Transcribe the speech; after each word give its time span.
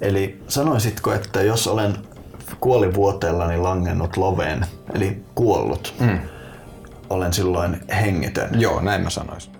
Eli 0.00 0.42
sanoisitko, 0.48 1.12
että 1.12 1.42
jos 1.42 1.66
olen 1.66 1.96
kuolivuoteellani 2.60 3.56
langennut 3.56 4.16
loveen, 4.16 4.66
eli 4.94 5.22
kuollut, 5.34 5.94
mm. 6.00 6.18
olen 7.10 7.32
silloin 7.32 7.80
hengitön? 7.88 8.60
Joo, 8.60 8.80
näin 8.80 9.02
mä 9.02 9.10
sanoisin. 9.10 9.52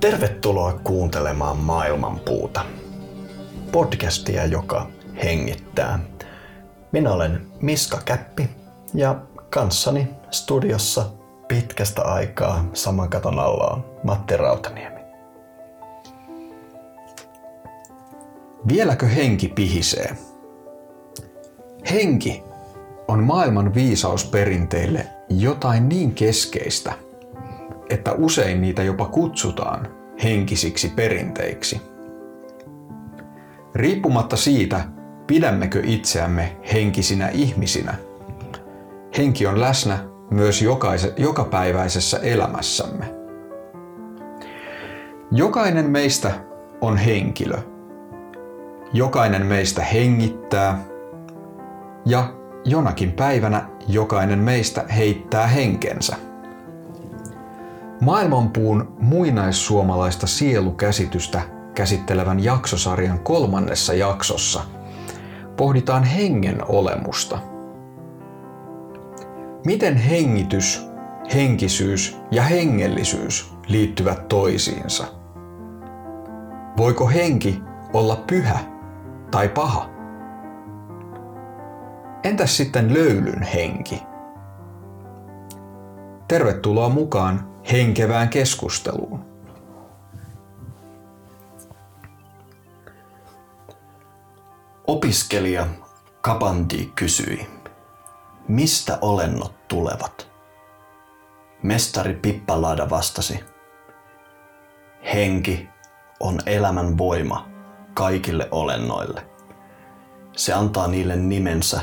Tervetuloa 0.00 0.72
kuuntelemaan 0.84 1.56
Maailmanpuuta. 1.56 2.60
Podcastia, 3.72 4.46
joka 4.46 4.90
hengittää. 5.24 5.98
Minä 6.92 7.12
olen 7.12 7.46
Miska 7.60 8.00
Käppi 8.04 8.59
ja 8.94 9.20
kanssani 9.50 10.08
studiossa 10.30 11.04
pitkästä 11.48 12.02
aikaa 12.02 12.64
saman 12.72 13.08
katon 13.08 13.38
alla 13.38 13.66
on 13.66 13.84
Matti 14.04 14.36
Rautaniemi. 14.36 15.00
Vieläkö 18.68 19.06
henki 19.06 19.48
pihisee? 19.48 20.16
Henki 21.90 22.42
on 23.08 23.24
maailman 23.24 23.74
viisausperinteille 23.74 25.06
jotain 25.28 25.88
niin 25.88 26.14
keskeistä, 26.14 26.92
että 27.90 28.12
usein 28.12 28.60
niitä 28.60 28.82
jopa 28.82 29.06
kutsutaan 29.06 29.88
henkisiksi 30.22 30.88
perinteiksi. 30.88 31.80
Riippumatta 33.74 34.36
siitä, 34.36 34.80
pidämmekö 35.26 35.82
itseämme 35.84 36.56
henkisinä 36.72 37.28
ihmisinä, 37.28 37.94
henki 39.20 39.46
on 39.46 39.60
läsnä 39.60 39.98
myös 40.30 40.62
jokaise, 40.62 41.14
jokapäiväisessä 41.16 42.18
elämässämme. 42.18 43.14
Jokainen 45.32 45.90
meistä 45.90 46.30
on 46.80 46.96
henkilö. 46.96 47.58
Jokainen 48.92 49.46
meistä 49.46 49.84
hengittää 49.84 50.84
ja 52.06 52.32
jonakin 52.64 53.12
päivänä 53.12 53.68
jokainen 53.88 54.38
meistä 54.38 54.84
heittää 54.96 55.46
henkensä. 55.46 56.16
Maailmanpuun 58.00 58.96
muinaissuomalaista 59.00 60.26
sielukäsitystä 60.26 61.42
käsittelevän 61.74 62.44
jaksosarjan 62.44 63.18
kolmannessa 63.18 63.94
jaksossa 63.94 64.62
pohditaan 65.56 66.04
hengen 66.04 66.58
olemusta. 66.68 67.49
Miten 69.64 69.96
hengitys, 69.96 70.86
henkisyys 71.34 72.16
ja 72.30 72.42
hengellisyys 72.42 73.52
liittyvät 73.66 74.28
toisiinsa? 74.28 75.04
Voiko 76.76 77.08
henki 77.08 77.60
olla 77.92 78.16
pyhä 78.16 78.58
tai 79.30 79.48
paha? 79.48 79.90
Entäs 82.24 82.56
sitten 82.56 82.94
löylyn 82.94 83.42
henki? 83.42 84.02
Tervetuloa 86.28 86.88
mukaan 86.88 87.48
henkevään 87.72 88.28
keskusteluun. 88.28 89.24
Opiskelija 94.86 95.66
Kapanti 96.20 96.92
kysyi, 96.94 97.46
mistä 98.50 98.98
olennot 99.00 99.68
tulevat? 99.68 100.30
Mestari 101.62 102.14
Pippalaada 102.14 102.90
vastasi, 102.90 103.44
henki 105.14 105.68
on 106.20 106.38
elämän 106.46 106.98
voima 106.98 107.48
kaikille 107.94 108.48
olennoille. 108.50 109.26
Se 110.36 110.52
antaa 110.52 110.88
niille 110.88 111.16
nimensä 111.16 111.80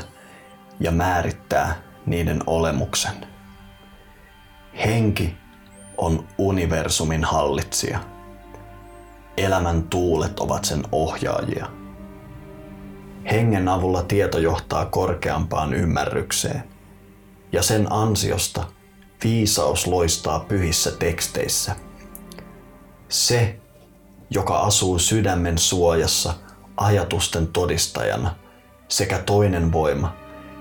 ja 0.80 0.90
määrittää 0.90 1.74
niiden 2.06 2.40
olemuksen. 2.46 3.26
Henki 4.84 5.36
on 5.96 6.28
universumin 6.38 7.24
hallitsija. 7.24 8.00
Elämän 9.36 9.82
tuulet 9.82 10.40
ovat 10.40 10.64
sen 10.64 10.82
ohjaajia. 10.92 11.77
Hengen 13.30 13.68
avulla 13.68 14.02
tieto 14.02 14.38
johtaa 14.38 14.86
korkeampaan 14.86 15.74
ymmärrykseen, 15.74 16.64
ja 17.52 17.62
sen 17.62 17.92
ansiosta 17.92 18.64
viisaus 19.24 19.86
loistaa 19.86 20.40
pyhissä 20.40 20.90
teksteissä. 20.90 21.76
Se, 23.08 23.58
joka 24.30 24.58
asuu 24.58 24.98
sydämen 24.98 25.58
suojassa 25.58 26.34
ajatusten 26.76 27.46
todistajana, 27.46 28.34
sekä 28.88 29.18
toinen 29.18 29.72
voima, 29.72 30.16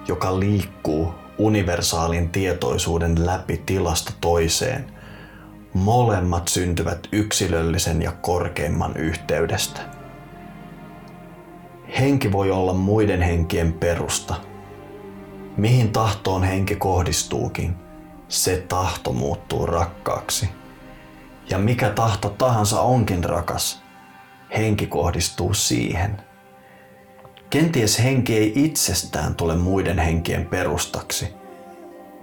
joka 0.08 0.40
liikkuu 0.40 1.14
universaalin 1.38 2.30
tietoisuuden 2.30 3.26
läpi 3.26 3.64
tilasta 3.66 4.14
toiseen. 4.22 4.98
Molemmat 5.74 6.48
syntyvät 6.48 7.08
yksilöllisen 7.12 8.02
ja 8.02 8.12
korkeimman 8.12 8.98
yhteydestä. 8.98 9.97
Henki 12.00 12.32
voi 12.32 12.52
olla 12.52 12.74
muiden 12.74 13.22
henkien 13.22 13.74
perusta. 13.74 14.36
Mihin 15.58 15.92
tahtoon 15.92 16.44
henki 16.44 16.76
kohdistuukin, 16.76 17.76
se 18.28 18.66
tahto 18.68 19.14
muuttuu 19.14 19.66
rakkaaksi. 19.66 20.50
Ja 21.50 21.58
mikä 21.58 21.90
tahto 21.90 22.30
tahansa 22.30 22.82
onkin 22.82 23.24
rakas, 23.24 23.84
henki 24.58 24.88
kohdistuu 24.88 25.54
siihen– 25.54 26.18
Kenties 27.50 28.04
henki 28.04 28.38
ei 28.38 28.52
itsestään 28.56 29.36
tule 29.36 29.56
muiden 29.56 30.00
henkien 30.00 30.46
perustaksi. 30.46 31.34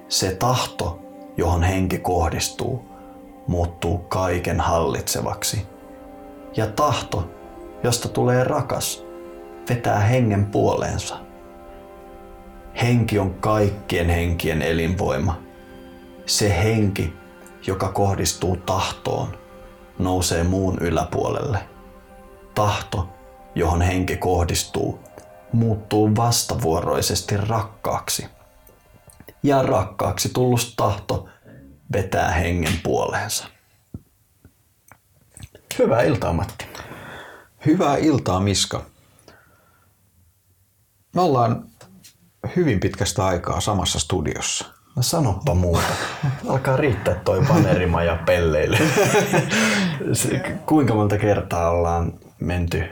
Se 0.09 0.35
tahto, 0.35 1.01
johon 1.37 1.63
henki 1.63 1.99
kohdistuu, 1.99 2.85
muuttuu 3.47 3.99
kaiken 3.99 4.61
hallitsevaksi. 4.61 5.67
Ja 6.57 6.67
tahto, 6.67 7.31
josta 7.83 8.09
tulee 8.09 8.45
rakas, 8.45 9.04
vetää 9.69 10.01
hengen 10.01 10.47
puoleensa. 10.47 11.17
Henki 12.83 13.19
on 13.19 13.35
kaikkien 13.35 14.09
henkien 14.11 14.63
elinvoima. 14.63 15.43
Se 16.27 16.63
henki, 16.63 17.13
joka 17.67 17.89
kohdistuu 17.89 18.57
tahtoon, 18.57 19.39
nousee 19.99 20.45
muun 20.45 20.79
yläpuolelle. 20.81 21.59
Tahto, 22.55 23.09
johon 23.55 23.83
henki 23.83 24.17
kohdistuu, 24.17 25.01
muuttuu 25.53 26.17
vastavuoroisesti 26.17 27.37
rakkaaksi. 27.37 28.27
Ja 29.43 29.63
rakkaaksi 29.63 30.29
tullut 30.29 30.73
tahto 30.77 31.29
vetää 31.93 32.31
hengen 32.31 32.73
puoleensa. 32.83 33.47
Hyvää 35.79 36.03
iltaa 36.03 36.33
Matti. 36.33 36.67
Hyvää 37.67 37.97
iltaa 37.97 38.41
Miska. 38.41 38.94
Me 41.15 41.21
ollaan 41.21 41.65
hyvin 42.57 42.81
pitkästä 42.81 43.27
aikaa 43.27 43.61
samassa 43.61 43.99
studiossa. 43.99 44.67
No 44.97 45.03
sanoppa 45.03 45.55
muuta. 45.55 45.93
Alkaa 46.49 46.77
riittää 46.77 47.15
toi 47.15 47.43
panerimaja 47.49 48.19
pelleille. 48.27 48.79
Kuinka 50.67 50.95
monta 50.95 51.19
kertaa 51.19 51.71
ollaan 51.71 52.13
menty 52.41 52.85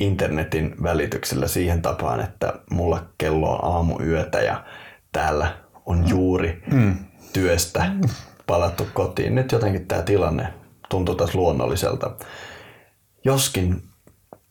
internetin 0.00 0.74
välityksellä 0.82 1.48
siihen 1.48 1.82
tapaan, 1.82 2.20
että 2.20 2.52
mulla 2.70 3.06
kello 3.18 3.56
on 3.56 3.74
aamu 3.74 3.98
yötä 4.00 4.40
ja 4.40 4.64
täällä 5.12 5.56
on 5.86 6.08
juuri 6.08 6.62
mm. 6.72 6.96
työstä 7.32 7.92
palattu 8.46 8.86
kotiin. 8.94 9.34
Nyt 9.34 9.52
jotenkin 9.52 9.86
tämä 9.86 10.02
tilanne 10.02 10.54
tuntuu 10.88 11.14
taas 11.14 11.34
luonnolliselta. 11.34 12.10
Joskin 13.24 13.82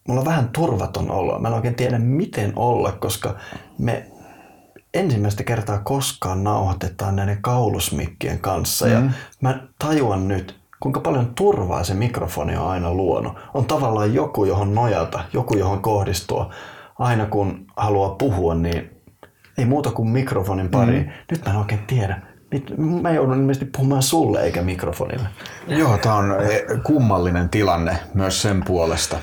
mulla 0.08 0.22
on 0.22 0.26
vähän 0.26 0.50
turvaton 0.50 1.12
olo. 1.12 1.40
Mä 1.40 1.48
en 1.48 1.54
oikein 1.54 1.76
tiedä 1.76 2.00
miten 2.00 2.54
olla, 2.56 2.92
koska 2.92 3.36
me 3.78 4.06
ensimmäistä 4.94 5.44
kertaa 5.44 5.80
koskaan 5.80 6.44
nauhoitetaan 6.44 7.16
näiden 7.16 7.42
kaulusmikkien 7.42 8.40
kanssa. 8.40 8.86
Mm. 8.86 8.92
Ja 8.92 9.02
mä 9.42 9.60
tajuan 9.80 10.28
nyt, 10.28 10.60
kuinka 10.80 11.00
paljon 11.00 11.32
turvaa 11.36 11.84
se 11.84 11.94
mikrofoni 11.94 12.58
on 12.58 12.68
aina 12.68 12.94
luonut. 12.94 13.34
On 13.54 13.66
tavallaan 13.66 14.14
joku, 14.14 14.46
johon 14.46 14.76
nojata, 14.76 15.20
joku, 15.34 15.58
johon 15.58 15.82
kohdistua. 15.82 16.54
Aina 17.00 17.26
kun 17.26 17.66
haluaa 17.78 18.10
puhua, 18.10 18.56
niin 18.56 18.92
ei 19.58 19.66
muuta 19.66 19.92
kuin 19.92 20.10
mikrofonin 20.10 20.70
pari. 20.70 21.00
Mm. 21.00 21.10
Nyt 21.32 21.46
mä 21.46 21.52
en 21.52 21.58
oikein 21.58 21.82
tiedä. 21.88 22.22
Nyt 22.52 22.74
mä 22.78 23.12
joudun 23.12 23.38
ilmeisesti 23.38 23.66
puhumaan 23.66 24.04
sulle 24.04 24.42
eikä 24.42 24.62
mikrofonille. 24.62 25.28
Joo, 25.68 25.98
tämä 25.98 26.16
on 26.16 26.32
eh, 26.32 26.62
kummallinen 26.84 27.50
tilanne 27.50 27.98
myös 28.14 28.42
sen 28.42 28.64
puolesta. 28.64 29.18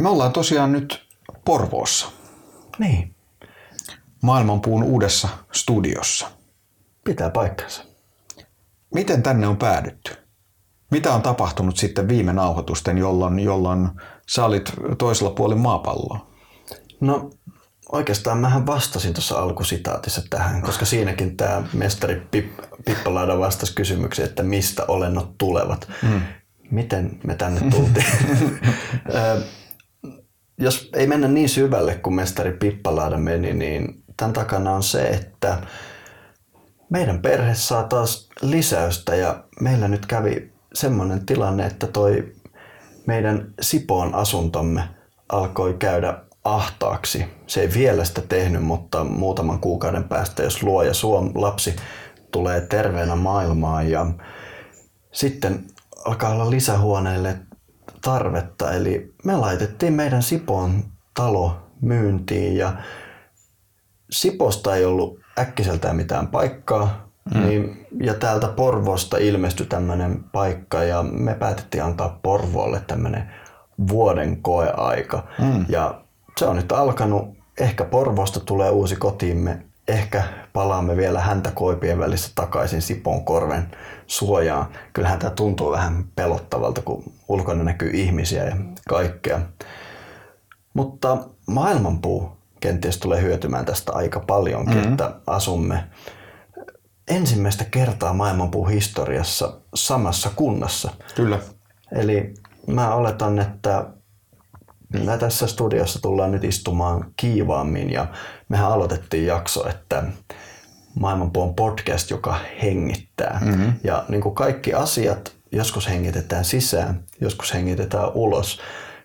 Me 0.00 0.08
ollaan 0.08 0.32
tosiaan 0.32 0.72
nyt 0.72 1.06
Porvoossa. 1.44 2.08
Niin. 2.78 3.14
Maailmanpuun 4.22 4.82
uudessa 4.82 5.28
studiossa. 5.52 6.30
Pitää 7.04 7.30
paikkansa. 7.30 7.84
Miten 8.94 9.22
tänne 9.22 9.46
on 9.46 9.56
päädytty? 9.56 10.16
Mitä 10.90 11.14
on 11.14 11.22
tapahtunut 11.22 11.76
sitten 11.76 12.08
viime 12.08 12.32
nauhoitusten, 12.32 12.98
jolloin, 12.98 13.40
jolloin 13.40 13.88
sä 14.28 14.44
olit 14.44 14.72
toisella 14.98 15.30
puolella 15.30 15.62
maapalloa? 15.62 16.30
No 17.00 17.30
oikeastaan 17.92 18.38
mähän 18.38 18.66
vastasin 18.66 19.14
tuossa 19.14 19.38
alkusitaatissa 19.38 20.22
tähän, 20.30 20.62
koska 20.62 20.84
siinäkin 20.84 21.36
tämä 21.36 21.62
mestari 21.72 22.22
Pip, 22.30 22.46
Pippalaida 22.84 23.38
vastasi 23.38 23.74
kysymykseen, 23.74 24.28
että 24.28 24.42
mistä 24.42 24.84
olennot 24.88 25.38
tulevat. 25.38 25.88
Mm. 26.02 26.20
Miten 26.70 27.20
me 27.26 27.34
tänne 27.34 27.70
tultiin? 27.70 28.06
Jos 30.60 30.90
ei 30.94 31.06
mennä 31.06 31.28
niin 31.28 31.48
syvälle 31.48 31.94
kuin 31.94 32.14
mestari 32.14 32.52
Pippalaada 32.52 33.18
meni, 33.18 33.52
niin 33.52 34.02
tämän 34.16 34.32
takana 34.32 34.72
on 34.72 34.82
se, 34.82 35.02
että 35.02 35.58
meidän 36.90 37.22
perhe 37.22 37.54
saa 37.54 37.82
taas 37.82 38.28
lisäystä 38.42 39.14
ja 39.14 39.44
meillä 39.60 39.88
nyt 39.88 40.06
kävi 40.06 40.52
semmoinen 40.74 41.26
tilanne, 41.26 41.66
että 41.66 41.86
toi 41.86 42.32
meidän 43.06 43.54
Sipoon 43.60 44.14
asuntomme 44.14 44.82
alkoi 45.28 45.74
käydä 45.74 46.18
ahtaaksi. 46.44 47.24
Se 47.46 47.60
ei 47.60 47.70
vielä 47.74 48.04
sitä 48.04 48.22
tehnyt, 48.22 48.62
mutta 48.62 49.04
muutaman 49.04 49.60
kuukauden 49.60 50.04
päästä, 50.04 50.42
jos 50.42 50.62
luo 50.62 50.82
ja 50.82 50.94
suom 50.94 51.32
lapsi 51.34 51.76
tulee 52.30 52.60
terveenä 52.60 53.16
maailmaan 53.16 53.90
ja 53.90 54.06
sitten 55.12 55.64
alkaa 56.04 56.30
olla 56.30 56.50
lisähuoneille 56.50 57.38
tarvetta. 58.00 58.72
Eli 58.72 59.14
me 59.24 59.36
laitettiin 59.36 59.92
meidän 59.92 60.22
Sipoon 60.22 60.84
talo 61.14 61.56
myyntiin 61.80 62.56
ja 62.56 62.72
Siposta 64.10 64.76
ei 64.76 64.84
ollut 64.84 65.20
äkkiseltään 65.38 65.96
mitään 65.96 66.26
paikkaa. 66.26 67.10
Mm. 67.34 67.40
Niin, 67.40 67.86
ja 68.00 68.14
täältä 68.14 68.48
Porvosta 68.48 69.18
ilmestyi 69.18 69.66
tämmöinen 69.66 70.24
paikka 70.24 70.84
ja 70.84 71.02
me 71.02 71.34
päätettiin 71.34 71.84
antaa 71.84 72.18
Porvoolle 72.22 72.82
tämmöinen 72.86 73.30
vuoden 73.88 74.42
koeaika. 74.42 75.26
Mm. 75.38 75.64
Ja 75.68 76.00
se 76.38 76.46
on 76.46 76.56
nyt 76.56 76.72
alkanut. 76.72 77.28
Ehkä 77.60 77.84
Porvosta 77.84 78.40
tulee 78.40 78.70
uusi 78.70 78.96
kotiimme. 78.96 79.69
Ehkä 79.90 80.22
palaamme 80.52 80.96
vielä 80.96 81.20
häntä 81.20 81.50
koipien 81.50 81.98
välissä 81.98 82.32
takaisin 82.34 82.82
Sipon 82.82 83.24
korven 83.24 83.70
suojaan. 84.06 84.66
Kyllähän 84.92 85.18
tämä 85.18 85.30
tuntuu 85.30 85.70
vähän 85.70 86.04
pelottavalta, 86.16 86.82
kun 86.82 87.12
ulkona 87.28 87.64
näkyy 87.64 87.90
ihmisiä 87.90 88.44
ja 88.44 88.56
kaikkea. 88.88 89.40
Mutta 90.74 91.18
maailmanpuu 91.46 92.32
kenties 92.60 92.98
tulee 92.98 93.22
hyötymään 93.22 93.64
tästä 93.64 93.92
aika 93.92 94.20
paljonkin, 94.20 94.74
mm-hmm. 94.74 94.92
että 94.92 95.14
asumme 95.26 95.84
ensimmäistä 97.08 97.64
kertaa 97.64 98.12
maailmanpuu 98.12 98.66
historiassa 98.66 99.52
samassa 99.74 100.30
kunnassa. 100.36 100.90
Kyllä. 101.14 101.38
Eli 101.92 102.34
mä 102.66 102.94
oletan, 102.94 103.38
että 103.38 103.86
me 104.92 105.18
tässä 105.18 105.46
studiossa 105.46 106.02
tullaan 106.02 106.32
nyt 106.32 106.44
istumaan 106.44 107.12
kiivaammin 107.16 107.92
ja 107.92 108.06
mehän 108.48 108.72
aloitettiin 108.72 109.26
jakso, 109.26 109.68
että 109.68 110.02
maailmanpuon 110.94 111.54
podcast, 111.54 112.10
joka 112.10 112.36
hengittää. 112.62 113.40
Mm-hmm. 113.44 113.72
Ja 113.84 114.04
niin 114.08 114.20
kuin 114.20 114.34
kaikki 114.34 114.74
asiat, 114.74 115.32
joskus 115.52 115.88
hengitetään 115.88 116.44
sisään, 116.44 117.04
joskus 117.20 117.54
hengitetään 117.54 118.10
ulos. 118.14 118.60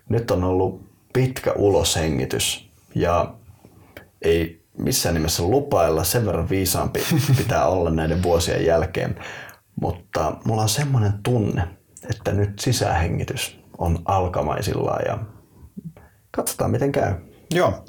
Nyt 0.08 0.30
on 0.30 0.44
ollut 0.44 0.86
pitkä 1.12 1.52
uloshengitys 1.52 2.70
ja 2.94 3.34
ei 4.22 4.62
missään 4.78 5.14
nimessä 5.14 5.42
lupailla, 5.42 6.04
sen 6.04 6.26
verran 6.26 6.48
viisaampi 6.48 7.00
pitää 7.38 7.66
olla 7.66 7.90
näiden 7.90 8.22
vuosien 8.22 8.66
jälkeen. 8.66 9.16
Mutta 9.80 10.36
mulla 10.44 10.62
on 10.62 10.68
semmoinen 10.68 11.12
tunne, 11.22 11.68
että 12.10 12.32
nyt 12.32 12.58
sisähengitys 12.58 13.60
on 13.78 13.98
alkamaisillaan 14.04 15.02
ja 15.06 15.18
katsotaan 16.36 16.70
miten 16.70 16.92
käy. 16.92 17.14
Joo. 17.54 17.84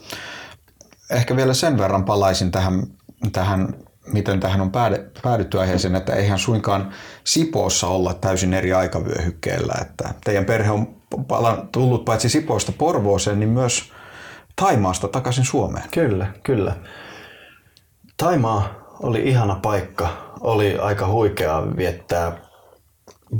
Ehkä 1.11 1.35
vielä 1.35 1.53
sen 1.53 1.77
verran 1.77 2.05
palaisin 2.05 2.51
tähän, 2.51 2.83
tähän 3.31 3.73
miten 4.13 4.39
tähän 4.39 4.61
on 4.61 4.71
päädytty 5.21 5.59
aiheeseen, 5.59 5.95
että 5.95 6.15
eihän 6.15 6.39
suinkaan 6.39 6.91
Sipoossa 7.23 7.87
olla 7.87 8.13
täysin 8.13 8.53
eri 8.53 8.73
aikavyöhykkeellä. 8.73 9.73
Että 9.81 10.13
teidän 10.23 10.45
perhe 10.45 10.71
on 10.71 11.01
tullut 11.71 12.05
paitsi 12.05 12.29
Sipoosta 12.29 12.71
Porvooseen, 12.71 13.39
niin 13.39 13.49
myös 13.49 13.91
Taimaasta 14.55 15.07
takaisin 15.07 15.45
Suomeen. 15.45 15.85
Kyllä, 15.91 16.27
kyllä. 16.43 16.75
Taimaa 18.17 18.69
oli 18.99 19.29
ihana 19.29 19.55
paikka. 19.61 20.09
Oli 20.39 20.77
aika 20.77 21.07
huikea 21.07 21.63
viettää 21.77 22.37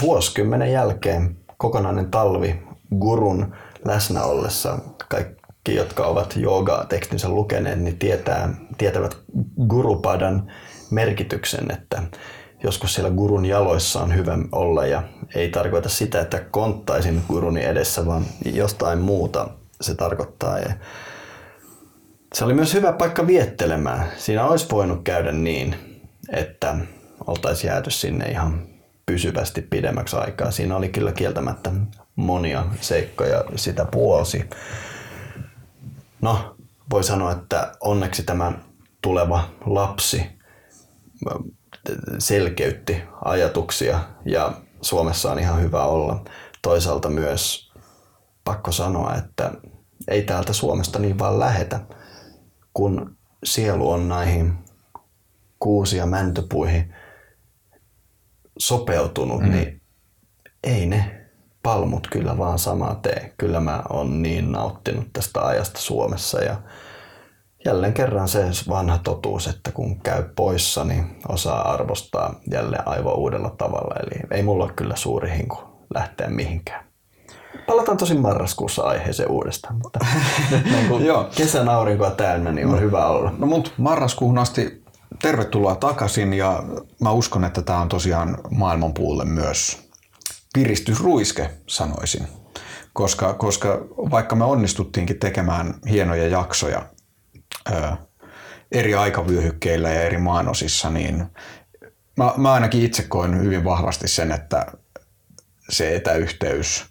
vuosikymmenen 0.02 0.72
jälkeen 0.72 1.38
kokonainen 1.58 2.12
talvi 2.12 2.64
gurun 3.00 3.56
läsnä 3.86 4.24
ollessa. 4.24 4.80
Kaikki, 5.10 5.76
jotka 5.76 6.06
ovat 6.06 6.36
jooga-tekstinsä 6.36 7.30
lukeneet, 7.30 7.80
niin 7.80 7.98
tietää, 7.98 8.54
tietävät 8.78 9.18
gurupadan 9.68 10.52
merkityksen, 10.92 11.72
että 11.72 12.04
joskus 12.64 12.94
siellä 12.94 13.12
gurun 13.12 13.46
jaloissa 13.46 14.02
on 14.02 14.16
hyvä 14.16 14.38
olla 14.52 14.86
ja 14.86 15.04
ei 15.36 15.50
tarkoita 15.50 15.90
sitä, 15.90 16.22
että 16.22 16.40
konttaisin 16.40 17.24
guruni 17.28 17.64
edessä, 17.64 18.06
vaan 18.06 18.26
jostain 18.46 19.00
muuta 19.00 19.50
se 19.82 19.96
tarkoittaa. 19.96 20.60
Ja 20.60 20.74
se 22.34 22.46
oli 22.46 22.54
myös 22.54 22.74
hyvä 22.74 22.94
paikka 22.94 23.28
viettelemään. 23.28 24.08
Siinä 24.18 24.46
olisi 24.46 24.68
voinut 24.72 25.04
käydä 25.04 25.32
niin, 25.32 25.76
että 26.30 26.76
oltaisiin 27.28 27.70
jääty 27.70 27.92
sinne 27.92 28.26
ihan 28.26 28.62
pysyvästi 29.06 29.62
pidemmäksi 29.62 30.16
aikaa. 30.16 30.52
Siinä 30.52 30.76
oli 30.76 30.90
kyllä 30.90 31.12
kieltämättä 31.12 31.72
monia 32.16 32.66
seikkoja 32.82 33.44
sitä 33.56 33.86
puolsi. 33.86 34.50
No, 36.22 36.56
voi 36.90 37.04
sanoa, 37.04 37.32
että 37.32 37.72
onneksi 37.82 38.24
tämä 38.24 38.52
tuleva 39.02 39.50
lapsi 39.66 40.26
selkeytti 42.20 43.02
ajatuksia 43.26 44.00
ja 44.26 44.62
Suomessa 44.82 45.32
on 45.32 45.40
ihan 45.40 45.62
hyvä 45.62 45.84
olla. 45.84 46.24
Toisaalta 46.62 47.10
myös 47.10 47.72
pakko 48.44 48.72
sanoa, 48.72 49.16
että 49.16 49.52
ei 50.08 50.22
täältä 50.22 50.54
Suomesta 50.54 51.00
niin 51.00 51.20
vaan 51.20 51.40
lähetä 51.40 51.80
kun 52.78 53.18
sielu 53.44 53.92
on 53.92 54.10
näihin 54.10 54.54
kuusi- 55.60 55.98
ja 55.98 56.06
mäntypuihin 56.06 56.96
sopeutunut, 58.58 59.42
mm. 59.42 59.52
niin 59.52 59.82
ei 60.64 60.86
ne 60.86 61.17
palmut 61.68 62.08
kyllä 62.12 62.38
vaan 62.38 62.60
samaa 62.60 62.96
tee. 62.96 63.34
Kyllä 63.38 63.60
mä 63.60 63.84
oon 63.90 64.22
niin 64.22 64.52
nauttinut 64.52 65.08
tästä 65.14 65.46
ajasta 65.46 65.80
Suomessa 65.80 66.44
ja 66.44 66.56
jälleen 67.66 67.94
kerran 67.94 68.28
se 68.28 68.50
vanha 68.70 68.98
totuus, 68.98 69.48
että 69.48 69.72
kun 69.72 70.00
käy 70.00 70.24
poissa, 70.36 70.84
niin 70.84 71.20
osaa 71.28 71.74
arvostaa 71.74 72.40
jälleen 72.52 72.88
aivan 72.88 73.16
uudella 73.16 73.50
tavalla. 73.50 73.96
Eli 73.96 74.20
ei 74.32 74.44
mulla 74.44 74.64
ole 74.64 74.74
kyllä 74.74 74.96
suuri 74.96 75.38
hinku 75.38 75.58
lähteä 75.94 76.28
mihinkään 76.30 76.86
palataan 77.68 77.98
tosi 77.98 78.14
marraskuussa 78.14 78.84
aiheeseen 78.84 79.32
uudestaan, 79.32 79.76
mutta 79.84 80.00
niin 80.72 80.88
kun 80.88 81.02
kesän 81.36 81.70
aurinkoa 81.70 82.12
täynnä, 82.12 82.52
niin 82.52 82.68
on 82.68 82.74
no, 82.74 82.80
hyvä 82.80 83.08
olla. 83.08 83.34
No 83.38 83.48
mut 83.48 83.74
marraskuuhun 83.78 84.38
asti 84.38 84.84
tervetuloa 85.22 85.76
takaisin 85.76 86.34
ja 86.34 86.64
mä 87.02 87.12
uskon, 87.12 87.44
että 87.44 87.62
tämä 87.62 87.82
on 87.82 87.90
tosiaan 87.90 88.38
maailmanpuulle 88.52 89.26
myös 89.26 89.87
piristysruiske, 90.58 91.50
sanoisin. 91.68 92.28
Koska, 92.94 93.34
koska 93.34 93.68
vaikka 94.12 94.36
me 94.36 94.46
onnistuttiinkin 94.46 95.20
tekemään 95.20 95.74
hienoja 95.90 96.28
jaksoja 96.28 96.86
ö, 97.72 97.92
eri 98.72 98.96
aikavyöhykkeillä 98.96 99.90
ja 99.90 100.02
eri 100.02 100.18
maanosissa, 100.18 100.90
niin 100.90 101.26
mä, 102.16 102.34
mä 102.38 102.54
ainakin 102.54 102.84
itse 102.86 103.04
koen 103.04 103.42
hyvin 103.42 103.64
vahvasti 103.64 104.08
sen, 104.08 104.32
että 104.32 104.66
se 105.70 105.96
etäyhteys– 105.96 106.86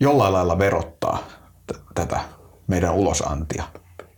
jollain 0.00 0.32
lailla 0.32 0.58
verottaa 0.58 1.28
t- 1.66 1.94
tätä 1.94 2.20
meidän 2.66 2.94
ulosantia? 2.94 3.64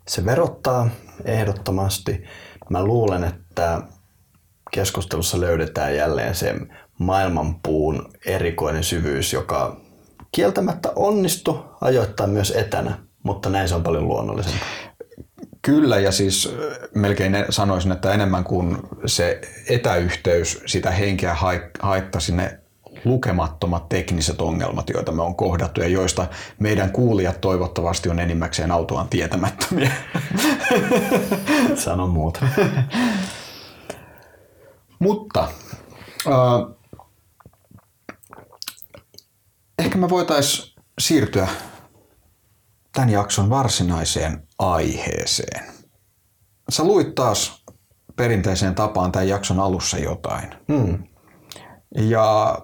Se 0.09 0.25
verottaa 0.25 0.90
ehdottomasti. 1.25 2.25
Mä 2.71 2.85
luulen, 2.85 3.25
että 3.25 3.83
keskustelussa 4.71 5.40
löydetään 5.40 5.97
jälleen 5.97 6.35
se 6.35 6.55
maailmanpuun 7.00 8.11
erikoinen 8.26 8.85
syvyys, 8.85 9.33
joka 9.33 9.80
kieltämättä 10.33 10.92
onnistu 10.97 11.64
ajoittain 11.80 12.30
myös 12.30 12.50
etänä, 12.50 12.99
mutta 13.23 13.50
näin 13.50 13.69
se 13.69 13.75
on 13.75 13.83
paljon 13.83 14.09
luonnollisempaa. 14.09 14.69
Kyllä, 15.62 15.99
ja 15.99 16.12
siis 16.12 16.57
melkein 16.95 17.37
sanoisin, 17.50 17.92
että 17.92 18.12
enemmän 18.12 18.45
kuin 18.45 18.76
se 19.07 19.40
etäyhteys 19.69 20.62
sitä 20.66 20.90
henkeä 20.90 21.37
haittasi, 21.83 22.33
ne 22.33 22.59
lukemattomat 23.04 23.88
tekniset 23.88 24.40
ongelmat, 24.40 24.90
joita 24.90 25.12
me 25.12 25.23
on 25.23 25.35
kohdattu 25.35 25.80
ja 25.80 25.88
joista 25.88 26.26
meidän 26.59 26.90
kuulijat 26.92 27.40
toivottavasti 27.40 28.09
on 28.09 28.21
enimmäkseen 28.21 28.71
autoaan 28.71 29.09
tietämättömiä. 29.09 29.92
Sano 31.75 32.07
muuta. 32.07 32.40
Mutta 34.99 35.49
äh, 36.26 36.80
ehkä 39.90 39.99
me 39.99 40.09
voitaisiin 40.11 40.75
siirtyä 41.00 41.49
tämän 42.92 43.11
jakson 43.11 43.50
varsinaiseen 43.50 44.49
aiheeseen. 44.59 45.64
Sä 46.68 46.85
luit 46.85 47.14
taas 47.14 47.64
perinteiseen 48.16 48.75
tapaan 48.75 49.12
tämän 49.12 49.28
jakson 49.28 49.61
alussa 49.61 49.99
jotain. 49.99 50.54
Hmm. 50.73 51.04
Ja 51.97 52.59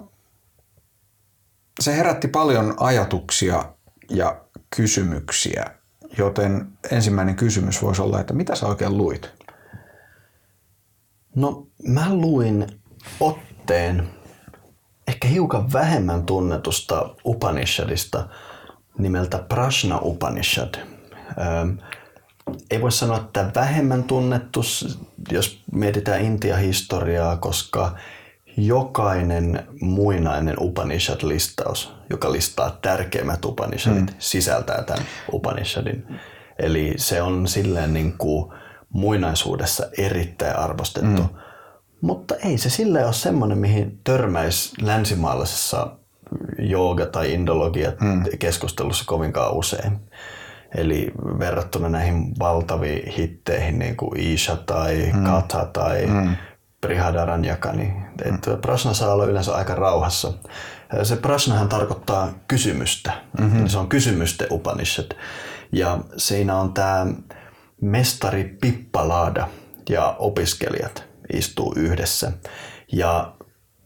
se 1.80 1.96
herätti 1.96 2.28
paljon 2.28 2.74
ajatuksia 2.80 3.74
ja 4.10 4.44
kysymyksiä, 4.76 5.64
joten 6.18 6.72
ensimmäinen 6.90 7.36
kysymys 7.36 7.82
voisi 7.82 8.02
olla, 8.02 8.20
että 8.20 8.34
mitä 8.34 8.54
sä 8.54 8.66
oikein 8.66 8.96
luit? 8.96 9.30
No 11.34 11.66
mä 11.88 12.14
luin 12.14 12.66
otteen 13.20 14.15
ehkä 15.08 15.28
hiukan 15.28 15.72
vähemmän 15.72 16.26
tunnetusta 16.26 17.10
Upanishadista 17.26 18.28
nimeltä 18.98 19.38
Prashna 19.38 19.98
Upanishad. 20.02 20.74
Öö, 21.38 21.86
ei 22.70 22.82
voi 22.82 22.92
sanoa, 22.92 23.16
että 23.16 23.50
vähemmän 23.54 24.04
tunnettu, 24.04 24.60
jos 25.32 25.62
mietitään 25.72 26.20
Intia-historiaa, 26.20 27.36
koska 27.36 27.96
jokainen 28.56 29.66
muinainen 29.80 30.56
Upanishad-listaus, 30.60 31.92
joka 32.10 32.32
listaa 32.32 32.78
tärkeimmät 32.82 33.44
Upanishadit, 33.44 34.10
mm. 34.10 34.16
sisältää 34.18 34.82
tämän 34.82 35.04
Upanishadin. 35.32 36.06
Eli 36.58 36.94
se 36.96 37.22
on 37.22 37.48
silleen 37.48 37.94
niin 37.94 38.18
kuin 38.18 38.52
muinaisuudessa 38.88 39.86
erittäin 39.98 40.56
arvostettu. 40.56 41.22
Mm. 41.22 41.28
Mutta 42.06 42.34
ei 42.34 42.58
se 42.58 42.70
sille 42.70 43.04
ole 43.04 43.12
semmoinen, 43.12 43.58
mihin 43.58 44.00
törmäisi 44.04 44.72
länsimaalaisessa 44.82 45.96
jooga- 46.58 47.06
tai 47.12 47.32
indologia 47.32 47.92
mm. 48.00 48.24
keskustelussa 48.38 49.04
kovinkaan 49.06 49.52
usein. 49.52 49.98
Eli 50.74 51.12
verrattuna 51.38 51.88
näihin 51.88 52.38
valtaviin 52.38 53.12
hitteihin, 53.12 53.78
niin 53.78 53.96
kuin 53.96 54.20
Isha 54.20 54.56
tai 54.56 55.12
mm. 55.14 55.24
Katha 55.24 55.64
tai 55.64 56.06
mm. 56.06 56.36
Prihadaranjaka, 56.80 57.72
niin 57.72 57.92
että 58.24 58.56
prasna 58.56 58.94
saa 58.94 59.12
olla 59.12 59.24
yleensä 59.24 59.54
aika 59.54 59.74
rauhassa. 59.74 60.32
Se 61.02 61.16
prasnahan 61.16 61.68
tarkoittaa 61.68 62.32
kysymystä. 62.48 63.12
Mm-hmm. 63.40 63.66
Se 63.66 63.78
on 63.78 63.88
kysymysten 63.88 64.48
Upanishad. 64.50 65.10
Ja 65.72 65.98
siinä 66.16 66.58
on 66.58 66.72
tämä 66.72 67.06
mestari 67.80 68.56
Pippalaada 68.60 69.48
ja 69.88 70.16
opiskelijat 70.18 71.05
istuu 71.32 71.74
yhdessä. 71.76 72.32
Ja 72.92 73.36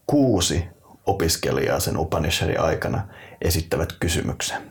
kuusi 0.07 0.65
opiskelijaa 1.07 1.81
sen 1.81 1.97
Upanishadin 1.97 2.61
aikana 2.61 3.09
esittävät 3.43 3.93
kysymyksen. 4.01 4.63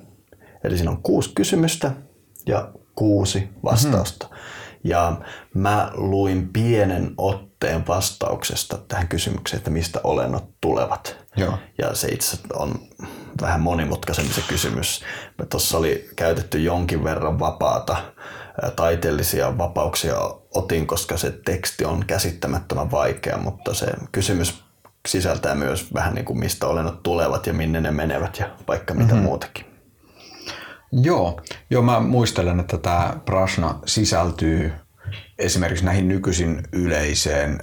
Eli 0.63 0.77
siinä 0.77 0.91
on 0.91 1.03
kuusi 1.03 1.31
kysymystä 1.35 1.91
ja 2.45 2.71
kuusi 2.95 3.49
vastausta. 3.63 4.25
Mm-hmm. 4.25 4.39
Ja 4.83 5.21
mä 5.53 5.91
luin 5.93 6.49
pienen 6.53 7.13
otteen 7.17 7.87
vastauksesta 7.87 8.77
tähän 8.87 9.07
kysymykseen, 9.07 9.57
että 9.57 9.69
mistä 9.69 9.99
olennot 10.03 10.49
tulevat. 10.61 11.17
Joo. 11.37 11.57
Ja 11.77 11.95
se 11.95 12.07
itse 12.07 12.37
on 12.53 12.79
vähän 13.41 13.61
monimutkaisempi 13.61 14.33
se 14.33 14.41
kysymys. 14.47 15.03
Tuossa 15.49 15.77
oli 15.77 16.09
käytetty 16.15 16.59
jonkin 16.59 17.03
verran 17.03 17.39
vapaata 17.39 17.97
taiteellisia 18.75 19.57
vapauksia 19.57 20.15
otin, 20.53 20.87
koska 20.87 21.17
se 21.17 21.31
teksti 21.45 21.85
on 21.85 22.05
käsittämättömän 22.05 22.91
vaikea, 22.91 23.37
mutta 23.37 23.73
se 23.73 23.87
kysymys 24.11 24.63
sisältää 25.07 25.55
myös 25.55 25.93
vähän 25.93 26.15
niin 26.15 26.25
kuin 26.25 26.39
mistä 26.39 26.67
olennot 26.67 27.03
tulevat 27.03 27.47
ja 27.47 27.53
minne 27.53 27.81
ne 27.81 27.91
menevät 27.91 28.39
ja 28.39 28.49
vaikka 28.67 28.93
mitä 28.93 29.13
mm-hmm. 29.13 29.23
muutakin. 29.23 29.65
Joo. 30.91 31.41
Joo, 31.69 31.81
mä 31.81 31.99
muistelen, 31.99 32.59
että 32.59 32.77
tämä 32.77 33.13
prasna 33.25 33.79
sisältyy 33.85 34.71
esimerkiksi 35.37 35.85
näihin 35.85 36.07
nykyisin 36.07 36.63
yleiseen 36.73 37.59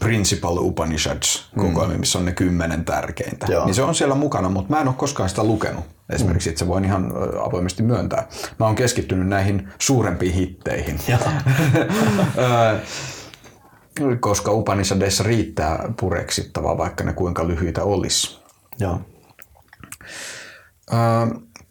Principal 0.00 0.58
Upanishads 0.58 1.50
kokoelmiin, 1.56 1.96
mm. 1.96 2.00
missä 2.00 2.18
on 2.18 2.24
ne 2.24 2.32
kymmenen 2.32 2.84
tärkeintä. 2.84 3.46
Joo. 3.50 3.64
Niin 3.64 3.74
se 3.74 3.82
on 3.82 3.94
siellä 3.94 4.14
mukana, 4.14 4.48
mutta 4.48 4.74
mä 4.74 4.80
en 4.80 4.88
ole 4.88 4.94
koskaan 4.98 5.28
sitä 5.28 5.44
lukenut. 5.44 5.84
Esimerkiksi 6.10 6.48
mm. 6.48 6.52
itse 6.52 6.66
voin 6.66 6.84
ihan 6.84 7.12
avoimesti 7.46 7.82
myöntää. 7.82 8.28
Mä 8.58 8.66
oon 8.66 8.74
keskittynyt 8.74 9.28
näihin 9.28 9.68
suurempiin 9.78 10.34
hitteihin. 10.34 11.00
koska 14.20 14.52
Upanishadeissa 14.52 15.24
riittää 15.24 15.92
pureksittavaa, 16.00 16.78
vaikka 16.78 17.04
ne 17.04 17.12
kuinka 17.12 17.48
lyhyitä 17.48 17.84
olisi. 17.84 18.38
Joo. 18.78 19.00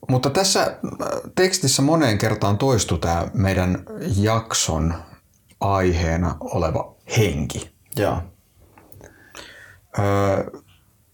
Mutta 0.10 0.30
tässä 0.30 0.78
tekstissä 1.36 1.82
moneen 1.82 2.18
kertaan 2.18 2.58
toistuu 2.58 2.98
tämä 2.98 3.28
meidän 3.34 3.84
jakson 4.18 4.94
aiheena 5.60 6.38
oleva 6.40 6.96
henki. 7.18 7.79
Joo. 7.98 8.22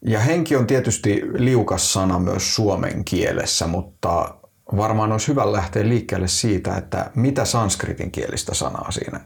ja 0.02 0.20
henki 0.20 0.56
on 0.56 0.68
tietysti 0.68 1.22
liukas 1.34 1.94
sana 1.94 2.20
myös 2.20 2.56
suomen 2.56 3.06
kielessä, 3.06 3.68
mutta 3.68 4.36
varmaan 4.78 5.12
olisi 5.12 5.28
hyvä 5.28 5.52
lähteä 5.52 5.90
liikkeelle 5.90 6.28
siitä, 6.28 6.78
että 6.78 7.12
mitä 7.16 7.46
sanskritin 7.46 8.12
kielistä 8.12 8.54
sanaa 8.54 8.92
siinä 8.92 9.20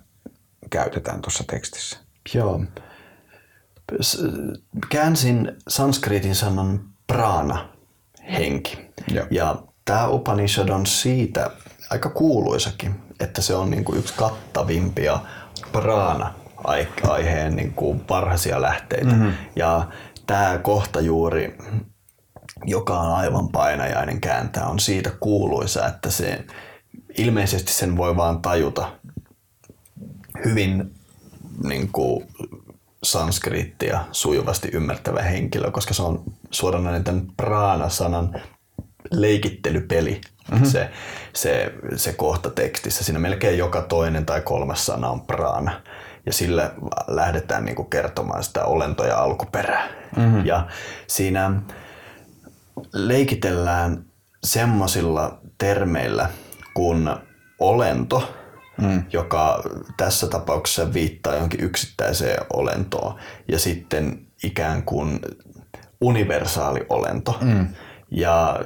käytetään 0.69 1.21
tuossa 1.21 1.43
tekstissä. 1.51 1.99
Joo. 2.33 2.63
Käänsin 4.89 5.51
sanskritin 5.67 6.35
sanan 6.35 6.81
prana, 7.07 7.69
henki. 8.31 8.77
Ja, 9.11 9.27
ja 9.31 9.63
tämä 9.85 10.07
Upanishad 10.07 10.69
on 10.69 10.85
siitä 10.85 11.51
aika 11.89 12.09
kuuluisakin, 12.09 12.95
että 13.19 13.41
se 13.41 13.55
on 13.55 13.69
niin 13.69 13.85
kuin 13.85 13.99
yksi 13.99 14.13
kattavimpia 14.13 15.19
prana-aiheen 16.63 17.55
niin 17.55 17.73
kuin 17.73 17.99
parhaisia 17.99 18.61
lähteitä. 18.61 19.11
Mm-hmm. 19.11 19.33
Ja 19.55 19.87
tämä 20.27 20.57
kohta 20.57 21.01
juuri, 21.01 21.57
joka 22.65 22.99
on 22.99 23.15
aivan 23.15 23.49
painajainen 23.49 24.21
kääntää, 24.21 24.65
on 24.65 24.79
siitä 24.79 25.11
kuuluisa, 25.19 25.87
että 25.87 26.11
se 26.11 26.45
ilmeisesti 27.17 27.73
sen 27.73 27.97
voi 27.97 28.17
vaan 28.17 28.41
tajuta 28.41 28.91
hyvin 30.45 30.95
niin 31.63 31.89
kuin 31.91 32.25
sanskrittia 33.03 34.05
sujuvasti 34.11 34.69
ymmärtävä 34.73 35.21
henkilö, 35.21 35.71
koska 35.71 35.93
se 35.93 36.01
on 36.01 36.23
suoranainen 36.51 37.03
tämän 37.03 37.27
prana-sanan 37.37 38.41
leikittelypeli, 39.11 40.21
mm-hmm. 40.51 40.65
se, 40.65 40.89
se, 41.33 41.73
se 41.95 42.13
kohta 42.13 42.49
tekstissä. 42.49 43.03
Siinä 43.03 43.19
melkein 43.19 43.57
joka 43.57 43.81
toinen 43.81 44.25
tai 44.25 44.41
kolmas 44.41 44.85
sana 44.85 45.09
on 45.09 45.21
prana. 45.21 45.81
Ja 46.29 46.33
sillä 46.33 46.71
lähdetään 47.07 47.65
niin 47.65 47.75
kuin 47.75 47.89
kertomaan 47.89 48.43
sitä 48.43 48.65
olentoja 48.65 49.17
alkuperää. 49.17 49.87
Mm-hmm. 50.15 50.45
Ja 50.45 50.67
siinä 51.07 51.51
leikitellään 52.93 54.05
semmoisilla 54.43 55.39
termeillä 55.57 56.29
kuin 56.73 57.09
olento, 57.59 58.33
mm. 58.81 59.03
joka 59.13 59.63
tässä 59.97 60.27
tapauksessa 60.27 60.93
viittaa 60.93 61.33
johonkin 61.33 61.63
yksittäiseen 61.63 62.45
olentoon, 62.53 63.15
ja 63.47 63.59
sitten 63.59 64.27
ikään 64.43 64.83
kuin 64.83 65.19
universaali 66.01 66.85
olento. 66.89 67.37
Mm. 67.41 67.67
Ja 68.11 68.59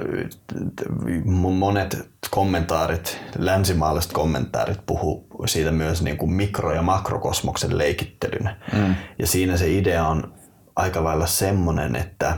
monet 1.25 2.09
kommentaarit, 2.29 3.19
länsimaalaiset 3.37 4.13
kommentaarit 4.13 4.79
puhuu 4.85 5.27
siitä 5.45 5.71
myös 5.71 6.01
niin 6.01 6.17
kuin 6.17 6.31
mikro- 6.31 6.73
ja 6.73 6.81
makrokosmoksen 6.81 7.77
leikittelynä. 7.77 8.57
Mm. 8.73 8.95
Ja 9.19 9.27
siinä 9.27 9.57
se 9.57 9.71
idea 9.71 10.07
on 10.07 10.33
aika 10.75 11.03
lailla 11.03 11.27
semmoinen, 11.27 11.95
että 11.95 12.37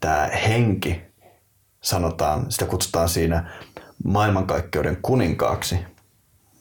tämä 0.00 0.30
henki, 0.48 1.02
sanotaan, 1.80 2.46
sitä 2.48 2.66
kutsutaan 2.66 3.08
siinä 3.08 3.50
maailmankaikkeuden 4.04 4.98
kuninkaaksi, 5.02 5.78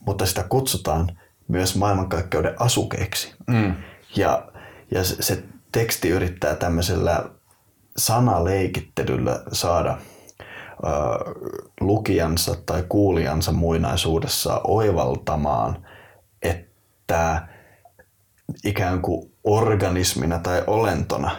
mutta 0.05 0.25
sitä 0.25 0.43
kutsutaan 0.43 1.17
myös 1.47 1.75
maailmankaikkeuden 1.75 2.61
asukeeksi. 2.61 3.33
Mm. 3.47 3.75
Ja, 4.15 4.51
ja 4.91 5.03
se, 5.03 5.21
se 5.21 5.43
teksti 5.71 6.09
yrittää 6.09 6.55
tämmöisellä 6.55 7.29
sanaleikittelyllä 7.97 9.43
saada 9.51 9.97
ö, 9.97 10.87
lukijansa 11.79 12.55
tai 12.65 12.83
kuulijansa 12.89 13.51
muinaisuudessa 13.51 14.61
oivaltamaan, 14.63 15.87
että 16.41 17.47
ikään 18.63 19.01
kuin 19.01 19.31
organismina 19.43 20.39
tai 20.39 20.63
olentona 20.67 21.35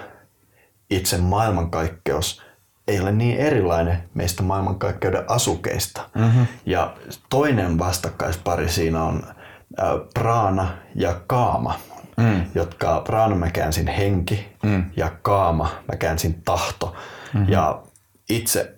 itse 0.91 1.19
maailmankaikkeus 1.19 2.43
ei 2.89 3.01
ole 3.01 3.13
niin 3.13 3.39
erilainen 3.39 4.09
meistä 4.15 4.43
maailmankaikkeuden 4.43 5.25
asukeista. 5.31 6.09
Mm-hmm. 6.15 6.47
Ja 6.67 6.97
toinen 7.29 7.79
vastakkaispari 7.79 8.69
siinä 8.69 9.05
on 9.05 9.23
äh, 9.27 9.89
prana 10.15 10.69
ja 10.95 11.21
kaama, 11.27 11.81
mm. 12.17 12.47
jotka 12.55 13.01
prana 13.07 13.35
mä 13.35 13.51
käänsin 13.51 13.87
henki 13.87 14.54
mm. 14.65 14.85
ja 14.97 15.11
kaama 15.23 15.71
mä 15.93 15.97
käänsin 15.97 16.43
tahto. 16.45 16.95
Mm-hmm. 17.35 17.53
Ja 17.53 17.83
itse 18.29 18.75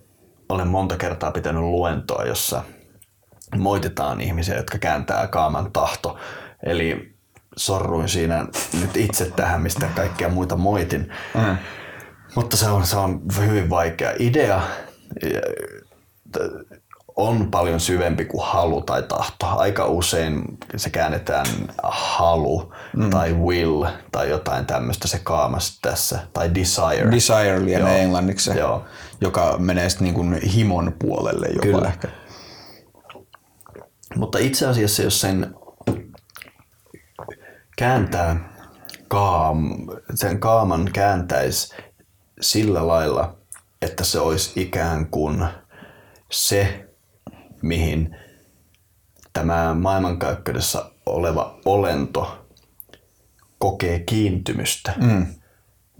olen 0.48 0.68
monta 0.68 0.96
kertaa 0.96 1.30
pitänyt 1.30 1.62
luentoa, 1.62 2.24
jossa 2.24 2.62
moititaan 3.56 4.20
ihmisiä, 4.20 4.56
jotka 4.56 4.78
kääntää 4.78 5.26
kaaman 5.26 5.72
tahto. 5.72 6.18
Eli 6.62 7.14
sorruin 7.56 8.08
siinä 8.08 8.46
nyt 8.80 8.96
itse 8.96 9.30
tähän, 9.30 9.62
mistä 9.62 9.88
kaikkia 9.94 10.28
muita 10.28 10.56
moitin. 10.56 11.12
Mm. 11.34 11.56
Mutta 12.34 12.56
se 12.56 12.68
on, 12.68 12.86
se 12.86 12.96
on 12.96 13.22
hyvin 13.40 13.70
vaikea. 13.70 14.12
Idea 14.18 14.62
on 17.16 17.50
paljon 17.50 17.80
syvempi 17.80 18.24
kuin 18.24 18.46
halu 18.46 18.82
tai 18.82 19.02
tahto. 19.02 19.46
Aika 19.46 19.86
usein 19.86 20.42
se 20.76 20.90
käännetään 20.90 21.46
halu 21.82 22.72
mm. 22.96 23.10
tai 23.10 23.32
will 23.32 23.84
tai 24.12 24.30
jotain 24.30 24.66
tämmöistä 24.66 25.08
se 25.08 25.20
kaamas 25.24 25.78
tässä. 25.82 26.18
Tai 26.32 26.54
desire. 26.54 27.10
Desire 27.10 27.64
lienee 27.64 28.02
englanniksi 28.02 28.58
Joo. 28.58 28.84
joka 29.20 29.56
menee 29.58 29.88
sitten 29.88 30.04
niin 30.04 30.14
kuin 30.14 30.34
himon 30.34 30.94
puolelle 30.98 31.46
jopa 31.46 31.62
Kyllä. 31.62 31.88
ehkä. 31.88 32.08
Mutta 34.16 34.38
itse 34.38 34.66
asiassa 34.66 35.02
jos 35.02 35.20
sen 35.20 35.54
kääntää 37.76 38.36
kaam, 39.08 39.86
sen 40.14 40.40
kaaman 40.40 40.90
kääntäisi 40.92 41.74
sillä 42.40 42.86
lailla, 42.86 43.36
että 43.82 44.04
se 44.04 44.20
olisi 44.20 44.60
ikään 44.60 45.06
kuin 45.06 45.44
se, 46.30 46.88
mihin 47.66 48.16
tämä 49.32 49.74
maailmankaikkeudessa 49.74 50.90
oleva 51.06 51.58
olento 51.64 52.46
kokee 53.58 53.98
kiintymystä, 53.98 54.94
mm. 54.96 55.26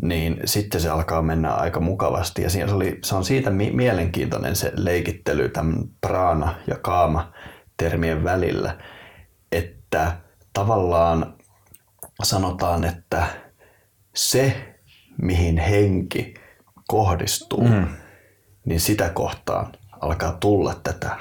niin 0.03 0.41
sitten 0.45 0.81
se 0.81 0.89
alkaa 0.89 1.23
mennä 1.23 1.55
aika 1.55 1.81
mukavasti. 1.81 2.43
Ja 2.43 2.51
siinä 2.51 2.69
se, 2.69 2.75
oli, 2.75 2.99
se 3.05 3.15
on 3.15 3.25
siitä 3.25 3.51
mi- 3.51 3.71
mielenkiintoinen 3.71 4.57
se 4.57 4.73
leikittely 4.77 5.49
tämän 5.49 5.85
prana 6.01 6.55
ja 6.67 6.77
kaama 6.77 7.33
termien 7.77 8.25
välillä, 8.25 8.79
että 9.53 10.17
tavallaan 10.53 11.35
sanotaan, 12.23 12.85
että 12.85 13.27
se, 14.15 14.75
mihin 15.23 15.59
henki 15.59 16.35
kohdistuu, 16.89 17.69
mm. 17.69 17.87
niin 18.65 18.81
sitä 18.81 19.09
kohtaan 19.09 19.73
alkaa 20.01 20.33
tulla 20.33 20.75
tätä 20.83 21.17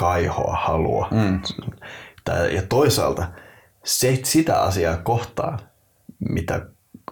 kaihoa, 0.00 0.56
halua. 0.56 1.08
Mm. 1.10 1.40
Ja 2.50 2.62
toisaalta 2.68 3.28
se, 3.84 4.20
sitä 4.24 4.60
asiaa 4.60 4.96
kohtaan, 4.96 5.58
mitä 6.28 6.66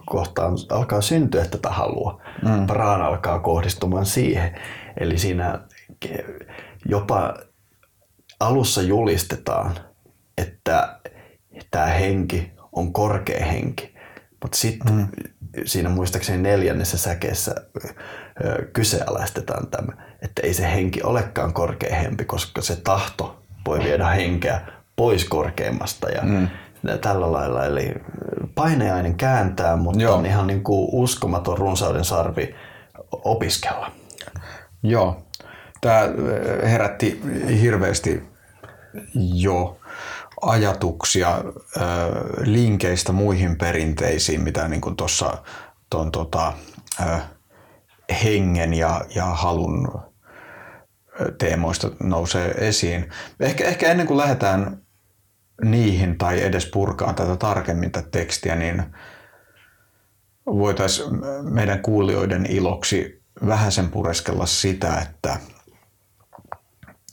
kohtaan 0.07 0.53
alkaa 0.71 1.01
syntyä 1.01 1.45
tätä 1.45 1.71
halua, 1.71 2.23
mm. 2.43 2.67
praan 2.67 3.03
alkaa 3.03 3.39
kohdistumaan 3.39 4.07
siihen. 4.07 4.61
Eli 5.01 5.19
siinä 5.19 5.61
jopa 6.87 7.35
alussa 8.41 8.83
julistetaan, 8.83 9.75
että 10.39 10.99
tämä 11.71 11.87
henki 11.87 12.53
on 12.73 12.93
korkea 12.93 13.47
henki. 13.47 13.95
Mutta 14.43 14.59
sitten 14.59 14.95
mm. 14.95 15.09
siinä 15.65 15.89
muistaakseni 15.89 16.43
neljännessä 16.43 16.99
säkeessä 16.99 17.55
kyseenalaistetaan 18.73 19.67
tämä, 19.67 20.08
että 20.23 20.43
ei 20.43 20.55
se 20.55 20.73
henki 20.73 21.03
olekaan 21.03 21.53
korkea 21.53 21.97
hempi, 21.97 22.25
koska 22.25 22.63
se 22.63 22.77
tahto 22.77 23.43
voi 23.67 23.79
viedä 23.79 24.07
henkeä 24.07 24.61
pois 24.97 25.25
korkeimmasta 25.25 26.09
ja 26.09 26.23
mm. 26.23 26.49
tällä 27.01 27.33
lailla. 27.33 27.65
Eli 27.65 27.95
paineainen 28.55 29.15
kääntää, 29.15 29.77
mutta 29.77 30.03
Joo. 30.03 30.17
on 30.17 30.27
ihan 30.27 30.47
niin 30.47 30.65
kuin 30.65 30.89
uskomaton 30.93 31.59
runsauden 31.59 32.05
sarvi 32.05 32.55
opiskella. 33.13 33.91
Joo, 34.83 35.23
tämä 35.81 36.01
herätti 36.71 37.21
hirveästi 37.61 38.23
jo 39.35 39.79
ajatuksia 40.43 41.39
linkeistä 42.45 43.13
muihin 43.13 43.59
perinteisiin, 43.59 44.43
mitä 44.43 44.69
niin 44.69 44.97
tuossa 44.97 45.39
tuon 45.91 46.11
tota, 46.11 46.53
hengen 48.25 48.75
ja, 48.75 49.01
ja 49.15 49.25
halun 49.25 50.08
teemoista 51.39 51.91
nousee 52.03 52.51
esiin. 52.51 53.11
Ehkä, 53.41 53.65
ehkä 53.65 53.91
ennen 53.91 54.07
kuin 54.07 54.19
lähdetään 54.19 54.79
niihin 55.65 56.19
tai 56.19 56.43
edes 56.43 56.67
purkaan 56.67 57.15
tätä 57.15 57.37
tarkemmin 57.37 57.91
tätä 57.91 58.09
tekstiä, 58.11 58.57
niin 58.57 58.83
voitaisiin 60.47 61.09
meidän 61.43 61.83
kuulijoiden 61.83 62.47
iloksi 62.47 63.23
vähän 63.47 63.73
sen 63.73 63.91
pureskella 63.91 64.47
sitä, 64.47 64.99
että 64.99 65.37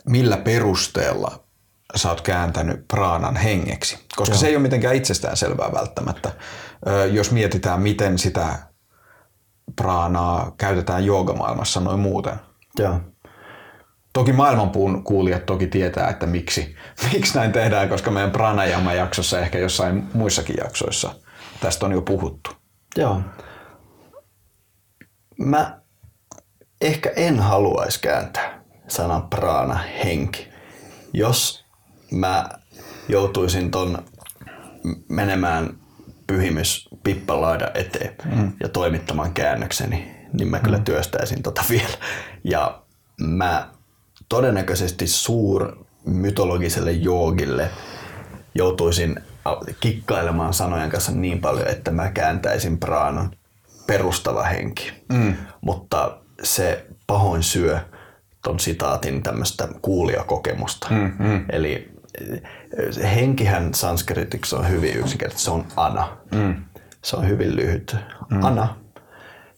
millä 0.05 0.37
perusteella 0.37 1.45
sä 1.95 2.09
oot 2.09 2.21
kääntänyt 2.21 2.87
praanan 2.87 3.35
hengeksi, 3.35 4.05
koska 4.15 4.35
Joo. 4.35 4.39
se 4.39 4.47
ei 4.47 4.55
ole 4.55 4.61
mitenkään 4.61 4.95
itsestään 4.95 5.37
selvää 5.37 5.71
välttämättä. 5.71 6.31
Jos 7.11 7.31
mietitään, 7.31 7.81
miten 7.81 8.17
sitä 8.17 8.59
praanaa 9.75 10.51
käytetään 10.57 11.05
joogamaailmassa 11.05 11.79
noin 11.79 11.99
muuten. 11.99 12.35
Joo. 12.79 12.99
Toki 14.15 14.33
maailmanpuun 14.33 15.03
kuulijat 15.03 15.45
toki 15.45 15.67
tietää, 15.67 16.09
että 16.09 16.25
miksi, 16.25 16.75
miksi 17.13 17.37
näin 17.37 17.51
tehdään, 17.51 17.89
koska 17.89 18.11
meidän 18.11 18.31
pranajama-jaksossa 18.31 19.39
ehkä 19.39 19.57
jossain 19.57 20.03
muissakin 20.13 20.55
jaksoissa 20.63 21.15
tästä 21.59 21.85
on 21.85 21.91
jo 21.91 22.01
puhuttu. 22.01 22.51
Joo. 22.97 23.21
Mä 25.37 25.81
ehkä 26.81 27.11
en 27.15 27.39
haluaisi 27.39 28.01
kääntää 28.01 28.61
sanan 28.87 29.29
prana 29.29 29.79
henki. 30.03 30.47
Jos 31.13 31.65
mä 32.11 32.49
joutuisin 33.09 33.71
ton 33.71 34.05
menemään 35.09 35.77
pyhimys 36.27 36.89
pippalaida 37.03 37.71
eteen 37.73 38.15
mm. 38.35 38.53
ja 38.59 38.69
toimittamaan 38.69 39.33
käännökseni, 39.33 40.15
niin 40.33 40.47
mä 40.47 40.59
kyllä 40.59 40.77
mm. 40.77 40.83
työstäisin 40.83 41.43
tota 41.43 41.63
vielä. 41.69 41.97
Ja 42.43 42.81
mä 43.21 43.74
todennäköisesti 44.29 45.07
suur 45.07 45.85
mytologiselle 46.05 46.91
joogille 46.91 47.69
joutuisin 48.55 49.19
kikkailemaan 49.79 50.53
sanojen 50.53 50.89
kanssa 50.89 51.11
niin 51.11 51.41
paljon, 51.41 51.67
että 51.67 51.91
mä 51.91 52.11
kääntäisin 52.11 52.77
praanan 52.77 53.31
perustava 53.87 54.43
henki. 54.43 54.93
Mm. 55.13 55.33
Mutta 55.61 56.17
se 56.43 56.85
pahoin 57.07 57.43
syö 57.43 57.79
ton 58.43 58.59
sitaatin 58.59 59.23
tämmöistä 59.23 59.67
kuulijakokemusta. 59.81 60.87
Mm, 60.89 61.13
mm. 61.19 61.45
Eli 61.49 61.91
henkihän 63.03 63.73
sanskritiksi 63.73 64.55
on 64.55 64.69
hyvin 64.69 64.95
yksinkertaisesti, 64.97 65.45
se 65.45 65.51
on 65.51 65.65
ana. 65.75 66.17
Mm. 66.31 66.55
Se 67.03 67.15
on 67.15 67.27
hyvin 67.27 67.55
lyhyt. 67.55 67.95
Mm. 68.29 68.43
Ana. 68.43 68.75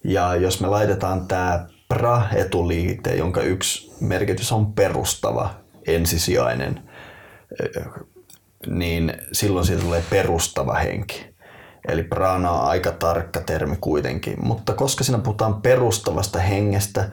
Ja 0.04 0.36
jos 0.36 0.62
me 0.62 0.68
laitetaan 0.68 1.28
tämä 1.28 1.68
pra-etuliite, 1.88 3.16
jonka 3.16 3.42
yksi 3.42 3.94
merkitys 4.00 4.52
on 4.52 4.74
perustava, 4.74 5.50
ensisijainen, 5.88 6.82
niin 8.68 9.14
silloin 9.32 9.66
siitä 9.66 9.82
tulee 9.82 10.04
perustava 10.10 10.74
henki. 10.74 11.26
Eli 11.88 12.04
prana 12.04 12.52
on 12.52 12.68
aika 12.70 12.92
tarkka 12.92 13.40
termi 13.40 13.76
kuitenkin, 13.82 14.46
mutta 14.46 14.74
koska 14.74 15.04
siinä 15.04 15.20
puhutaan 15.20 15.62
perustavasta 15.62 16.40
hengestä 16.40 17.10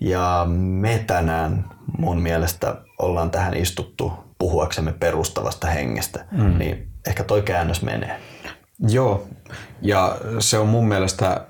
ja 0.00 0.46
me 0.48 1.04
tänään 1.06 1.64
mun 1.98 2.22
mielestä 2.22 2.76
ollaan 2.98 3.30
tähän 3.30 3.54
istuttu 3.56 4.12
puhuaksemme 4.38 4.92
perustavasta 4.92 5.66
hengestä, 5.66 6.24
mm. 6.30 6.58
niin 6.58 6.88
ehkä 7.06 7.24
toi 7.24 7.42
käännös 7.42 7.82
menee. 7.82 8.20
Joo, 8.88 9.26
ja 9.82 10.16
se 10.38 10.58
on 10.58 10.68
mun 10.68 10.88
mielestä 10.88 11.46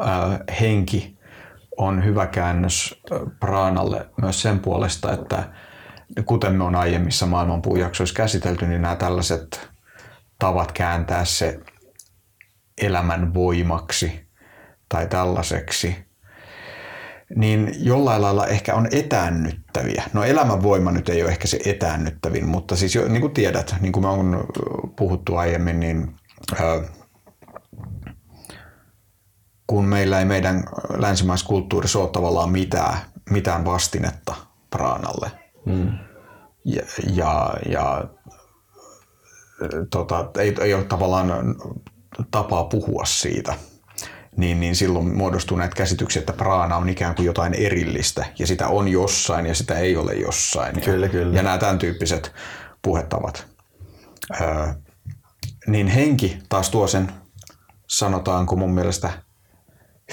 äh, 0.00 0.40
henki 0.60 1.15
on 1.76 2.04
hyvä 2.04 2.26
käännös 2.26 3.02
äh, 3.12 3.20
praanalle 3.40 4.06
myös 4.22 4.42
sen 4.42 4.58
puolesta, 4.58 5.12
että 5.12 5.52
kuten 6.24 6.52
me 6.52 6.64
on 6.64 6.74
aiemmissa 6.74 7.26
maailmanpuujaksoissa 7.26 8.16
käsitelty, 8.16 8.66
niin 8.66 8.82
nämä 8.82 8.96
tällaiset 8.96 9.70
tavat 10.38 10.72
kääntää 10.72 11.24
se 11.24 11.60
elämän 12.82 13.34
voimaksi 13.34 14.26
tai 14.88 15.06
tällaiseksi 15.06 16.06
niin 17.34 17.74
jollain 17.78 18.22
lailla 18.22 18.46
ehkä 18.46 18.74
on 18.74 18.88
etäännyttäviä. 18.90 20.04
No 20.12 20.24
elämänvoima 20.24 20.92
nyt 20.92 21.08
ei 21.08 21.22
ole 21.22 21.30
ehkä 21.30 21.46
se 21.46 21.58
etäännyttävin, 21.66 22.48
mutta 22.48 22.76
siis 22.76 22.94
jo, 22.94 23.08
niin 23.08 23.20
kuin 23.20 23.34
tiedät, 23.34 23.74
niin 23.80 23.92
kuin 23.92 24.04
me 24.04 24.08
on 24.08 24.46
puhuttu 24.96 25.36
aiemmin, 25.36 25.80
niin 25.80 26.14
ää, 26.60 26.80
kun 29.66 29.84
meillä 29.84 30.18
ei 30.18 30.24
meidän 30.24 30.64
länsimaiskulttuurissa 30.98 31.98
ole 31.98 32.10
tavallaan 32.10 32.50
mitään, 32.50 32.98
mitään 33.30 33.64
vastinetta 33.64 34.34
praanalle. 34.70 35.30
Mm. 35.66 35.92
Ja, 36.64 36.82
ja, 37.14 37.54
ja 37.68 38.04
tota, 39.90 40.30
ei, 40.38 40.54
ei 40.60 40.74
ole 40.74 40.84
tavallaan 40.84 41.56
tapaa 42.30 42.64
puhua 42.64 43.04
siitä, 43.04 43.54
niin, 44.36 44.60
niin 44.60 44.76
silloin 44.76 45.16
muodostuu 45.16 45.56
näitä 45.56 45.76
käsityksiä, 45.76 46.20
että 46.20 46.32
praana 46.32 46.76
on 46.76 46.88
ikään 46.88 47.14
kuin 47.14 47.26
jotain 47.26 47.54
erillistä 47.54 48.26
ja 48.38 48.46
sitä 48.46 48.68
on 48.68 48.88
jossain 48.88 49.46
ja 49.46 49.54
sitä 49.54 49.78
ei 49.78 49.96
ole 49.96 50.14
jossain. 50.14 50.80
Kyllä, 50.80 51.06
ja, 51.06 51.10
kyllä. 51.10 51.36
ja 51.36 51.42
nämä 51.42 51.58
tämän 51.58 51.78
tyyppiset 51.78 52.32
puhetavat. 52.82 53.46
Öö, 54.40 54.66
niin 55.66 55.86
henki 55.86 56.38
taas 56.48 56.70
tuo 56.70 56.86
sen, 56.86 57.12
sanotaanko 57.86 58.56
mun 58.56 58.74
mielestä, 58.74 59.25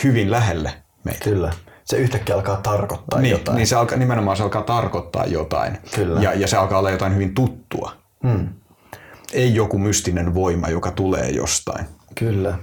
hyvin 0.03 0.32
lähelle 0.32 0.73
meitä. 1.03 1.23
Kyllä. 1.23 1.53
Se 1.84 1.97
yhtäkkiä 1.97 2.36
alkaa 2.36 2.58
tarkoittaa 2.58 3.21
niin, 3.21 3.32
jotain. 3.32 3.56
Niin 3.56 3.67
se 3.67 3.75
alkaa, 3.75 3.97
nimenomaan 3.97 4.38
se 4.38 4.43
alkaa 4.43 4.62
tarkoittaa 4.62 5.25
jotain. 5.25 5.77
Kyllä. 5.95 6.21
Ja, 6.21 6.34
ja 6.34 6.47
se 6.47 6.58
alkaa 6.58 6.79
olla 6.79 6.91
jotain 6.91 7.13
hyvin 7.13 7.34
tuttua. 7.34 7.91
Hmm. 8.27 8.49
Ei 9.34 9.56
joku 9.56 9.77
mystinen 9.77 10.34
voima, 10.34 10.69
joka 10.69 10.91
tulee 10.91 11.29
jostain. 11.29 11.86
Kyllä. 12.15 12.58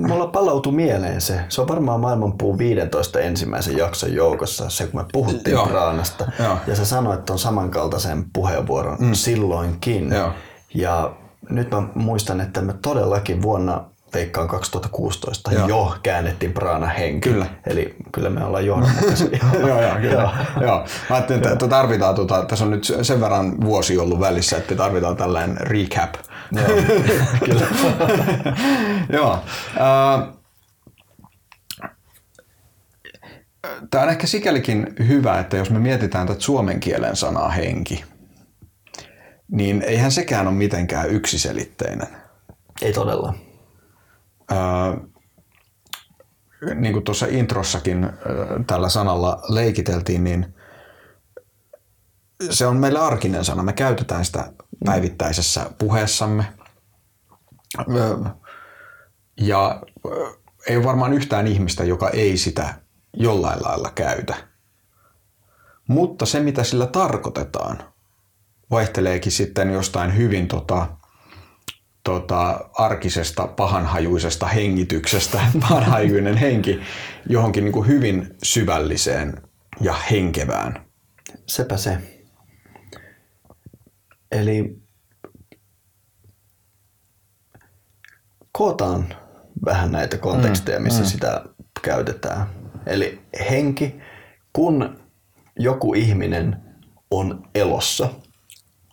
Mulla 0.00 0.26
palautui 0.26 0.72
mieleen 0.72 1.20
se. 1.20 1.40
Se 1.48 1.60
on 1.60 1.68
varmaan 1.68 2.00
maailmanpuu 2.00 2.58
15 2.58 3.20
ensimmäisen 3.20 3.76
jakson 3.76 4.14
joukossa, 4.14 4.70
se 4.70 4.86
kun 4.86 5.00
me 5.00 5.06
puhuttiin 5.12 5.54
Joo. 5.54 5.66
Praanasta. 5.66 6.32
Joo. 6.38 6.56
Ja 6.66 6.76
sä 6.76 6.84
sanoit 6.84 7.24
ton 7.24 7.38
samankaltaisen 7.38 8.24
puheenvuoron 8.32 8.96
mm. 9.00 9.14
silloinkin. 9.14 10.12
Joo. 10.12 10.32
Ja 10.74 11.16
nyt 11.50 11.70
mä 11.70 11.82
muistan, 11.94 12.40
että 12.40 12.60
me 12.60 12.74
todellakin 12.82 13.42
vuonna 13.42 13.84
veikkaan 14.14 14.48
2016 14.48 15.52
Joo. 15.52 15.68
jo 15.68 15.96
käännettiin 16.02 16.52
Praana 16.52 16.86
henki. 16.86 17.30
Kyllä. 17.30 17.46
Eli 17.66 17.96
kyllä 18.12 18.30
me 18.30 18.44
ollaan 18.44 18.66
johdonmukaisia. 18.66 19.28
joo, 19.60 19.82
joo, 19.82 19.94
kyllä. 20.00 20.46
joo. 20.60 20.84
Mä 21.10 21.16
ajattelin, 21.16 21.48
että, 21.48 21.68
tarvitaan, 21.68 22.14
tota, 22.14 22.44
tässä 22.44 22.64
on 22.64 22.70
nyt 22.70 22.84
sen 23.02 23.20
verran 23.20 23.60
vuosi 23.60 23.98
ollut 23.98 24.20
välissä, 24.20 24.56
että 24.56 24.74
tarvitaan 24.74 25.16
tällainen 25.16 25.56
recap. 25.60 26.14
Joo, 26.52 26.66
kyllä. 27.46 27.66
joo. 29.12 29.38
Tämä 33.90 34.04
on 34.04 34.10
ehkä 34.10 34.26
sikälikin 34.26 34.86
hyvä, 35.08 35.40
että 35.40 35.56
jos 35.56 35.70
me 35.70 35.78
mietitään 35.78 36.26
tätä 36.26 36.40
suomen 36.40 36.80
kielen 36.80 37.16
sanaa 37.16 37.48
henki, 37.48 38.04
niin 39.50 39.82
eihän 39.82 40.12
sekään 40.12 40.48
ole 40.48 40.56
mitenkään 40.56 41.10
yksiselitteinen. 41.10 42.08
Ei 42.82 42.92
todella. 42.92 43.34
Niin 46.74 46.92
kuin 46.92 47.04
tuossa 47.04 47.26
introssakin 47.30 48.10
tällä 48.66 48.88
sanalla 48.88 49.42
leikiteltiin, 49.48 50.24
niin 50.24 50.54
se 52.50 52.66
on 52.66 52.76
meille 52.76 52.98
arkinen 52.98 53.44
sana. 53.44 53.62
Me 53.62 53.72
käytetään 53.72 54.24
sitä 54.24 54.52
päivittäisessä 54.84 55.70
puheessamme. 55.78 56.44
Ja 59.40 59.82
ei 60.68 60.76
ole 60.76 60.84
varmaan 60.84 61.12
yhtään 61.12 61.46
ihmistä, 61.46 61.84
joka 61.84 62.10
ei 62.10 62.36
sitä 62.36 62.74
jollain 63.12 63.62
lailla 63.62 63.90
käytä. 63.94 64.34
Mutta 65.88 66.26
se, 66.26 66.40
mitä 66.40 66.64
sillä 66.64 66.86
tarkoitetaan, 66.86 67.78
vaihteleekin 68.70 69.32
sitten 69.32 69.72
jostain 69.72 70.16
hyvin 70.16 70.48
tota, 70.48 70.97
tota, 72.08 72.70
arkisesta 72.74 73.46
pahanhajuisesta 73.46 74.46
hengityksestä, 74.46 75.40
pahanhajuinen 75.60 76.36
henki, 76.36 76.80
johonkin 77.28 77.64
niin 77.64 77.72
kuin 77.72 77.86
hyvin 77.86 78.36
syvälliseen 78.42 79.42
ja 79.80 79.94
henkevään. 80.10 80.86
Sepä 81.46 81.76
se. 81.76 81.98
Eli 84.32 84.78
kootaan 88.52 89.14
vähän 89.64 89.92
näitä 89.92 90.18
konteksteja, 90.18 90.80
missä 90.80 91.02
mm, 91.02 91.06
sitä 91.06 91.44
käytetään. 91.82 92.46
Eli 92.86 93.20
henki, 93.50 94.00
kun 94.52 94.98
joku 95.58 95.94
ihminen 95.94 96.56
on 97.10 97.42
elossa, 97.54 98.08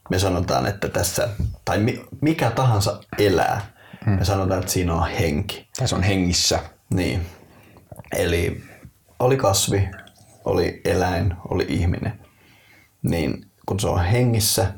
me 0.09 0.19
sanotaan, 0.19 0.65
että 0.65 0.89
tässä, 0.89 1.29
tai 1.65 1.85
mikä 2.21 2.51
tahansa 2.51 2.99
elää, 3.17 3.61
mm. 4.05 4.11
me 4.11 4.25
sanotaan, 4.25 4.59
että 4.59 4.71
siinä 4.71 4.93
on 4.93 5.09
henki. 5.09 5.67
Tässä 5.77 5.95
on 5.95 6.03
hengissä. 6.03 6.59
Niin. 6.93 7.25
Eli 8.15 8.63
oli 9.19 9.37
kasvi, 9.37 9.89
oli 10.45 10.81
eläin, 10.85 11.33
oli 11.49 11.65
ihminen. 11.69 12.19
Niin 13.01 13.45
kun 13.65 13.79
se 13.79 13.87
on 13.87 14.03
hengissä, 14.03 14.73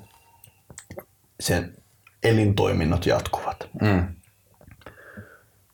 sen 1.39 1.75
elintoiminnot 2.23 3.05
jatkuvat. 3.05 3.69
Mm. 3.81 4.07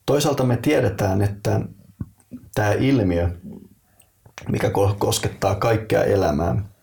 Toisaalta 0.06 0.44
me 0.44 0.56
tiedetään, 0.56 1.22
että 1.22 1.60
tämä 2.54 2.72
ilmiö, 2.72 3.30
mikä 4.48 4.70
koskettaa 4.98 5.54
kaikkea 5.54 6.04
elämää, 6.04 6.73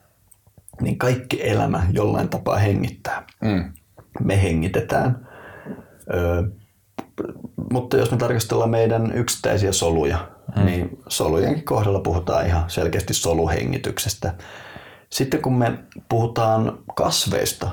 niin 0.81 0.97
kaikki 0.97 1.49
elämä 1.49 1.87
jollain 1.91 2.29
tapaa 2.29 2.57
hengittää. 2.57 3.23
Mm. 3.41 3.73
Me 4.19 4.43
hengitetään. 4.43 5.27
Öö, 6.13 6.43
mutta 7.71 7.97
jos 7.97 8.11
me 8.11 8.17
tarkastellaan 8.17 8.69
meidän 8.69 9.11
yksittäisiä 9.15 9.71
soluja, 9.71 10.29
mm. 10.55 10.65
niin 10.65 10.99
solujenkin 11.07 11.65
kohdalla 11.65 11.99
puhutaan 11.99 12.47
ihan 12.47 12.69
selkeästi 12.69 13.13
soluhengityksestä. 13.13 14.33
Sitten 15.09 15.41
kun 15.41 15.53
me 15.53 15.79
puhutaan 16.09 16.79
kasveista, 16.95 17.69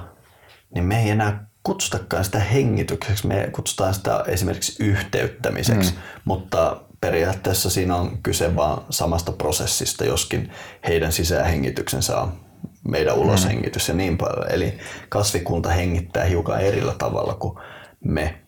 niin 0.74 0.84
me 0.84 1.02
ei 1.02 1.10
enää 1.10 1.48
kutsutakaan 1.62 2.24
sitä 2.24 2.38
hengitykseksi, 2.38 3.26
me 3.26 3.48
kutsutaan 3.52 3.94
sitä 3.94 4.24
esimerkiksi 4.26 4.84
yhteyttämiseksi, 4.84 5.92
mm. 5.92 5.98
mutta 6.24 6.80
periaatteessa 7.00 7.70
siinä 7.70 7.96
on 7.96 8.18
kyse 8.22 8.56
vaan 8.56 8.82
samasta 8.90 9.32
prosessista, 9.32 10.04
joskin 10.04 10.50
heidän 10.88 11.12
sisähengityksensä 11.12 12.20
on 12.20 12.47
meidän 12.90 13.16
uloshengitys 13.16 13.88
ja 13.88 13.94
niin 13.94 14.18
paljon. 14.18 14.50
Eli 14.52 14.78
kasvikunta 15.08 15.68
hengittää 15.68 16.24
hiukan 16.24 16.60
erillä 16.60 16.94
tavalla 16.98 17.34
kuin 17.34 17.58
me. 18.04 18.40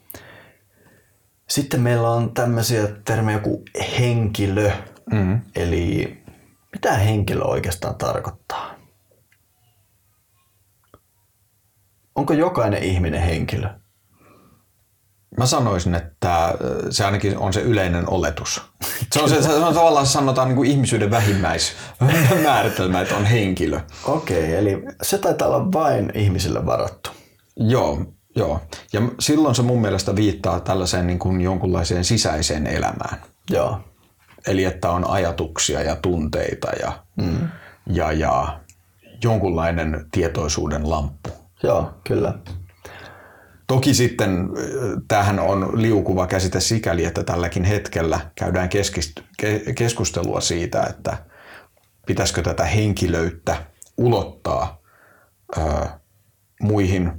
Sitten 1.49 1.81
meillä 1.81 2.11
on 2.11 2.35
tämmöisiä 2.35 2.89
termejä 3.05 3.39
kuin 3.39 3.63
henkilö. 3.99 4.71
Mm. 5.13 5.41
Eli 5.57 6.19
mitä 6.73 6.93
henkilö 6.93 7.45
oikeastaan 7.45 7.95
tarkoittaa? 7.95 8.75
Onko 12.15 12.33
jokainen 12.33 12.83
ihminen 12.83 13.23
henkilö? 13.23 13.80
Mä 15.39 15.47
sanoisin, 15.47 15.95
että 15.95 16.55
se 16.91 17.05
ainakin 17.05 17.39
on 17.39 17.53
se 17.53 17.61
yleinen 17.61 18.11
oletus. 18.11 18.63
Se 19.13 19.21
on, 19.23 19.29
se, 19.29 19.43
se 19.43 19.55
on 19.55 19.75
tavallaan 19.75 20.07
sanotaan 20.07 20.49
niin 20.49 20.57
kuin 20.57 20.71
ihmisyyden 20.71 21.11
vähimmäismääritelmä, 21.11 23.01
että 23.03 23.17
on 23.17 23.25
henkilö. 23.25 23.81
Okei, 24.05 24.55
eli 24.55 24.83
se 25.03 25.19
taitaa 25.19 25.49
olla 25.49 25.73
vain 25.73 26.13
ihmisille 26.15 26.67
varattu. 26.67 27.11
Joo, 27.57 28.05
joo. 28.37 28.61
Ja 28.93 29.01
silloin 29.21 29.55
se 29.55 29.63
mun 29.63 29.81
mielestä 29.81 30.17
viittaa 30.17 30.61
tällaiseen 30.61 31.07
niin 31.07 31.19
kuin 31.19 31.41
jonkunlaiseen 31.41 32.05
sisäiseen 32.05 32.67
elämään. 32.67 33.23
Joo. 33.51 33.81
Eli 34.47 34.65
että 34.65 34.91
on 34.91 35.07
ajatuksia 35.11 35.83
ja 35.83 35.97
tunteita 35.97 36.69
ja, 36.83 36.93
Mm. 37.17 37.49
ja, 37.87 38.13
ja 38.13 38.61
jonkunlainen 39.25 40.07
tietoisuuden 40.13 40.91
lamppu. 40.91 41.31
Joo, 41.63 41.91
kyllä. 42.07 42.35
Toki 43.71 43.95
sitten 43.95 44.31
äh, 44.31 45.03
tämähän 45.09 45.39
on 45.39 45.83
liukuva 45.83 46.27
käsite 46.27 46.61
sikäli, 46.61 47.05
että 47.05 47.25
tälläkin 47.25 47.65
hetkellä 47.65 48.21
käydään 48.35 48.69
keskist- 48.69 49.23
ke- 49.43 49.73
keskustelua 49.75 50.41
siitä, 50.41 50.83
että 50.83 51.17
pitäisikö 52.07 52.43
tätä 52.43 52.65
henkilöyttä 52.65 53.57
ulottaa 53.97 54.81
ö, 55.57 55.61
muihin 56.63 57.13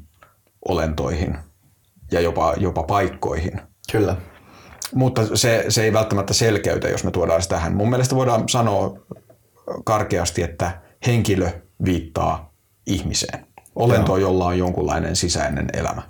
olentoihin 0.67 1.37
ja 2.11 2.21
jopa, 2.21 2.53
jopa 2.57 2.83
paikkoihin. 2.83 3.61
Kyllä. 3.91 4.15
Mutta 4.93 5.37
se, 5.37 5.65
se 5.69 5.83
ei 5.83 5.93
välttämättä 5.93 6.33
selkeytä, 6.33 6.89
jos 6.89 7.03
me 7.03 7.11
tuodaan 7.11 7.41
sitä 7.41 7.55
tähän. 7.55 7.75
Mun 7.75 7.89
mielestä 7.89 8.15
voidaan 8.15 8.49
sanoa 8.49 8.99
karkeasti, 9.85 10.43
että 10.43 10.81
henkilö 11.07 11.49
viittaa 11.85 12.53
ihmiseen. 12.87 13.47
Olentoon, 13.75 14.21
jolla 14.21 14.45
on 14.45 14.57
jonkunlainen 14.57 15.15
sisäinen 15.15 15.67
elämä. 15.73 16.01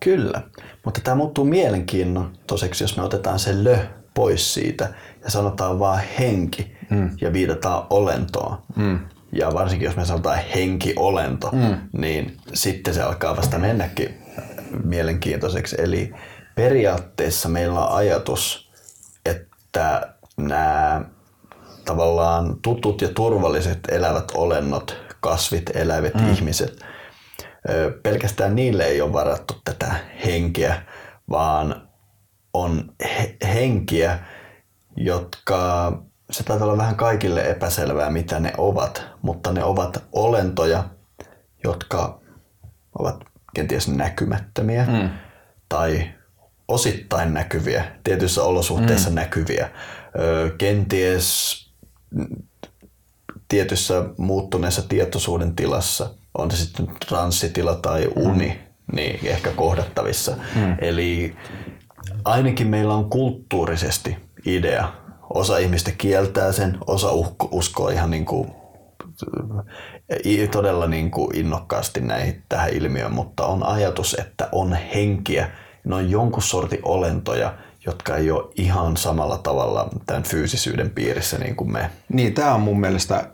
Kyllä, 0.00 0.42
mutta 0.84 1.00
tämä 1.00 1.14
muuttuu 1.14 1.44
mielenkiintoiseksi, 1.44 2.84
jos 2.84 2.96
me 2.96 3.02
otetaan 3.02 3.38
se 3.38 3.64
lö 3.64 3.78
pois 4.14 4.54
siitä 4.54 4.94
ja 5.24 5.30
sanotaan 5.30 5.78
vaan 5.78 6.00
henki 6.18 6.76
mm. 6.90 7.10
ja 7.20 7.32
viitataan 7.32 7.86
olentoon. 7.90 8.58
Mm. 8.76 8.98
Ja 9.32 9.54
varsinkin 9.54 9.86
jos 9.86 9.96
me 9.96 10.04
sanotaan 10.04 10.38
henkiolento, 10.54 11.50
mm. 11.52 11.76
niin 11.92 12.36
sitten 12.54 12.94
se 12.94 13.02
alkaa 13.02 13.36
vasta 13.36 13.58
mennäkin 13.58 14.18
mielenkiintoiseksi. 14.84 15.76
Eli 15.78 16.12
periaatteessa 16.54 17.48
meillä 17.48 17.86
on 17.86 17.96
ajatus, 17.96 18.70
että 19.26 20.14
nämä 20.36 21.04
tavallaan 21.84 22.56
tutut 22.62 23.02
ja 23.02 23.08
turvalliset 23.08 23.78
elävät 23.88 24.32
olennot, 24.34 24.96
kasvit, 25.20 25.70
eläimet, 25.74 26.14
mm. 26.14 26.32
ihmiset, 26.32 26.80
pelkästään 28.02 28.56
niille 28.56 28.84
ei 28.84 29.00
ole 29.00 29.12
varattu 29.12 29.54
tätä 29.64 29.94
henkeä, 30.26 30.82
vaan 31.30 31.88
on 32.54 32.92
he- 33.04 33.36
henkiä, 33.54 34.18
jotka 34.96 35.92
se 36.30 36.42
taitaa 36.42 36.66
olla 36.66 36.78
vähän 36.78 36.96
kaikille 36.96 37.50
epäselvää, 37.50 38.10
mitä 38.10 38.40
ne 38.40 38.52
ovat, 38.58 39.06
mutta 39.22 39.52
ne 39.52 39.64
ovat 39.64 40.04
olentoja, 40.12 40.84
jotka 41.64 42.20
ovat 42.98 43.24
kenties 43.54 43.88
näkymättömiä 43.88 44.86
mm. 44.86 45.10
tai 45.68 46.10
osittain 46.68 47.34
näkyviä, 47.34 47.84
tietyissä 48.04 48.42
olosuhteissa 48.42 49.10
mm. 49.10 49.14
näkyviä, 49.14 49.70
ö, 50.18 50.50
kenties 50.58 51.56
tietyssä 53.48 54.04
muuttuneessa 54.18 54.82
tietoisuuden 54.88 55.56
tilassa, 55.56 56.14
on 56.38 56.50
se 56.50 56.56
sitten 56.56 56.88
transsitila 57.08 57.74
tai 57.74 58.08
uni, 58.16 58.48
mm. 58.48 58.96
niin 58.96 59.20
ehkä 59.22 59.50
kohdattavissa. 59.50 60.36
Mm. 60.54 60.76
Eli 60.80 61.36
ainakin 62.24 62.66
meillä 62.66 62.94
on 62.94 63.10
kulttuurisesti 63.10 64.16
idea. 64.46 64.92
Osa 65.34 65.58
ihmistä 65.58 65.90
kieltää 65.98 66.52
sen, 66.52 66.78
osa 66.86 67.08
uskoo 67.50 67.88
ihan 67.88 68.10
niin 68.10 68.24
kuin, 68.24 68.50
todella 70.52 70.86
niin 70.86 71.10
kuin 71.10 71.36
innokkaasti 71.36 72.00
näihin, 72.00 72.42
tähän 72.48 72.70
ilmiöön, 72.70 73.12
mutta 73.12 73.46
on 73.46 73.66
ajatus, 73.66 74.16
että 74.18 74.48
on 74.52 74.72
henkiä, 74.94 75.50
ne 75.84 75.94
on 75.94 76.10
jonkun 76.10 76.42
sortin 76.42 76.80
olentoja, 76.82 77.54
jotka 77.86 78.16
ei 78.16 78.30
ole 78.30 78.52
ihan 78.56 78.96
samalla 78.96 79.38
tavalla 79.38 79.88
tämän 80.06 80.22
fyysisyyden 80.22 80.90
piirissä 80.90 81.38
niin 81.38 81.56
kuin 81.56 81.72
me. 81.72 81.90
Niin, 82.12 82.34
tämä 82.34 82.54
on 82.54 82.60
mun 82.60 82.80
mielestä 82.80 83.30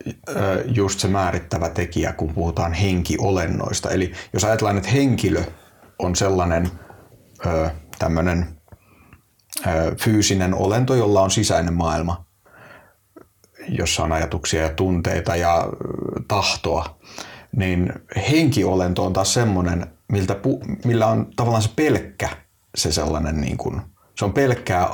just 0.67 1.01
se 1.01 1.09
määrittävä 1.09 1.69
tekijä, 1.69 2.13
kun 2.13 2.35
puhutaan 2.35 2.73
henkiolennoista. 2.73 3.91
Eli 3.91 4.13
jos 4.33 4.45
ajatellaan, 4.45 4.77
että 4.77 4.91
henkilö 4.91 5.43
on 5.99 6.17
sellainen 6.17 6.71
tämmöinen 7.99 8.47
fyysinen 10.03 10.55
olento, 10.55 10.95
jolla 10.95 11.21
on 11.21 11.31
sisäinen 11.31 11.75
maailma, 11.75 12.25
jossa 13.69 14.03
on 14.03 14.13
ajatuksia 14.13 14.63
ja 14.63 14.69
tunteita 14.69 15.37
ja 15.37 15.69
tahtoa, 16.29 16.99
niin 17.57 17.93
henkiolento 18.31 19.05
on 19.05 19.13
taas 19.13 19.35
semmoinen, 19.35 19.87
millä 20.85 21.07
on 21.07 21.27
tavallaan 21.37 21.63
se 21.63 21.71
pelkkä 21.77 22.29
se 22.75 22.93
sellainen 22.93 23.41
niin 23.41 23.57
kuin, 23.57 23.83
se 24.19 24.25
on 24.25 24.33
pelkkää, 24.33 24.89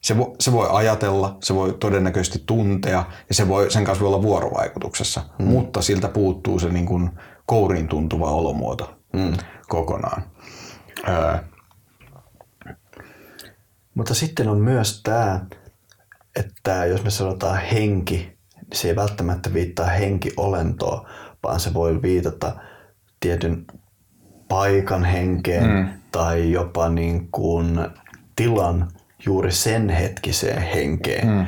se, 0.00 0.18
vo, 0.18 0.36
se 0.40 0.52
voi 0.52 0.68
ajatella, 0.70 1.38
se 1.42 1.54
voi 1.54 1.76
todennäköisesti 1.80 2.42
tuntea 2.46 3.04
ja 3.28 3.34
se 3.34 3.48
voi, 3.48 3.70
sen 3.70 3.84
kanssa 3.84 4.04
voi 4.04 4.08
olla 4.08 4.22
vuorovaikutuksessa, 4.22 5.22
mm. 5.38 5.44
mutta 5.44 5.82
siltä 5.82 6.08
puuttuu 6.08 6.58
se 6.58 6.68
niin 6.68 6.86
kuin 6.86 7.10
kouriin 7.46 7.88
tuntuva 7.88 8.30
olomuoto 8.30 8.96
mm. 9.12 9.32
kokonaan. 9.68 10.22
Öö. 11.08 11.38
Mutta 13.94 14.14
sitten 14.14 14.48
on 14.48 14.58
myös 14.58 15.00
tämä, 15.02 15.46
että 16.36 16.84
jos 16.84 17.04
me 17.04 17.10
sanotaan 17.10 17.58
henki, 17.58 18.16
niin 18.16 18.66
se 18.74 18.88
ei 18.88 18.96
välttämättä 18.96 19.54
viittaa 19.54 19.86
henkiolentoa, 19.86 21.08
vaan 21.42 21.60
se 21.60 21.74
voi 21.74 22.02
viitata 22.02 22.56
tietyn 23.20 23.64
paikan 24.48 25.04
henkeen 25.04 25.70
mm. 25.70 25.88
tai 26.12 26.50
jopa 26.52 26.88
niin 26.88 27.28
kuin 27.30 27.78
tilan 28.36 28.88
juuri 29.26 29.52
sen 29.52 29.88
hetkiseen 29.88 30.62
henkeen, 30.62 31.28
mm. 31.28 31.46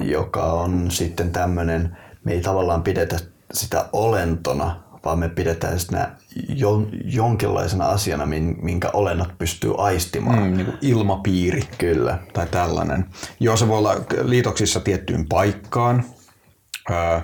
joka 0.00 0.42
on 0.42 0.90
sitten 0.90 1.32
tämmöinen, 1.32 1.96
me 2.24 2.32
ei 2.32 2.40
tavallaan 2.40 2.82
pidetä 2.82 3.16
sitä 3.52 3.88
olentona, 3.92 4.82
vaan 5.04 5.18
me 5.18 5.28
pidetään 5.28 5.80
sitä 5.80 6.10
jo, 6.48 6.88
jonkinlaisena 7.04 7.86
asiana, 7.86 8.26
minkä 8.62 8.90
olennot 8.92 9.38
pystyy 9.38 9.74
aistimaan. 9.78 10.42
Mm, 10.42 10.56
niin 10.56 10.66
kuin 10.66 10.78
ilmapiiri. 10.80 11.62
Kyllä. 11.78 12.18
Tai 12.32 12.46
tällainen. 12.46 13.06
Joo, 13.40 13.56
se 13.56 13.68
voi 13.68 13.78
olla 13.78 13.94
liitoksissa 14.22 14.80
tiettyyn 14.80 15.28
paikkaan. 15.28 16.04
Öö, 16.90 17.20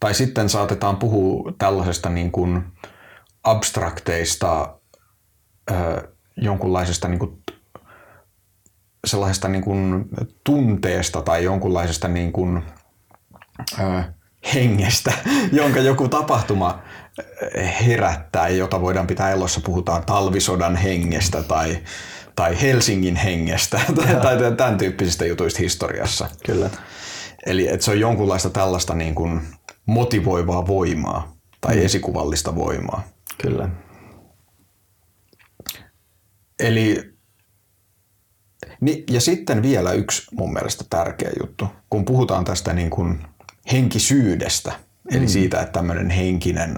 tai 0.00 0.14
sitten 0.14 0.48
saatetaan 0.48 0.96
puhua 0.96 1.52
tällaisesta 1.58 2.08
niin 2.08 2.32
kuin 2.32 2.64
abstrakteista 3.44 4.78
öö, 5.70 6.08
jonkunlaisesta 6.36 7.08
niin 7.08 7.18
kuin 7.18 7.42
sellaisesta 9.04 9.48
niin 9.48 9.64
kuin 9.64 10.04
tunteesta 10.44 11.22
tai 11.22 11.44
jonkunlaisesta 11.44 12.08
niin 12.08 12.32
kuin, 12.32 12.62
ö, 13.80 14.02
hengestä, 14.54 15.12
jonka 15.52 15.80
joku 15.80 16.08
tapahtuma 16.08 16.82
herättää, 17.86 18.48
jota 18.48 18.80
voidaan 18.80 19.06
pitää 19.06 19.30
elossa, 19.30 19.60
puhutaan 19.60 20.04
talvisodan 20.06 20.76
hengestä 20.76 21.42
tai, 21.42 21.78
tai 22.36 22.60
Helsingin 22.62 23.16
hengestä 23.16 23.80
tai, 23.96 24.36
tai 24.36 24.52
tämän 24.56 24.78
tyyppisistä 24.78 25.26
jutuista 25.26 25.58
historiassa. 25.58 26.28
Kyllä. 26.46 26.70
Eli 27.46 27.68
että 27.68 27.84
se 27.84 27.90
on 27.90 28.00
jonkunlaista 28.00 28.50
tällaista 28.50 28.94
niin 28.94 29.14
kuin 29.14 29.40
motivoivaa 29.86 30.66
voimaa 30.66 31.36
tai 31.60 31.76
mm. 31.76 31.84
esikuvallista 31.84 32.54
voimaa. 32.54 33.02
Kyllä. 33.42 33.68
Eli 36.58 37.13
niin, 38.84 39.04
ja 39.10 39.20
sitten 39.20 39.62
vielä 39.62 39.92
yksi 39.92 40.22
mun 40.32 40.52
mielestä 40.52 40.84
tärkeä 40.90 41.30
juttu, 41.40 41.68
kun 41.90 42.04
puhutaan 42.04 42.44
tästä 42.44 42.72
niin 42.72 42.90
kuin 42.90 43.26
henkisyydestä, 43.72 44.70
mm. 44.70 45.16
eli 45.16 45.28
siitä, 45.28 45.60
että 45.60 45.72
tämmöinen 45.72 46.10
henkinen 46.10 46.76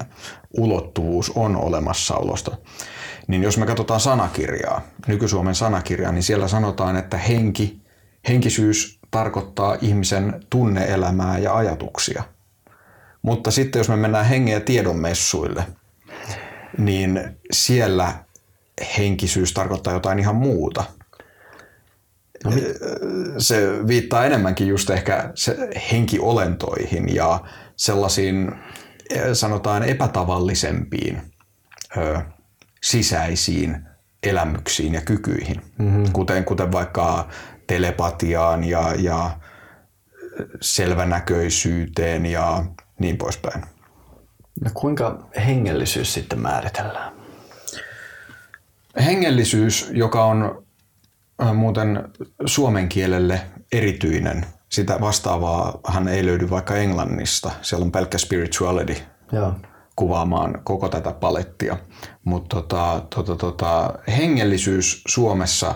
ulottuvuus 0.59 1.33
on 1.35 1.57
olemassaolosta, 1.57 2.57
niin 3.27 3.42
jos 3.42 3.59
me 3.59 3.66
katsotaan 3.66 4.01
sanakirjaa, 4.01 4.81
nyky-Suomen 5.07 5.55
sanakirjaa, 5.55 6.12
niin 6.12 6.23
siellä 6.23 6.49
sanotaan, 6.49 6.97
että 6.97 7.16
henki, 7.16 7.81
henkisyys 8.29 8.99
tarkoittaa 9.11 9.77
ihmisen 9.81 10.40
tunneelämää 10.51 11.38
ja 11.38 11.57
ajatuksia. 11.57 12.23
Mutta 13.23 13.51
sitten 13.51 13.81
jos 13.81 13.88
me 13.88 13.97
mennään 13.97 14.27
hengen 14.27 14.53
ja 14.53 14.61
tiedon 14.61 14.97
messuille, 14.97 15.64
niin 16.79 17.37
siellä 17.53 18.14
henkisyys 18.99 19.53
tarkoittaa 19.53 19.92
jotain 19.92 20.19
ihan 20.19 20.37
muuta– 20.37 20.85
No, 22.44 22.53
se 23.38 23.87
viittaa 23.87 24.27
enemmänkin 24.27 24.68
just 24.68 24.90
ehkä 24.90 25.31
se 25.35 25.57
henkiolentoihin 25.92 27.14
ja 27.14 27.40
sellaisiin 27.77 28.53
sanotaan 29.33 29.83
epätavallisempiin 29.83 31.22
ö, 31.96 32.20
sisäisiin 32.83 33.87
elämyksiin 34.22 34.94
ja 34.94 35.01
kykyihin, 35.01 35.62
mm-hmm. 35.79 36.12
kuten, 36.12 36.44
kuten 36.44 36.72
vaikka 36.72 37.29
telepatiaan 37.66 38.64
ja, 38.64 38.94
ja 38.99 39.31
selvänäköisyyteen 40.61 42.27
ja 42.27 42.64
niin 42.99 43.18
poispäin. 43.18 43.64
No 44.64 44.70
kuinka 44.75 45.29
hengellisyys 45.46 46.14
sitten 46.14 46.40
määritellään? 46.40 47.12
Hengellisyys, 49.05 49.90
joka 49.92 50.25
on 50.25 50.65
Äh, 51.42 51.55
muuten 51.55 52.09
suomen 52.46 52.88
kielelle 52.88 53.40
erityinen. 53.72 54.46
Sitä 54.68 55.01
vastaavaa 55.01 55.81
hän 55.87 56.09
ei 56.09 56.27
löydy 56.27 56.51
vaikka 56.51 56.77
Englannista. 56.77 57.51
Siellä 57.62 57.85
on 57.85 57.92
pelkkä 57.92 58.18
spirituality 58.18 58.96
Joo. 59.33 59.55
kuvaamaan 59.96 60.61
koko 60.64 60.88
tätä 60.88 61.12
palettia. 61.12 61.77
Mutta 62.25 62.57
tota, 62.57 63.03
tota, 63.14 63.37
tota, 63.37 63.94
hengellisyys 64.09 65.03
Suomessa 65.09 65.75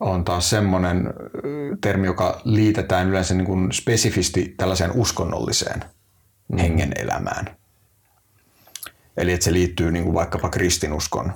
on 0.00 0.24
taas 0.24 0.50
semmoinen 0.50 1.06
äh, 1.06 1.12
termi, 1.80 2.06
joka 2.06 2.40
liitetään 2.44 3.08
yleensä 3.08 3.34
niin 3.34 3.46
kuin 3.46 3.72
spesifisti 3.72 4.54
tällaiseen 4.56 4.92
uskonnolliseen 4.94 5.84
mm. 6.48 6.58
hengen 6.58 6.92
elämään. 6.96 7.56
Eli 9.16 9.32
että 9.32 9.44
se 9.44 9.52
liittyy 9.52 9.92
niin 9.92 10.04
kuin 10.04 10.14
vaikkapa 10.14 10.48
kristinuskon 10.48 11.32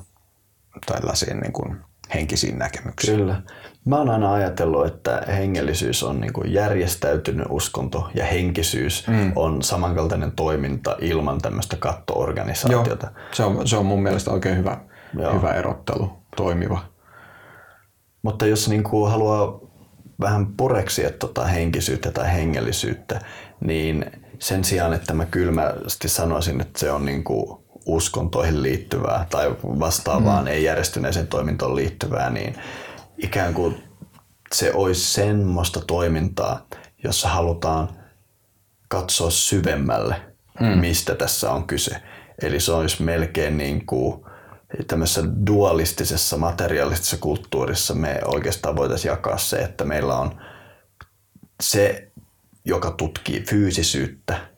tällaisiin 0.87 1.41
niin 1.41 1.53
kuin 1.53 1.77
henkisiin 2.15 2.59
näkemyksiin. 2.59 3.19
Kyllä. 3.19 3.43
Mä 3.85 3.99
oon 3.99 4.11
aina 4.11 4.33
ajatellut, 4.33 4.87
että 4.87 5.23
hengellisyys 5.27 6.03
on 6.03 6.21
niin 6.21 6.33
kuin 6.33 6.53
järjestäytynyt 6.53 7.47
uskonto 7.51 8.11
ja 8.15 8.25
henkisyys 8.25 9.07
mm. 9.09 9.33
on 9.37 9.63
samankaltainen 9.63 10.33
toiminta 10.33 10.97
ilman 11.01 11.41
tämmöistä 11.41 11.77
kattoorganisaatiota. 11.77 13.07
Joo, 13.07 13.27
se 13.33 13.45
on, 13.45 13.69
se 13.69 13.77
on 13.77 13.87
mun 13.87 14.03
mielestä 14.03 14.31
oikein 14.31 14.57
hyvä, 14.57 14.79
hyvä 15.35 15.55
erottelu, 15.55 16.13
toimiva. 16.37 16.79
Mutta 18.23 18.47
jos 18.47 18.69
niin 18.69 18.83
kuin 18.83 19.11
haluaa 19.11 19.61
vähän 20.21 20.47
pureksia 20.57 21.11
tota 21.11 21.45
henkisyyttä 21.45 22.11
tai 22.11 22.33
hengellisyyttä, 22.33 23.21
niin 23.61 24.05
sen 24.39 24.65
sijaan, 24.65 24.93
että 24.93 25.15
mä 25.15 25.27
kylmästi 25.27 26.09
sanoisin, 26.09 26.61
että 26.61 26.79
se 26.79 26.93
on 26.93 27.05
niin 27.05 27.25
kuin 27.25 27.62
uskontoihin 27.87 28.63
liittyvää 28.63 29.27
tai 29.31 29.57
vastaavaan 29.63 30.45
mm. 30.45 30.51
ei 30.51 30.65
järjestyneeseen 30.65 31.27
toimintoon 31.27 31.77
liittyvää, 31.77 32.31
niin 32.31 32.55
ikään 33.19 33.55
kuin 33.55 33.83
se 34.55 34.73
olisi 34.75 35.15
semmoista 35.15 35.81
toimintaa, 35.87 36.67
jossa 37.05 37.29
halutaan 37.29 37.89
katsoa 38.89 39.31
syvemmälle, 39.31 40.23
mm. 40.61 40.67
mistä 40.67 41.15
tässä 41.15 41.53
on 41.53 41.67
kyse. 41.67 41.97
Eli 42.43 42.61
se 42.61 42.73
olisi 42.73 43.03
melkein 43.03 43.57
niin 43.57 43.87
kuin 43.87 44.25
tämmöisessä 44.87 45.23
dualistisessa 45.47 46.37
materialistisessa 46.37 47.17
kulttuurissa 47.17 47.95
me 47.95 48.21
oikeastaan 48.25 48.77
voitaisiin 48.77 49.11
jakaa 49.11 49.39
se, 49.39 49.57
että 49.57 49.85
meillä 49.85 50.17
on 50.17 50.41
se, 51.63 52.09
joka 52.65 52.91
tutkii 52.91 53.41
fyysisyyttä, 53.41 54.52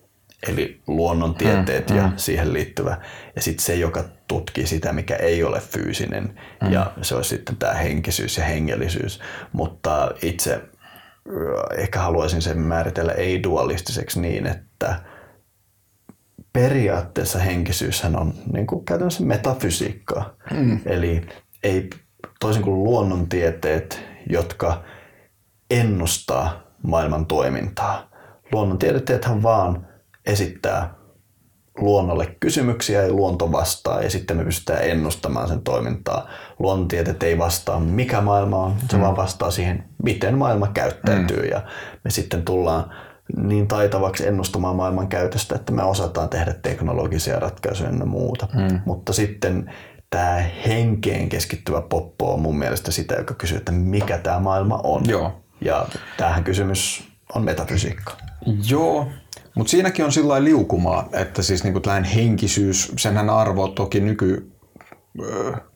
eli 0.48 0.82
luonnontieteet 0.86 1.90
mm, 1.90 1.96
ja 1.96 2.06
mm. 2.06 2.12
siihen 2.16 2.52
liittyvä, 2.52 2.96
ja 3.36 3.42
sitten 3.42 3.64
se, 3.64 3.74
joka 3.74 4.04
tutkii 4.28 4.66
sitä, 4.66 4.92
mikä 4.92 5.16
ei 5.16 5.44
ole 5.44 5.60
fyysinen, 5.60 6.40
mm. 6.62 6.72
ja 6.72 6.92
se 7.02 7.14
olisi 7.14 7.28
sitten 7.28 7.56
tämä 7.56 7.74
henkisyys 7.74 8.36
ja 8.36 8.44
hengellisyys. 8.44 9.20
Mutta 9.52 10.10
itse 10.22 10.62
ehkä 11.76 12.00
haluaisin 12.00 12.42
sen 12.42 12.58
määritellä 12.58 13.12
ei-dualistiseksi 13.12 14.20
niin, 14.20 14.46
että 14.46 15.00
periaatteessa 16.52 17.38
henkisyyshän 17.38 18.16
on 18.16 18.34
niin 18.52 18.66
kuin 18.66 18.84
käytännössä 18.84 19.24
metafysiikkaa. 19.24 20.34
Mm. 20.50 20.80
Eli 20.86 21.26
ei, 21.62 21.90
toisin 22.40 22.62
kuin 22.62 22.84
luonnontieteet, 22.84 24.02
jotka 24.30 24.84
ennustaa 25.70 26.62
maailman 26.82 27.26
toimintaa. 27.26 28.10
Luonnontieteethän 28.52 29.42
vaan 29.42 29.86
esittää 30.26 30.94
luonnolle 31.78 32.36
kysymyksiä 32.40 33.02
ja 33.02 33.12
luonto 33.12 33.52
vastaa 33.52 34.02
ja 34.02 34.10
sitten 34.10 34.36
me 34.36 34.44
pystytään 34.44 34.84
ennustamaan 34.84 35.48
sen 35.48 35.62
toimintaa. 35.62 36.28
Luonnontieteet 36.58 37.22
ei 37.22 37.38
vastaa 37.38 37.80
mikä 37.80 38.20
maailma 38.20 38.56
on, 38.56 38.74
se 38.90 38.96
mm. 38.96 39.02
vaan 39.02 39.16
vastaa 39.16 39.50
siihen 39.50 39.84
miten 40.02 40.38
maailma 40.38 40.66
käyttäytyy 40.66 41.42
mm. 41.42 41.48
ja 41.50 41.62
me 42.04 42.10
sitten 42.10 42.42
tullaan 42.44 42.94
niin 43.36 43.68
taitavaksi 43.68 44.26
ennustamaan 44.26 44.76
maailman 44.76 45.08
käytöstä, 45.08 45.54
että 45.54 45.72
me 45.72 45.82
osataan 45.82 46.28
tehdä 46.28 46.52
teknologisia 46.52 47.40
ratkaisuja 47.40 47.90
ja 47.90 48.06
muuta. 48.06 48.48
Mm. 48.54 48.80
Mutta 48.84 49.12
sitten 49.12 49.72
tämä 50.10 50.44
henkeen 50.66 51.28
keskittyvä 51.28 51.80
poppo 51.80 52.34
on 52.34 52.40
mun 52.40 52.58
mielestä 52.58 52.90
sitä, 52.90 53.14
joka 53.14 53.34
kysyy, 53.34 53.58
että 53.58 53.72
mikä 53.72 54.18
tämä 54.18 54.40
maailma 54.40 54.80
on. 54.84 55.02
Joo. 55.08 55.44
Ja 55.60 55.86
tämähän 56.16 56.44
kysymys 56.44 57.08
on 57.34 57.44
metafysiikka. 57.44 58.12
Joo, 58.70 59.08
mutta 59.54 59.70
siinäkin 59.70 60.04
on 60.04 60.12
sillä 60.12 60.44
liukumaa, 60.44 61.08
että 61.12 61.42
siis 61.42 61.64
niinku 61.64 61.80
tällainen 61.80 62.10
henkisyys, 62.10 62.92
senhän 62.96 63.30
arvo 63.30 63.68
toki 63.68 64.00
nyky 64.00 64.54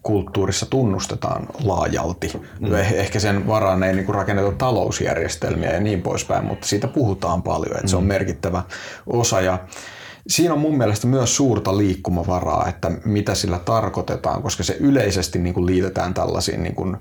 kulttuurissa 0.02 0.66
tunnustetaan 0.66 1.46
laajalti. 1.64 2.32
Mm. 2.60 2.74
Eh, 2.74 2.92
ehkä 2.92 3.20
sen 3.20 3.46
varaan 3.46 3.82
ei 3.82 3.94
niinku 3.94 4.12
rakenneta 4.12 4.52
talousjärjestelmiä 4.52 5.70
ja 5.70 5.80
niin 5.80 6.02
poispäin, 6.02 6.44
mutta 6.44 6.66
siitä 6.66 6.88
puhutaan 6.88 7.42
paljon, 7.42 7.72
että 7.72 7.82
mm. 7.82 7.88
se 7.88 7.96
on 7.96 8.02
mm. 8.02 8.08
merkittävä 8.08 8.62
osa. 9.06 9.40
Ja 9.40 9.58
siinä 10.28 10.54
on 10.54 10.60
mun 10.60 10.78
mielestä 10.78 11.06
myös 11.06 11.36
suurta 11.36 11.78
liikkumavaraa, 11.78 12.68
että 12.68 12.90
mitä 13.04 13.34
sillä 13.34 13.58
tarkoitetaan, 13.58 14.42
koska 14.42 14.62
se 14.62 14.76
yleisesti 14.80 15.38
niin 15.38 15.54
kuin 15.54 15.66
liitetään 15.66 16.14
tällaisiin 16.14 16.62
niin 16.62 16.74
kuin 16.74 16.96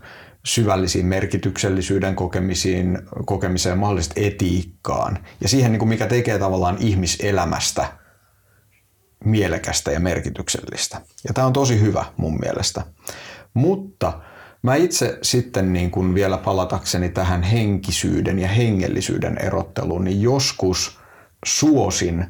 syvällisiin 0.48 1.06
merkityksellisyyden 1.06 2.16
kokemisiin, 2.16 3.00
kokemiseen, 3.26 3.78
mahdollisesti 3.78 4.26
etiikkaan 4.26 5.20
ja 5.42 5.50
siihen, 5.50 5.72
niin 5.72 5.80
kuin 5.80 5.90
mikä 5.90 6.08
tekee 6.08 6.40
tavallaan 6.40 6.78
ihmiselämästä 6.80 7.88
mielekästä 9.26 9.92
ja 9.92 10.00
merkityksellistä. 10.00 11.02
Ja 11.28 11.34
tämä 11.34 11.48
on 11.48 11.54
tosi 11.54 11.82
hyvä 11.82 12.06
mun 12.18 12.40
mielestä. 12.40 12.84
Mutta 13.54 14.22
mä 14.62 14.76
itse 14.76 15.20
sitten 15.22 15.74
niin 15.74 15.92
kuin 15.92 16.16
vielä 16.16 16.38
palatakseni 16.38 17.10
tähän 17.10 17.44
henkisyyden 17.44 18.40
ja 18.40 18.48
hengellisyyden 18.48 19.38
erotteluun, 19.38 20.04
niin 20.04 20.22
joskus 20.22 21.00
suosin 21.46 22.26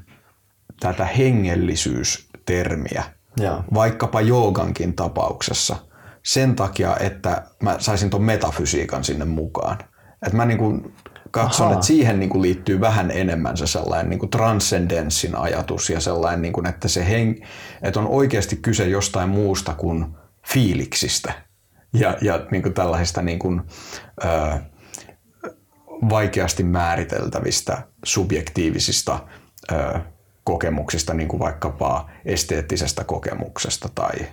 tätä 0.79 1.05
hengellisyystermiä, 1.05 3.03
ja. 3.39 3.63
vaikkapa 3.73 4.21
joogankin 4.21 4.93
tapauksessa, 4.93 5.75
sen 6.27 6.55
takia, 6.55 6.97
että 6.99 7.43
mä 7.63 7.75
saisin 7.79 8.09
tuon 8.09 8.23
metafysiikan 8.23 9.03
sinne 9.03 9.25
mukaan. 9.25 9.77
Et 10.27 10.33
mä 10.33 10.45
niin 10.45 10.57
kuin 10.57 10.93
katson, 11.31 11.65
Aha. 11.65 11.73
että 11.73 11.85
siihen 11.85 12.19
niin 12.19 12.29
kuin 12.29 12.41
liittyy 12.41 12.81
vähän 12.81 13.11
enemmän 13.11 13.57
se 13.57 13.67
sellainen 13.67 14.09
niin 14.09 14.19
kuin 14.19 14.29
transcendenssin 14.29 15.35
ajatus 15.35 15.89
ja 15.89 15.99
sellainen, 15.99 16.41
niin 16.41 16.53
kuin, 16.53 16.67
että, 16.67 16.87
se 16.87 17.07
heng, 17.07 17.39
että 17.81 17.99
on 17.99 18.07
oikeasti 18.07 18.55
kyse 18.55 18.87
jostain 18.87 19.29
muusta 19.29 19.73
kuin 19.73 20.05
fiiliksistä 20.47 21.33
ja, 21.93 22.17
ja 22.21 22.47
niin 22.51 22.63
kuin 22.63 22.73
tällaisista 22.73 23.21
niin 23.21 23.39
kuin, 23.39 23.61
ö, 24.23 24.57
vaikeasti 26.09 26.63
määriteltävistä 26.63 27.81
subjektiivisista 28.05 29.19
ö, 29.71 29.99
kokemuksista, 30.43 31.13
niin 31.13 31.27
kuin 31.27 31.39
vaikkapa 31.39 32.09
esteettisestä 32.25 33.03
kokemuksesta 33.03 33.89
tai 33.95 34.27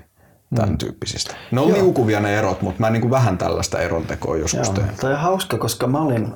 tämän 0.54 0.70
mm. 0.70 0.78
tyyppisistä. 0.78 1.34
Ne 1.50 1.60
on 1.60 1.68
Joo. 1.68 1.78
liukuvia 1.78 2.20
ne 2.20 2.38
erot, 2.38 2.62
mutta 2.62 2.80
mä 2.80 2.90
niin 2.90 3.00
kuin 3.00 3.10
vähän 3.10 3.38
tällaista 3.38 3.80
erontekoa 3.80 4.36
joskus 4.36 4.66
Joo. 4.66 4.74
teen. 4.76 4.90
Tämä 5.00 5.12
on 5.12 5.20
hauska, 5.20 5.58
koska 5.58 5.86
mä 5.86 6.00
olin 6.02 6.32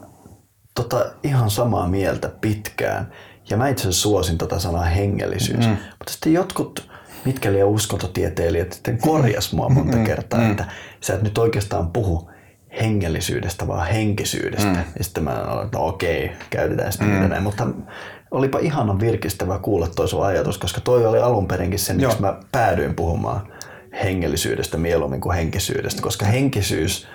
tota, 0.74 1.06
ihan 1.22 1.50
samaa 1.50 1.88
mieltä 1.88 2.28
pitkään. 2.40 3.12
Ja 3.50 3.56
mä 3.56 3.68
itse 3.68 3.82
asiassa 3.82 4.02
suosin 4.02 4.38
tota 4.38 4.58
sanaa 4.58 4.84
hengellisyys. 4.84 5.66
Mm. 5.66 5.70
Mutta 5.70 6.12
sitten 6.12 6.32
jotkut 6.32 6.88
mitkäli 7.24 7.58
ja 7.58 7.66
uskontotieteilijät 7.66 8.72
sitten 8.72 8.98
korjas 8.98 9.52
mua 9.52 9.68
monta 9.68 9.96
mm. 9.96 10.04
kertaa, 10.04 10.40
mm. 10.40 10.50
että 10.50 10.64
sä 11.00 11.14
et 11.14 11.22
nyt 11.22 11.38
oikeastaan 11.38 11.92
puhu 11.92 12.30
hengellisyydestä, 12.80 13.66
vaan 13.68 13.86
henkisyydestä. 13.86 14.70
Mm. 14.70 14.84
Ja 14.98 15.04
sitten 15.04 15.24
mä 15.24 15.30
olen, 15.30 15.64
että 15.64 15.78
no 15.78 15.86
okei, 15.86 16.32
käytetään 16.50 16.92
sitä 16.92 17.04
mm. 17.04 17.10
näin. 17.10 17.42
Mutta 17.42 17.66
olipa 18.30 18.58
ihana 18.58 19.00
virkistävä 19.00 19.58
kuulla 19.58 19.88
toi 19.88 20.08
sun 20.08 20.26
ajatus, 20.26 20.58
koska 20.58 20.80
toi 20.80 21.06
oli 21.06 21.18
alun 21.18 21.48
perinkin 21.48 21.78
sen, 21.78 21.96
miksi 21.96 22.20
mä 22.20 22.36
päädyin 22.52 22.94
puhumaan 22.94 23.52
hengellisyydestä 23.92 24.76
mieluummin 24.76 25.20
kuin 25.20 25.36
henkisyydestä, 25.36 26.02
koska 26.02 26.26
henkisyys 26.26 27.06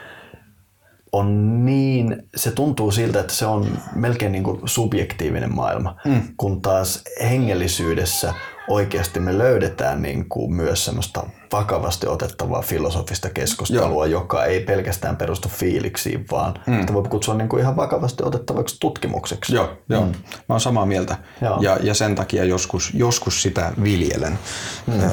on 1.13 1.65
niin, 1.65 2.23
se 2.35 2.51
tuntuu 2.51 2.91
siltä, 2.91 3.19
että 3.19 3.33
se 3.33 3.45
on 3.45 3.77
melkein 3.95 4.31
niin 4.31 4.43
kuin 4.43 4.59
subjektiivinen 4.65 5.55
maailma, 5.55 5.95
mm. 6.05 6.21
kun 6.37 6.61
taas 6.61 7.01
hengellisyydessä 7.21 8.33
oikeasti 8.67 9.19
me 9.19 9.37
löydetään 9.37 10.01
niin 10.01 10.29
kuin 10.29 10.53
myös 10.53 10.85
semmoista 10.85 11.23
vakavasti 11.51 12.07
otettavaa 12.07 12.61
filosofista 12.61 13.29
keskustelua, 13.29 14.05
Joo. 14.05 14.05
joka 14.05 14.45
ei 14.45 14.59
pelkästään 14.59 15.17
perustu 15.17 15.49
fiiliksiin, 15.49 16.25
vaan 16.31 16.53
mm. 16.67 16.79
että 16.79 16.93
voi 16.93 17.03
kutsua 17.03 17.35
niin 17.35 17.49
kuin 17.49 17.61
ihan 17.61 17.75
vakavasti 17.75 18.23
otettavaksi 18.23 18.77
tutkimukseksi. 18.79 19.55
Joo, 19.55 19.77
jo. 19.89 20.01
Mm. 20.01 20.07
mä 20.07 20.43
oon 20.49 20.61
samaa 20.61 20.85
mieltä 20.85 21.17
ja, 21.59 21.77
ja 21.81 21.93
sen 21.93 22.15
takia 22.15 22.43
joskus, 22.43 22.91
joskus 22.93 23.41
sitä 23.41 23.73
viljelen. 23.83 24.39
Mm. 24.87 25.03
Äh, 25.03 25.11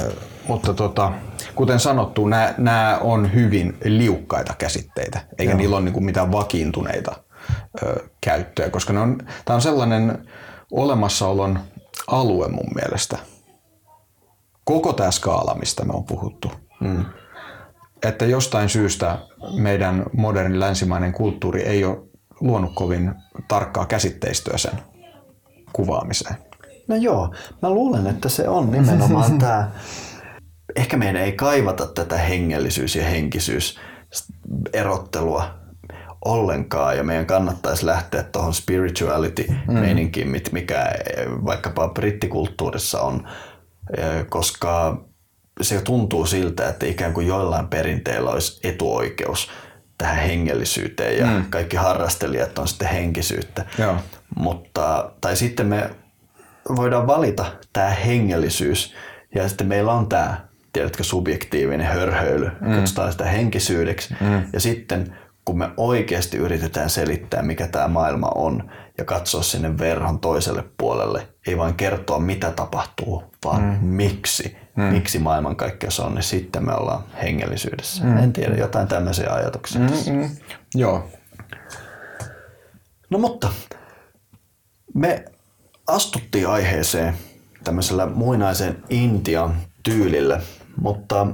mutta 0.49 0.75
tota, 0.75 1.13
kuten 1.55 1.81
sanottu, 1.81 2.27
nämä 2.59 2.99
on 3.01 3.35
hyvin 3.35 3.79
liukkaita 3.85 4.55
käsitteitä, 4.59 5.21
eikä 5.39 5.53
Joo. 5.53 5.59
niillä 5.59 5.77
ole 5.77 5.85
niinku 5.85 6.01
mitään 6.01 6.33
vakiintuneita 6.33 7.17
ö, 7.83 8.09
käyttöä, 8.21 8.71
koska 8.71 8.93
ne 8.93 9.01
on, 9.01 9.19
tämä 9.45 9.55
on 9.55 9.63
sellainen 9.63 10.29
olemassaolon 10.71 11.59
alue 12.07 12.49
mun 12.49 12.69
mielestä. 12.75 13.19
Koko 14.65 14.93
tämä 14.93 15.11
skaala, 15.11 15.55
mistä 15.55 15.85
me 15.85 15.93
on 15.93 16.05
puhuttu. 16.05 16.53
Mm. 16.81 17.05
Että 18.03 18.25
jostain 18.25 18.69
syystä 18.69 19.19
meidän 19.57 20.05
moderni 20.13 20.61
länsimainen 20.61 21.13
kulttuuri 21.13 21.63
ei 21.63 21.85
ole 21.85 21.99
luonut 22.41 22.75
kovin 22.75 23.15
tarkkaa 23.49 23.87
käsitteistöä 23.87 24.59
sen 24.59 24.73
kuvaamiseen. 25.73 26.37
No 26.89 26.97
joo, 26.97 27.35
mä 27.63 27.71
luulen, 27.71 28.07
että 28.07 28.29
se 28.29 28.49
on 28.49 28.71
nimenomaan 28.71 29.39
tämä 29.39 29.71
ehkä 30.77 30.97
meidän 30.97 31.23
ei 31.23 31.33
kaivata 31.33 31.87
tätä 31.87 32.17
hengellisyys- 32.17 32.97
ja 32.97 33.05
henkisyys 33.05 33.79
erottelua 34.73 35.61
ollenkaan 36.25 36.97
ja 36.97 37.05
meidän 37.05 37.27
kannattaisi 37.27 37.87
lähteä 37.87 38.23
tuohon 38.23 38.55
spirituality-meininkiin, 38.55 40.29
mm. 40.29 40.35
mikä 40.53 40.93
vaikkapa 41.45 41.89
brittikulttuurissa 41.89 43.01
on, 43.01 43.29
koska 44.29 45.05
se 45.63 45.81
tuntuu 45.81 46.27
siltä, 46.27 46.69
että 46.69 46.87
ikään 46.87 47.15
kuin 47.15 47.27
joillain 47.27 47.69
perinteillä 47.69 48.31
olisi 48.31 48.61
etuoikeus 48.69 49.51
tähän 49.99 50.19
hengellisyyteen 50.19 51.19
ja 51.19 51.27
mm. 51.27 51.45
kaikki 51.51 51.77
harrastelijat 51.77 52.59
on 52.59 52.69
sitten 52.69 52.89
henkisyyttä. 52.89 53.65
Joo. 53.79 53.97
Mutta, 54.37 55.13
tai 55.21 55.37
sitten 55.37 55.67
me 55.67 55.91
voidaan 56.77 57.07
valita 57.07 57.45
tämä 57.73 57.91
hengellisyys 57.91 58.95
ja 59.35 59.49
sitten 59.49 59.67
meillä 59.67 59.93
on 59.93 60.09
tämä 60.09 60.50
tiedätkö, 60.73 61.05
subjektiivinen 61.05 61.87
hörhöily, 61.87 62.51
mm. 62.61 62.75
kutsutaan 62.75 63.13
sitä 63.13 63.25
henkisyydeksi. 63.25 64.17
Mm. 64.21 64.43
Ja 64.53 64.61
sitten 64.61 65.17
kun 65.45 65.59
me 65.59 65.71
oikeasti 65.77 66.37
yritetään 66.37 66.91
selittää, 66.91 67.43
mikä 67.43 67.67
tämä 67.67 67.89
maailma 67.89 68.33
on 68.35 68.71
ja 68.99 69.05
katsoa 69.05 69.43
sinne 69.43 69.79
verhon 69.79 70.21
toiselle 70.21 70.65
puolelle, 70.79 71.29
ei 71.47 71.59
vain 71.59 71.75
kertoa, 71.75 72.19
mitä 72.19 72.51
tapahtuu, 72.51 73.25
vaan 73.45 73.63
mm. 73.63 73.87
miksi, 73.87 74.57
mm. 74.77 74.83
miksi 74.83 75.19
maailmankaikkeus 75.19 76.01
on, 76.01 76.15
niin 76.15 76.23
sitten 76.23 76.67
me 76.67 76.75
ollaan 76.75 77.05
hengellisyydessä. 77.23 78.05
Mm. 78.05 78.19
En 78.19 78.33
tiedä, 78.33 78.55
jotain 78.55 78.89
tämmöisiä 78.89 79.33
ajatuksia. 79.33 79.81
Mm-hmm. 79.81 80.37
Joo. 80.75 81.09
No 83.11 83.19
mutta 83.19 83.49
me 84.95 85.25
astuttiin 85.87 86.49
aiheeseen 86.49 87.15
tämmöisellä 87.65 88.07
muinaisen 88.07 88.77
Intian 88.91 89.57
tyylillä, 89.83 90.41
mutta 90.81 91.27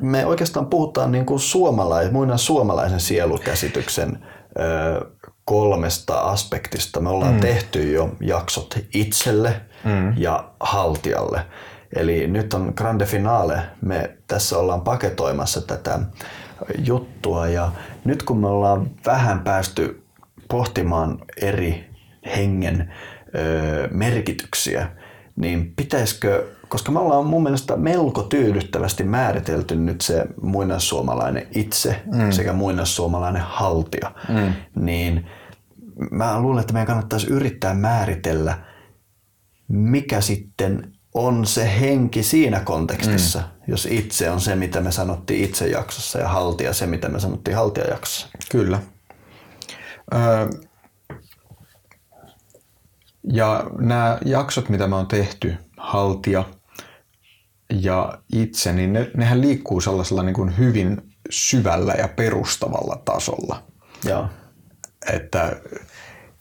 me 0.00 0.26
oikeastaan 0.26 0.66
puhutaan 0.66 1.12
niin 1.12 1.26
kuin 1.26 1.40
suomalais, 1.40 2.10
muinaan 2.10 2.38
suomalaisen 2.38 3.00
sielukäsityksen 3.00 4.18
ö, 4.58 5.10
kolmesta 5.44 6.18
aspektista. 6.18 7.00
Me 7.00 7.08
ollaan 7.08 7.34
mm. 7.34 7.40
tehty 7.40 7.92
jo 7.92 8.10
jaksot 8.20 8.78
itselle 8.94 9.60
mm. 9.84 10.14
ja 10.16 10.50
haltijalle. 10.60 11.40
Eli 11.96 12.26
nyt 12.26 12.54
on 12.54 12.72
grande 12.76 13.06
finale. 13.06 13.62
Me 13.80 14.16
tässä 14.26 14.58
ollaan 14.58 14.80
paketoimassa 14.80 15.60
tätä 15.60 15.98
juttua 16.84 17.48
ja 17.48 17.72
nyt 18.04 18.22
kun 18.22 18.38
me 18.38 18.46
ollaan 18.46 18.90
vähän 19.06 19.40
päästy 19.40 20.02
pohtimaan 20.48 21.18
eri 21.40 21.90
hengen 22.36 22.92
ö, 23.34 23.88
merkityksiä, 23.90 24.88
niin 25.36 25.72
pitäisikö, 25.76 26.46
koska 26.68 26.92
me 26.92 26.98
ollaan 26.98 27.26
mun 27.26 27.42
mielestä 27.42 27.76
melko 27.76 28.22
tyydyttävästi 28.22 29.04
määritelty 29.04 29.76
nyt 29.76 30.00
se 30.00 30.26
muinaissuomalainen 30.42 31.48
itse 31.54 32.02
mm. 32.12 32.30
sekä 32.30 32.52
muinaissuomalainen 32.52 33.42
haltija, 33.42 34.12
mm. 34.28 34.52
niin 34.84 35.26
mä 36.10 36.40
luulen, 36.40 36.60
että 36.60 36.72
meidän 36.72 36.86
kannattaisi 36.86 37.26
yrittää 37.26 37.74
määritellä, 37.74 38.58
mikä 39.68 40.20
sitten 40.20 40.92
on 41.14 41.46
se 41.46 41.80
henki 41.80 42.22
siinä 42.22 42.60
kontekstissa, 42.60 43.38
mm. 43.38 43.44
jos 43.68 43.86
itse 43.86 44.30
on 44.30 44.40
se, 44.40 44.56
mitä 44.56 44.80
me 44.80 44.92
sanottiin 44.92 45.44
itse 45.44 45.68
jaksossa 45.68 46.18
ja 46.18 46.28
haltija 46.28 46.72
se, 46.72 46.86
mitä 46.86 47.08
me 47.08 47.20
sanottiin 47.20 47.56
haltijajaksossa. 47.56 48.28
Kyllä. 48.50 48.82
Öö, 50.14 50.48
ja 53.32 53.70
nämä 53.78 54.18
jaksot, 54.24 54.68
mitä 54.68 54.86
me 54.86 54.96
on 54.96 55.06
tehty, 55.06 55.56
haltija 55.76 56.44
ja 57.70 58.18
itse, 58.32 58.72
niin 58.72 58.92
ne, 58.92 59.10
nehän 59.16 59.40
liikkuu 59.40 59.80
sellaisella 59.80 60.22
niin 60.22 60.34
kuin 60.34 60.58
hyvin 60.58 61.02
syvällä 61.30 61.92
ja 61.92 62.08
perustavalla 62.08 63.02
tasolla. 63.04 63.62
Joo. 64.04 64.28
Että 65.12 65.56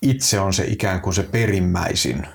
itse 0.01 0.39
on 0.39 0.53
se 0.53 0.63
ikään 0.65 1.01
kuin 1.01 1.13
se 1.13 1.23
perimmäisin, 1.23 2.27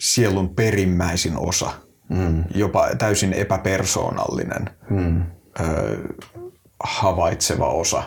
sielun 0.00 0.54
perimmäisin 0.54 1.38
osa, 1.38 1.72
mm. 2.08 2.44
jopa 2.54 2.88
täysin 2.98 3.32
epäpersoonallinen, 3.32 4.70
mm. 4.90 5.22
ö, 5.60 5.98
havaitseva 6.84 7.66
osa. 7.68 8.02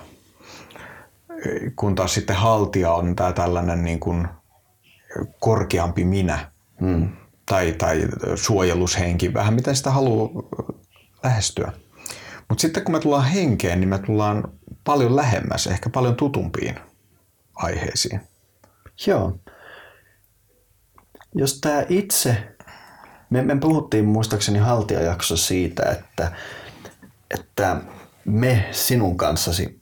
Kun 1.75 1.95
taas 1.95 2.13
sitten 2.13 2.35
haltija 2.35 2.91
on 2.91 3.15
tämä 3.15 3.33
tällainen 3.33 3.83
niin 3.83 3.99
kuin 3.99 4.27
korkeampi 5.39 6.05
minä 6.05 6.51
mm. 6.81 7.09
Tai, 7.45 7.75
tai 7.77 8.01
suojelushenki, 8.35 9.33
vähän 9.33 9.53
miten 9.53 9.75
sitä 9.75 9.91
haluaa 9.91 10.29
lähestyä. 11.23 11.71
Mutta 12.49 12.61
sitten 12.61 12.83
kun 12.83 12.95
me 12.95 12.99
tullaan 12.99 13.25
henkeen, 13.25 13.79
niin 13.79 13.89
me 13.89 13.99
tullaan 13.99 14.43
paljon 14.83 15.15
lähemmäs, 15.15 15.67
ehkä 15.67 15.89
paljon 15.89 16.15
tutumpiin 16.15 16.79
aiheisiin. 17.55 18.21
Joo. 19.07 19.39
Jos 21.35 21.59
tämä 21.61 21.85
itse, 21.89 22.55
me, 23.29 23.41
me 23.41 23.59
puhuttiin 23.59 24.05
muistaakseni 24.05 24.59
haltijajakso 24.59 25.37
siitä, 25.37 25.83
että, 25.91 26.31
että 27.31 27.81
me 28.25 28.65
sinun 28.71 29.17
kanssasi 29.17 29.81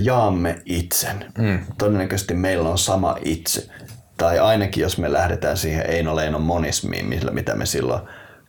jaamme 0.00 0.62
itsen. 0.64 1.32
Mm. 1.38 1.58
Todennäköisesti 1.78 2.34
meillä 2.34 2.68
on 2.68 2.78
sama 2.78 3.16
itse. 3.24 3.68
Tai 4.16 4.38
ainakin 4.38 4.82
jos 4.82 4.98
me 4.98 5.12
lähdetään 5.12 5.56
siihen 5.56 5.90
Eino 5.90 6.16
Leinon 6.16 6.42
monismiin, 6.42 7.06
millä, 7.06 7.30
mitä 7.30 7.54
me 7.54 7.66
silloin 7.66 8.00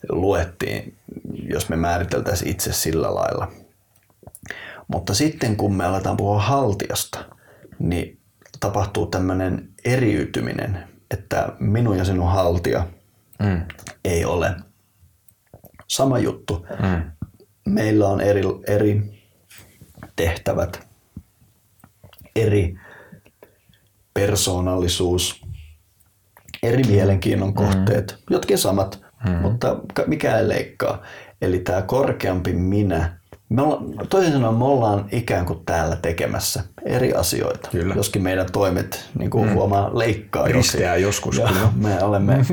luettiin, 0.10 0.98
jos 1.34 1.70
me 1.70 1.76
määriteltäisiin 1.76 2.52
itse 2.52 2.74
sillä 2.74 3.16
lailla. 3.16 3.52
Mutta 4.88 5.14
sitten 5.14 5.58
kun 5.58 5.76
me 5.76 5.86
aletaan 5.86 6.18
puhua 6.18 6.42
haltijasta, 6.42 7.20
niin 7.80 8.20
tapahtuu 8.60 9.06
tämmöinen 9.06 9.70
eriytyminen, 9.86 10.88
että 11.12 11.50
minun 11.60 11.98
ja 11.98 12.06
sinun 12.06 12.32
haltija 12.32 12.88
mm. 13.40 13.62
ei 14.06 14.26
ole 14.26 14.56
sama 15.88 16.20
juttu. 16.20 16.68
Mm. 16.80 17.12
Meillä 17.66 18.08
on 18.08 18.22
eri, 18.22 18.42
eri 18.68 19.22
tehtävät, 20.16 20.88
eri 22.36 22.76
persoonallisuus, 24.14 25.47
eri 26.64 26.84
mielenkiinnon 26.84 27.54
kohteet, 27.54 28.12
mm. 28.18 28.34
jotkin 28.34 28.58
samat, 28.58 29.02
mm. 29.26 29.32
mutta 29.32 29.80
mikä 30.08 30.38
ei 30.38 30.48
leikkaa. 30.48 31.02
Eli 31.42 31.60
tämä 31.60 31.82
korkeampi 31.82 32.54
minä 32.54 33.18
me 33.50 33.62
olla, 33.62 34.06
toisin 34.10 34.34
sanoen 34.34 34.56
me 34.56 34.66
ollaan 34.66 35.06
ikään 35.12 35.46
kuin 35.46 35.66
täällä 35.66 35.96
tekemässä 35.96 36.64
eri 36.86 37.14
asioita, 37.14 37.70
kyllä. 37.72 37.96
joskin 37.96 38.24
meidän 38.24 38.52
toimet 38.52 39.10
niin 39.20 39.30
kuin 39.30 39.48
mm. 39.48 39.54
huomaa 39.54 39.98
leikkaa 40.00 40.48
Risteää 40.48 40.96
joskus. 40.96 41.38
Ja 41.38 41.50
me 41.76 42.04
olemme 42.04 42.46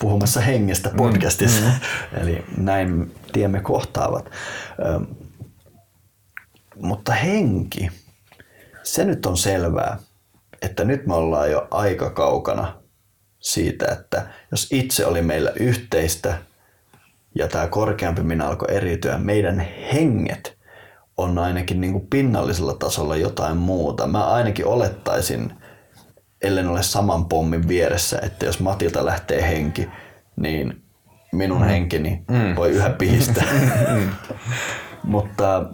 puhumassa 0.00 0.40
hengestä 0.40 0.88
mm. 0.88 0.96
podcastissa, 0.96 1.66
mm. 1.66 2.22
eli 2.22 2.44
näin 2.56 3.14
tiemme 3.32 3.60
kohtaavat. 3.60 4.30
Ö, 4.78 5.00
mutta 6.76 7.12
henki, 7.12 7.90
se 8.82 9.04
nyt 9.04 9.26
on 9.26 9.36
selvää, 9.36 9.98
että 10.62 10.84
nyt 10.84 11.06
me 11.06 11.14
ollaan 11.14 11.50
jo 11.50 11.68
aika 11.70 12.10
kaukana 12.10 12.79
siitä, 13.40 13.86
että 13.92 14.26
jos 14.50 14.68
itse 14.72 15.06
oli 15.06 15.22
meillä 15.22 15.52
yhteistä 15.60 16.38
ja 17.34 17.48
tämä 17.48 17.66
korkeampi 17.66 18.22
minä 18.22 18.46
alkoi 18.46 18.76
eriytyä, 18.76 19.18
meidän 19.18 19.60
henget 19.92 20.58
on 21.16 21.38
ainakin 21.38 21.80
niin 21.80 21.92
kuin 21.92 22.06
pinnallisella 22.10 22.74
tasolla 22.74 23.16
jotain 23.16 23.56
muuta. 23.56 24.06
Mä 24.06 24.26
ainakin 24.26 24.66
olettaisin, 24.66 25.52
ellen 26.42 26.68
ole 26.68 26.82
saman 26.82 27.24
pommin 27.24 27.68
vieressä, 27.68 28.18
että 28.22 28.46
jos 28.46 28.60
Matilta 28.60 29.04
lähtee 29.04 29.48
henki, 29.48 29.88
niin 30.36 30.82
minun 31.32 31.60
mm. 31.60 31.68
henkeni 31.68 32.24
mm. 32.30 32.56
voi 32.56 32.70
yhä 32.70 32.90
pihistää. 32.90 33.44
Mm. 33.94 34.10
Mutta 35.04 35.64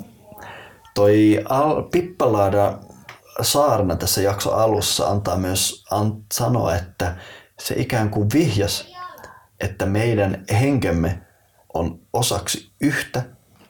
toi 0.95 1.43
Al- 1.49 1.83
Pippalaada 1.83 2.79
saarna 3.43 3.97
tässä 3.97 4.23
jakso 4.23 4.53
alussa 4.53 5.09
antaa 5.09 5.37
myös 5.37 5.85
an- 5.91 6.23
sanoa, 6.35 6.75
että 6.77 7.17
se 7.67 7.75
ikään 7.79 8.11
kuin 8.11 8.29
vihjas, 8.35 8.97
että 9.61 9.87
meidän 9.87 10.45
henkemme 10.61 11.19
on 11.75 12.01
osaksi 12.13 12.73
yhtä 12.81 13.23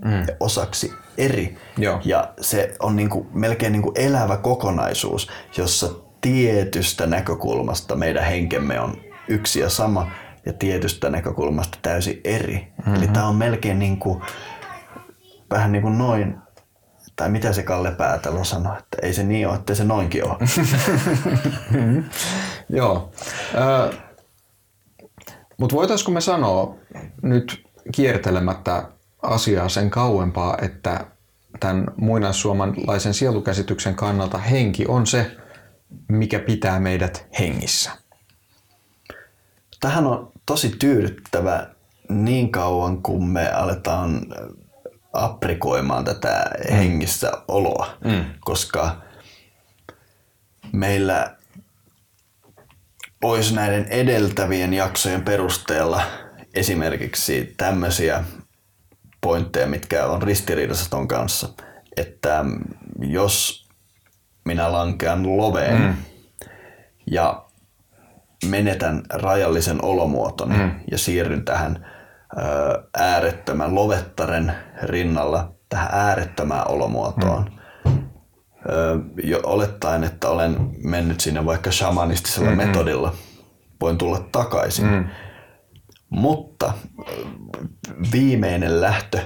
mm. 0.04 0.10
ja 0.12 0.36
osaksi 0.40 0.92
eri. 1.18 1.58
Joo. 1.78 2.00
Ja 2.04 2.34
se 2.40 2.76
on 2.80 2.96
niin 2.96 3.10
kuin, 3.10 3.28
melkein 3.32 3.72
niin 3.72 3.82
kuin 3.82 4.00
elävä 4.00 4.36
kokonaisuus, 4.36 5.30
jossa 5.56 5.88
tietystä 6.20 7.06
näkökulmasta 7.06 7.96
meidän 7.96 8.24
henkemme 8.24 8.80
on 8.80 9.00
yksi 9.28 9.60
ja 9.60 9.70
sama 9.70 10.10
ja 10.46 10.52
tietystä 10.52 11.10
näkökulmasta 11.10 11.78
täysin 11.82 12.20
eri. 12.24 12.72
Mm-hmm. 12.76 12.94
Eli 12.94 13.08
tämä 13.08 13.28
on 13.28 13.36
melkein 13.36 13.78
niin 13.78 13.98
kuin, 13.98 14.22
vähän 15.50 15.72
niin 15.72 15.82
kuin 15.82 15.98
noin, 15.98 16.38
tai 17.16 17.28
mitä 17.28 17.52
se 17.52 17.62
Kalle 17.62 17.90
Päätalo 17.90 18.44
sanoi, 18.44 18.78
että 18.78 18.98
ei 19.02 19.14
se 19.14 19.22
niin 19.22 19.48
ole, 19.48 19.56
että 19.56 19.74
se 19.74 19.84
noinkin 19.84 20.24
ole. 20.24 20.36
Joo. 22.68 23.12
Äh, 23.54 23.98
Mutta 25.56 25.76
voitaisiko 25.76 26.12
me 26.12 26.20
sanoa 26.20 26.74
nyt 27.22 27.64
kiertelemättä 27.92 28.88
asiaa 29.22 29.68
sen 29.68 29.90
kauempaa, 29.90 30.58
että 30.62 31.06
tämän 31.60 31.86
muinaissuomalaisen 31.96 33.14
sielukäsityksen 33.14 33.94
kannalta 33.94 34.38
henki 34.38 34.84
on 34.88 35.06
se, 35.06 35.36
mikä 36.08 36.38
pitää 36.38 36.80
meidät 36.80 37.26
hengissä. 37.38 37.90
Tähän 39.80 40.06
on 40.06 40.32
tosi 40.46 40.68
tyydyttävä 40.78 41.66
niin 42.08 42.52
kauan, 42.52 43.02
kun 43.02 43.28
me 43.28 43.52
aletaan 43.52 44.26
aprikoimaan 45.24 46.04
tätä 46.04 46.50
mm. 46.70 46.76
hengissä 46.76 47.32
oloa, 47.48 47.96
mm. 48.04 48.24
koska 48.40 48.96
meillä 50.72 51.36
olisi 53.24 53.54
näiden 53.54 53.86
edeltävien 53.90 54.74
jaksojen 54.74 55.22
perusteella 55.22 56.02
esimerkiksi 56.54 57.54
tämmöisiä 57.56 58.24
pointteja, 59.20 59.66
mitkä 59.66 60.06
on 60.06 60.22
ristiriidassa 60.22 60.90
ton 60.90 61.08
kanssa, 61.08 61.48
että 61.96 62.44
jos 63.00 63.66
minä 64.44 64.72
lankean 64.72 65.36
loveen 65.36 65.82
mm. 65.82 65.94
ja 67.10 67.44
menetän 68.48 69.02
rajallisen 69.10 69.84
olomuotoni 69.84 70.56
mm. 70.56 70.70
ja 70.90 70.98
siirryn 70.98 71.44
tähän 71.44 71.86
äärettömän 72.96 73.74
lovettaren 73.74 74.52
rinnalla 74.82 75.52
tähän 75.68 75.88
äärettömään 75.92 76.70
olomuotoon. 76.70 77.44
Mm. 77.44 77.56
Jo 79.22 79.40
olettaen, 79.42 80.04
että 80.04 80.28
olen 80.28 80.56
mennyt 80.84 81.20
sinne 81.20 81.44
vaikka 81.44 81.70
shamanistisella 81.70 82.50
mm-hmm. 82.50 82.66
metodilla, 82.66 83.14
voin 83.80 83.98
tulla 83.98 84.28
takaisin. 84.32 84.86
Mm. 84.86 85.06
Mutta 86.10 86.72
viimeinen 88.12 88.80
lähtö 88.80 89.18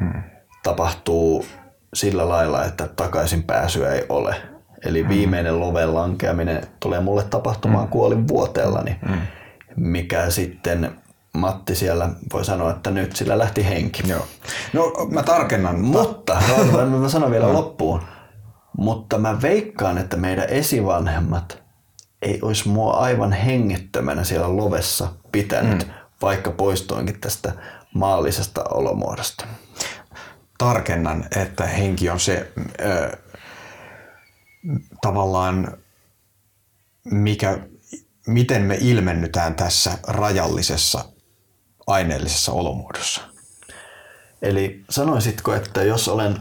mm. 0.00 0.22
tapahtuu 0.62 1.46
sillä 1.94 2.28
lailla, 2.28 2.64
että 2.64 2.88
takaisin 2.88 3.42
pääsyä 3.42 3.92
ei 3.92 4.06
ole. 4.08 4.36
Eli 4.84 5.02
mm. 5.02 5.08
viimeinen 5.08 5.60
loven 5.60 5.94
lankeaminen 5.94 6.62
tulee 6.80 7.00
mulle 7.00 7.24
tapahtumaan 7.24 7.84
mm. 7.84 7.90
kuolin 7.90 8.28
vuoteellani, 8.28 8.96
mm. 9.08 9.18
mikä 9.76 10.30
sitten 10.30 11.01
Matti 11.36 11.74
siellä 11.74 12.08
voi 12.32 12.44
sanoa, 12.44 12.70
että 12.70 12.90
nyt 12.90 13.16
sillä 13.16 13.38
lähti 13.38 13.64
henki. 13.64 14.02
Joo. 14.08 14.26
No 14.72 14.92
mä 15.10 15.22
tarkennan. 15.22 15.80
Mutta, 15.80 16.42
no, 16.74 16.98
mä 16.98 17.08
sanon 17.08 17.30
vielä 17.30 17.46
no. 17.46 17.52
loppuun, 17.52 18.02
mutta 18.76 19.18
mä 19.18 19.42
veikkaan, 19.42 19.98
että 19.98 20.16
meidän 20.16 20.48
esivanhemmat 20.48 21.62
ei 22.22 22.38
olisi 22.42 22.68
mua 22.68 22.92
aivan 22.92 23.32
hengittömänä 23.32 24.24
siellä 24.24 24.56
lovessa 24.56 25.08
pitänyt, 25.32 25.86
mm. 25.86 25.92
vaikka 26.22 26.50
poistoinkin 26.50 27.20
tästä 27.20 27.52
maallisesta 27.94 28.64
olomuodosta. 28.64 29.44
Tarkennan, 30.58 31.24
että 31.36 31.66
henki 31.66 32.10
on 32.10 32.20
se 32.20 32.52
äh, 32.80 33.18
tavallaan, 35.02 35.76
mikä, 37.04 37.58
miten 38.26 38.62
me 38.62 38.78
ilmennytään 38.80 39.54
tässä 39.54 39.98
rajallisessa 40.08 41.04
aineellisessa 41.92 42.52
olomuodossa. 42.52 43.20
Eli 44.42 44.84
sanoisitko, 44.90 45.54
että 45.54 45.82
jos 45.82 46.08
olen 46.08 46.36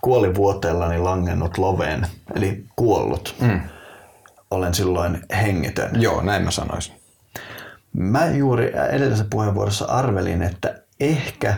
kuolivuoteellani 0.00 0.98
langennut 0.98 1.58
loveen, 1.58 2.06
eli 2.34 2.64
kuollut, 2.76 3.34
mm. 3.40 3.60
olen 4.50 4.74
silloin 4.74 5.20
hengitön? 5.42 6.02
Joo, 6.02 6.22
näin 6.22 6.42
mä 6.42 6.50
sanoisin. 6.50 6.94
Mä 7.92 8.26
juuri 8.26 8.72
edellisessä 8.88 9.26
puheenvuorossa 9.30 9.84
arvelin, 9.84 10.42
että 10.42 10.82
ehkä 11.00 11.54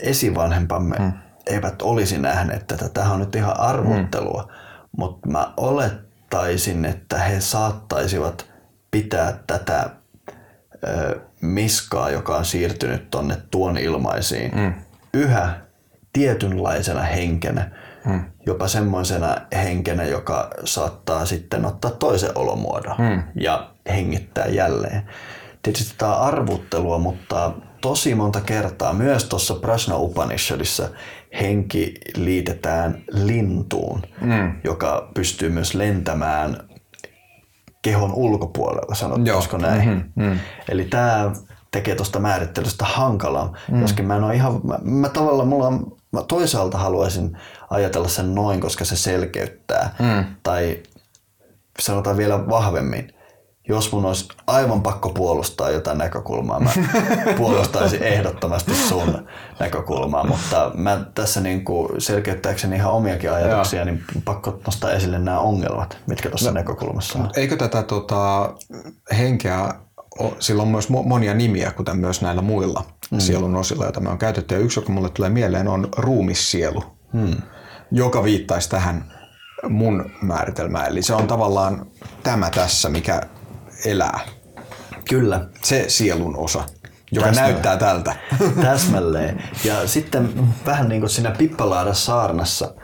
esivanhempamme 0.00 0.96
mm. 0.98 1.12
eivät 1.46 1.82
olisi 1.82 2.18
nähneet 2.18 2.66
tätä. 2.66 2.88
Tämä 2.88 3.12
on 3.12 3.20
nyt 3.20 3.34
ihan 3.34 3.60
arvottelua, 3.60 4.42
mm. 4.42 4.54
mutta 4.96 5.28
mä 5.28 5.52
olettaisin, 5.56 6.84
että 6.84 7.18
he 7.18 7.40
saattaisivat 7.40 8.46
pitää 8.90 9.38
tätä 9.46 9.90
miskaa, 11.40 12.10
joka 12.10 12.36
on 12.36 12.44
siirtynyt 12.44 13.10
tonne 13.10 13.36
tuon 13.50 13.78
ilmaisiin, 13.78 14.50
mm. 14.54 14.72
yhä 15.14 15.60
tietynlaisena 16.12 17.02
henkenä, 17.02 17.70
mm. 18.04 18.24
jopa 18.46 18.68
semmoisena 18.68 19.36
henkenä, 19.52 20.04
joka 20.04 20.50
saattaa 20.64 21.26
sitten 21.26 21.64
ottaa 21.64 21.90
toisen 21.90 22.30
olomuodon 22.34 22.96
mm. 22.98 23.22
ja 23.34 23.70
hengittää 23.88 24.46
jälleen. 24.46 25.02
Tietysti 25.62 25.94
tämä 25.98 26.16
on 26.16 26.22
arvuttelua, 26.22 26.98
mutta 26.98 27.52
tosi 27.80 28.14
monta 28.14 28.40
kertaa 28.40 28.92
myös 28.92 29.24
tuossa 29.24 29.54
Prasna 29.54 29.96
Upanishadissa 29.96 30.88
henki 31.40 31.94
liitetään 32.16 33.02
lintuun, 33.10 34.02
mm. 34.20 34.54
joka 34.64 35.10
pystyy 35.14 35.50
myös 35.50 35.74
lentämään 35.74 36.67
kehon 37.88 38.14
ulkopuolella, 38.14 38.94
sanottaisiko 38.94 39.58
näin. 39.58 39.88
Mm-hmm, 39.88 40.24
mm. 40.24 40.38
Eli 40.68 40.84
tämä 40.84 41.30
tekee 41.70 41.94
tuosta 41.94 42.18
määrittelystä 42.18 42.84
hankalaa, 42.84 43.56
mm. 43.70 43.80
joskin 43.80 44.04
mä 44.04 44.16
en 44.16 44.24
ole 44.24 44.34
ihan, 44.34 44.60
mä, 44.64 44.78
mä 44.82 45.08
tavallaan, 45.08 45.48
mulla 45.48 45.66
on, 45.66 45.96
mä 46.12 46.22
toisaalta 46.22 46.78
haluaisin 46.78 47.38
ajatella 47.70 48.08
sen 48.08 48.34
noin, 48.34 48.60
koska 48.60 48.84
se 48.84 48.96
selkeyttää, 48.96 49.94
mm. 49.98 50.24
tai 50.42 50.82
sanotaan 51.80 52.16
vielä 52.16 52.48
vahvemmin, 52.48 53.14
jos 53.68 53.92
mun 53.92 54.04
olisi 54.04 54.28
aivan 54.46 54.82
pakko 54.82 55.08
puolustaa 55.08 55.70
jotain 55.70 55.98
näkökulmaa, 55.98 56.60
mä 56.60 56.70
puolustaisin 57.36 58.02
ehdottomasti 58.02 58.74
sun 58.74 59.28
näkökulmaa, 59.60 60.24
mutta 60.24 60.70
mä 60.74 61.04
tässä 61.14 61.40
niin 61.40 61.64
kuin 61.64 62.00
selkeyttääkseni 62.00 62.76
ihan 62.76 62.92
omiakin 62.92 63.32
ajatuksia, 63.32 63.84
niin 63.84 64.04
pakko 64.24 64.60
nostaa 64.66 64.92
esille 64.92 65.18
nämä 65.18 65.38
ongelmat, 65.38 65.98
mitkä 66.06 66.28
tuossa 66.28 66.50
no, 66.50 66.54
näkökulmassa 66.54 67.18
on. 67.18 67.30
Eikö 67.36 67.56
tätä 67.56 67.82
tota, 67.82 68.54
henkeä, 69.18 69.74
sillä 70.38 70.62
on 70.62 70.68
myös 70.68 70.88
monia 70.88 71.34
nimiä, 71.34 71.70
kuten 71.70 71.96
myös 71.96 72.22
näillä 72.22 72.42
muilla 72.42 72.84
mm. 73.10 73.20
sielun 73.20 73.56
osilla, 73.56 73.84
joita 73.84 74.00
me 74.00 74.08
on 74.08 74.18
käytetty, 74.18 74.54
ja 74.54 74.60
yksi, 74.60 74.80
joka 74.80 74.92
mulle 74.92 75.08
tulee 75.08 75.30
mieleen, 75.30 75.68
on 75.68 75.88
ruumissielu, 75.96 76.84
mm. 77.12 77.36
joka 77.90 78.24
viittaisi 78.24 78.70
tähän 78.70 79.12
mun 79.68 80.10
määritelmään. 80.22 80.86
Eli 80.86 81.02
se 81.02 81.14
on 81.14 81.26
tavallaan 81.26 81.86
tämä 82.22 82.50
tässä, 82.50 82.88
mikä 82.88 83.22
elää. 83.84 84.20
Kyllä. 85.08 85.46
Se 85.64 85.84
sielun 85.88 86.36
osa 86.36 86.64
joka 87.12 87.26
Täsmälleen. 87.26 87.52
näyttää 87.52 87.76
tältä. 87.76 88.16
Täsmälleen. 88.62 89.42
Ja 89.64 89.88
sitten 89.88 90.48
vähän 90.66 90.88
niin 90.88 91.00
kuin 91.00 91.10
siinä 91.10 91.30
Pippalaada 91.30 91.94
saarnassa, 91.94 92.74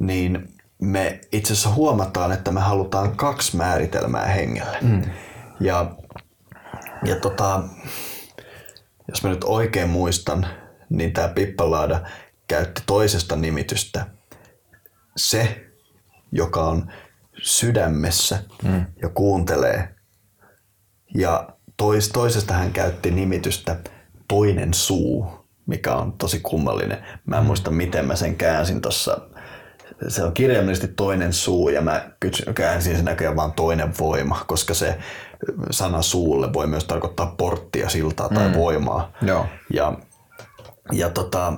niin 0.00 0.54
me 0.80 1.20
itse 1.32 1.52
asiassa 1.52 1.70
huomataan, 1.70 2.32
että 2.32 2.50
me 2.52 2.60
halutaan 2.60 3.16
kaksi 3.16 3.56
määritelmää 3.56 4.26
hengelle. 4.26 4.78
Mm. 4.82 5.02
Ja, 5.60 5.94
ja 7.04 7.16
tota, 7.16 7.62
jos 9.08 9.22
mä 9.22 9.30
nyt 9.30 9.44
oikein 9.44 9.90
muistan, 9.90 10.46
niin 10.90 11.12
tämä 11.12 11.28
Pippalaada 11.28 12.00
käytti 12.46 12.82
toisesta 12.86 13.36
nimitystä 13.36 14.06
se, 15.16 15.66
joka 16.32 16.64
on 16.64 16.92
sydämessä 17.42 18.38
mm. 18.62 18.86
ja 19.02 19.08
kuuntelee 19.08 19.93
ja 21.14 21.48
tois, 21.76 22.08
toisesta 22.08 22.54
hän 22.54 22.72
käytti 22.72 23.10
nimitystä 23.10 23.76
toinen 24.28 24.74
suu, 24.74 25.26
mikä 25.66 25.94
on 25.94 26.12
tosi 26.12 26.40
kummallinen. 26.40 27.04
Mä 27.26 27.38
en 27.38 27.44
muista, 27.44 27.70
miten 27.70 28.06
mä 28.06 28.16
sen 28.16 28.36
käänsin 28.36 28.80
tuossa. 28.80 29.20
Se 30.08 30.24
on 30.24 30.32
kirjaimellisesti 30.32 30.94
toinen 30.96 31.32
suu 31.32 31.68
ja 31.68 31.80
mä 31.80 32.10
käänsin 32.54 32.96
sen 32.96 33.04
näköjään 33.04 33.36
vaan 33.36 33.52
toinen 33.52 33.92
voima, 33.98 34.44
koska 34.46 34.74
se 34.74 34.98
sana 35.70 36.02
suulle 36.02 36.52
voi 36.52 36.66
myös 36.66 36.84
tarkoittaa 36.84 37.34
porttia, 37.38 37.88
siltaa 37.88 38.28
tai 38.28 38.48
mm. 38.48 38.54
voimaa. 38.54 39.12
Joo. 39.22 39.46
Ja, 39.72 39.98
ja 40.92 41.10
tota, 41.10 41.52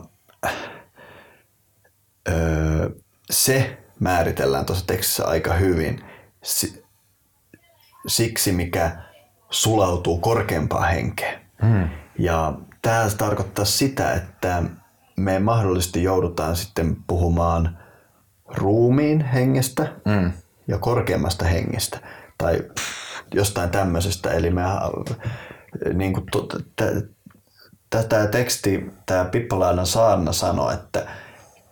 öö, 2.28 2.90
se 3.30 3.78
määritellään 4.00 4.66
tuossa 4.66 4.86
tekstissä 4.86 5.24
aika 5.24 5.54
hyvin 5.54 6.04
siksi, 8.06 8.52
mikä 8.52 9.05
sulautuu 9.56 10.18
korkeampaan 10.18 10.88
henkeen. 10.88 11.40
Mm. 11.62 11.88
Ja 12.18 12.54
tämä 12.82 13.06
tarkoittaa 13.18 13.64
sitä, 13.64 14.12
että 14.12 14.62
me 15.16 15.38
mahdollisesti 15.38 16.02
joudutaan 16.02 16.56
sitten 16.56 16.96
puhumaan 17.06 17.78
ruumiin 18.46 19.24
hengestä 19.24 19.82
mm. 20.04 20.32
ja 20.68 20.78
korkeammasta 20.78 21.44
hengestä 21.44 21.98
tai 22.38 22.62
jostain 23.34 23.70
tämmöisestä. 23.70 24.30
Eli 24.30 24.50
me, 24.50 24.62
niin 25.94 26.12
kuin 26.12 26.26
tätä 27.90 28.26
teksti, 28.26 28.90
tämä 29.06 29.24
Pippalaanan 29.24 29.86
saarna 29.86 30.32
sanoo, 30.32 30.70
että 30.70 31.06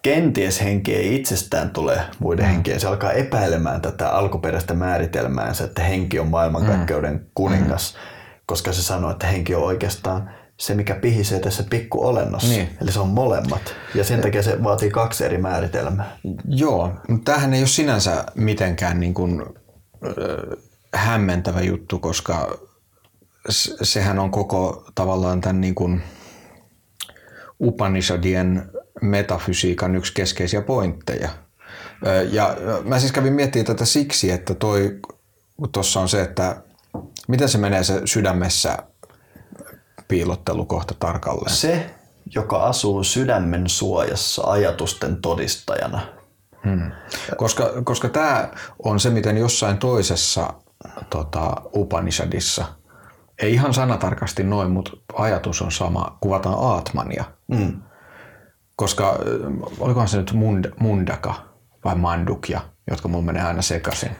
kenties 0.04 0.60
henki 0.60 0.94
ei 0.94 1.14
itsestään 1.14 1.70
tule 1.70 2.00
muiden 2.18 2.44
mm. 2.44 2.50
henkien. 2.50 2.80
Se 2.80 2.86
alkaa 2.86 3.12
epäilemään 3.12 3.80
tätä 3.80 4.10
alkuperäistä 4.10 4.74
määritelmäänsä, 4.74 5.64
että 5.64 5.82
henki 5.82 6.18
on 6.18 6.28
maailmankaikkeuden 6.28 7.12
mm. 7.12 7.26
kuningas, 7.34 7.94
mm. 7.94 7.98
koska 8.46 8.72
se 8.72 8.82
sanoo, 8.82 9.10
että 9.10 9.26
henki 9.26 9.54
on 9.54 9.62
oikeastaan 9.62 10.30
se, 10.56 10.74
mikä 10.74 10.94
pihisee 10.94 11.40
tässä 11.40 11.64
pikkuolennossa. 11.70 12.48
Niin. 12.48 12.68
Eli 12.82 12.92
se 12.92 13.00
on 13.00 13.08
molemmat. 13.08 13.74
Ja 13.94 14.04
sen 14.04 14.20
takia 14.20 14.42
se 14.42 14.62
vaatii 14.64 14.90
kaksi 14.90 15.24
eri 15.24 15.38
määritelmää. 15.38 16.16
Joo, 16.48 16.92
mutta 17.08 17.32
tämähän 17.32 17.54
ei 17.54 17.60
ole 17.60 17.66
sinänsä 17.66 18.24
mitenkään 18.34 19.00
niin 19.00 19.14
kuin, 19.14 19.42
äh, 20.04 20.58
hämmentävä 20.94 21.60
juttu, 21.60 21.98
koska 21.98 22.58
sehän 23.82 24.18
on 24.18 24.30
koko 24.30 24.84
tavallaan 24.94 25.40
tämän 25.40 25.60
niin 25.60 25.74
kuin 25.74 26.02
Upanishadien 27.60 28.70
metafysiikan 29.02 29.96
yksi 29.96 30.14
keskeisiä 30.14 30.62
pointteja. 30.62 31.28
Ja 32.30 32.56
mä 32.84 32.98
siis 32.98 33.12
kävin 33.12 33.32
miettimään 33.32 33.66
tätä 33.66 33.84
siksi, 33.84 34.30
että 34.30 34.54
toi, 34.54 34.98
tuossa 35.72 36.00
on 36.00 36.08
se, 36.08 36.22
että 36.22 36.62
miten 37.28 37.48
se 37.48 37.58
menee 37.58 37.84
se 37.84 38.02
sydämessä 38.04 38.78
piilottelu 40.08 40.64
kohta 40.64 40.94
tarkalleen? 40.98 41.56
Se, 41.56 41.90
joka 42.34 42.62
asuu 42.62 43.04
sydämen 43.04 43.68
suojassa 43.68 44.42
ajatusten 44.46 45.16
todistajana. 45.22 46.00
Hmm. 46.64 46.92
Koska, 47.36 47.70
koska 47.84 48.08
tämä 48.08 48.48
on 48.84 49.00
se, 49.00 49.10
miten 49.10 49.36
jossain 49.36 49.78
toisessa 49.78 50.54
tota, 51.10 51.62
Upanishadissa 51.74 52.64
Ei 53.38 53.52
ihan 53.52 53.74
sanatarkasti 53.74 54.44
noin, 54.44 54.70
mutta 54.70 54.90
ajatus 55.14 55.62
on 55.62 55.72
sama. 55.72 56.18
Kuvataan 56.20 56.56
Aatmania. 56.58 57.24
Mm. 57.48 57.82
Koska 58.76 59.10
äh, 59.10 59.16
olikohan 59.80 60.08
se 60.08 60.16
nyt 60.16 60.32
Mund, 60.32 60.64
Mundaka 60.80 61.34
vai 61.84 61.94
Mandukja, 61.94 62.60
jotka 62.90 63.08
mulla 63.08 63.24
menee 63.24 63.42
aina 63.42 63.62
sekaisin, 63.62 64.10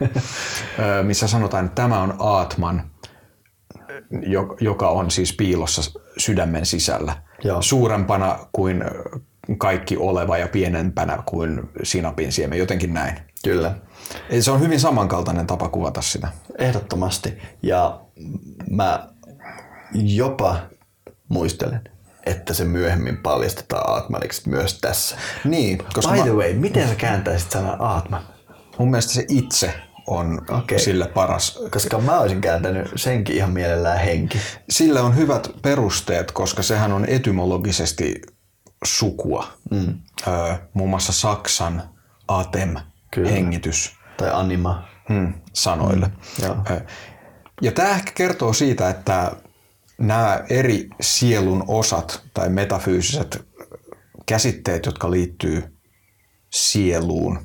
missä 1.03 1.29
sanotaan, 1.29 1.65
että 1.65 1.83
tämä 1.83 2.03
on 2.03 2.15
Aatman, 2.19 2.91
jo- 4.27 4.57
joka 4.61 4.89
on 4.89 5.11
siis 5.11 5.33
piilossa 5.37 6.01
sydämen 6.19 6.67
sisällä. 6.67 7.23
Joo. 7.45 7.63
Suurempana 7.63 8.39
kuin 8.53 8.85
kaikki 9.59 9.97
oleva 9.97 10.39
ja 10.39 10.49
pienempänä 10.49 11.23
kuin 11.27 11.63
sinapin 11.83 12.33
siemen, 12.33 12.59
jotenkin 12.59 12.95
näin. 12.95 13.19
Kyllä. 13.45 13.75
Eli 14.31 14.43
se 14.43 14.51
on 14.51 14.61
hyvin 14.61 14.81
samankaltainen 14.81 15.47
tapa 15.47 15.69
kuvata 15.69 16.03
sitä. 16.03 16.29
Ehdottomasti. 16.59 17.39
Ja 17.63 18.01
mä 18.71 19.09
jopa 19.95 20.57
muistelen, 21.29 21.81
että 22.27 22.55
se 22.55 22.65
myöhemmin 22.65 23.17
paljastetaan 23.17 23.91
Aatmaniksi 23.91 24.49
myös 24.49 24.81
tässä. 24.81 25.17
Niin, 25.45 25.79
koska 25.79 26.13
By 26.13 26.19
mä, 26.19 26.25
the 26.25 26.33
way, 26.33 26.55
miten 26.55 26.89
sä 26.89 26.95
kääntäisit 26.95 27.51
sanan 27.51 27.81
Aatman? 27.81 28.23
mun 28.79 28.91
mielestä 28.91 29.13
se 29.13 29.25
itse 29.29 29.75
on 30.07 30.41
okay. 30.51 30.79
sille 30.79 31.07
paras. 31.07 31.59
Koska 31.71 31.99
mä 31.99 32.21
olisin 32.21 32.41
kääntänyt 32.41 32.89
senkin 32.97 33.37
ihan 33.37 33.51
mielellään 33.51 33.99
henki. 33.99 34.39
Sillä 34.71 35.03
on 35.03 35.17
hyvät 35.17 35.51
perusteet, 35.63 36.33
koska 36.33 36.63
sehän 36.63 36.93
on 36.93 37.05
etymologisesti 37.09 38.23
sukua. 38.85 39.47
Mm. 39.71 39.99
Öö, 40.29 40.55
muun 40.75 40.91
muassa 40.91 41.13
Saksan 41.13 41.83
atem, 42.29 42.75
Kyllä. 43.11 43.31
hengitys 43.31 43.93
Tai 44.17 44.31
anima. 44.33 44.89
mm, 45.09 45.35
sanoille. 45.53 46.11
Joo. 46.43 46.57
Öö, 46.71 46.81
ja 47.63 47.73
tämä 47.73 47.89
ehkä 47.89 48.13
kertoo 48.15 48.53
siitä, 48.53 48.89
että 48.91 49.33
nämä 49.99 50.45
eri 50.51 50.89
sielun 51.01 51.65
osat 51.69 52.23
tai 52.35 52.49
metafyysiset 52.49 53.45
käsitteet, 54.27 54.87
jotka 54.87 55.11
liittyy 55.11 55.77
sieluun, 56.53 57.39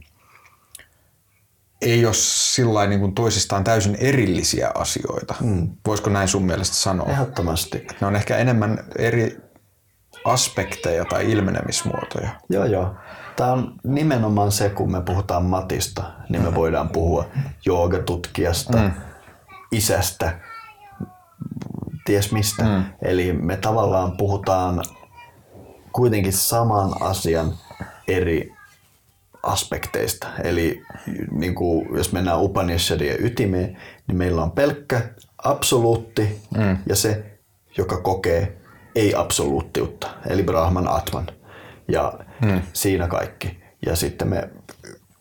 ei 1.82 2.06
ole 2.06 2.14
sillä 2.14 2.88
niin 2.88 3.00
kuin 3.00 3.16
toisistaan 3.16 3.64
täysin 3.64 3.96
erillisiä 3.96 4.72
asioita. 4.76 5.36
Mm. 5.42 5.70
Voisiko 5.88 6.10
näin 6.10 6.28
sun 6.28 6.46
mielestä 6.46 6.76
sanoa? 6.76 7.10
Ehdottomasti. 7.10 7.88
Ne 8.02 8.08
on 8.08 8.16
ehkä 8.16 8.38
enemmän 8.38 8.84
eri 8.98 9.38
aspekteja 10.26 11.06
tai 11.06 11.32
ilmenemismuotoja. 11.32 12.30
Joo, 12.50 12.66
joo. 12.66 12.96
Tämä 13.36 13.52
on 13.52 13.76
nimenomaan 13.84 14.52
se, 14.52 14.70
kun 14.70 14.92
me 14.92 15.02
puhutaan 15.02 15.46
matista, 15.46 16.04
niin 16.30 16.42
me 16.44 16.56
voidaan 16.56 16.90
puhua 16.90 17.26
joogatutkijasta, 17.66 18.78
mm. 18.78 18.92
isästä, 19.72 20.40
ties 22.10 22.32
mistä. 22.32 22.64
Mm. 22.64 22.84
Eli 23.02 23.34
me 23.34 23.58
tavallaan 23.58 24.18
puhutaan 24.18 24.84
kuitenkin 25.92 26.34
saman 26.34 27.02
asian 27.02 27.54
eri 28.08 28.54
aspekteista. 29.44 30.28
Eli 30.44 30.82
niin 31.32 31.56
kuin, 31.56 31.88
jos 31.98 32.12
mennään 32.12 32.42
Upanishadien 32.42 33.26
ytimeen, 33.26 33.78
niin 34.08 34.18
meillä 34.18 34.44
on 34.44 34.52
pelkkä 34.52 35.02
absoluutti 35.44 36.42
mm. 36.58 36.78
ja 36.86 36.96
se, 36.96 37.40
joka 37.78 37.98
kokee 38.02 38.58
ei-absoluuttiutta, 38.96 40.08
eli 40.30 40.44
Brahman 40.44 40.88
Atman. 40.88 41.28
Ja 41.88 42.14
mm. 42.42 42.62
siinä 42.74 43.08
kaikki. 43.08 43.60
Ja 43.86 43.96
sitten 43.96 44.28
me 44.28 44.50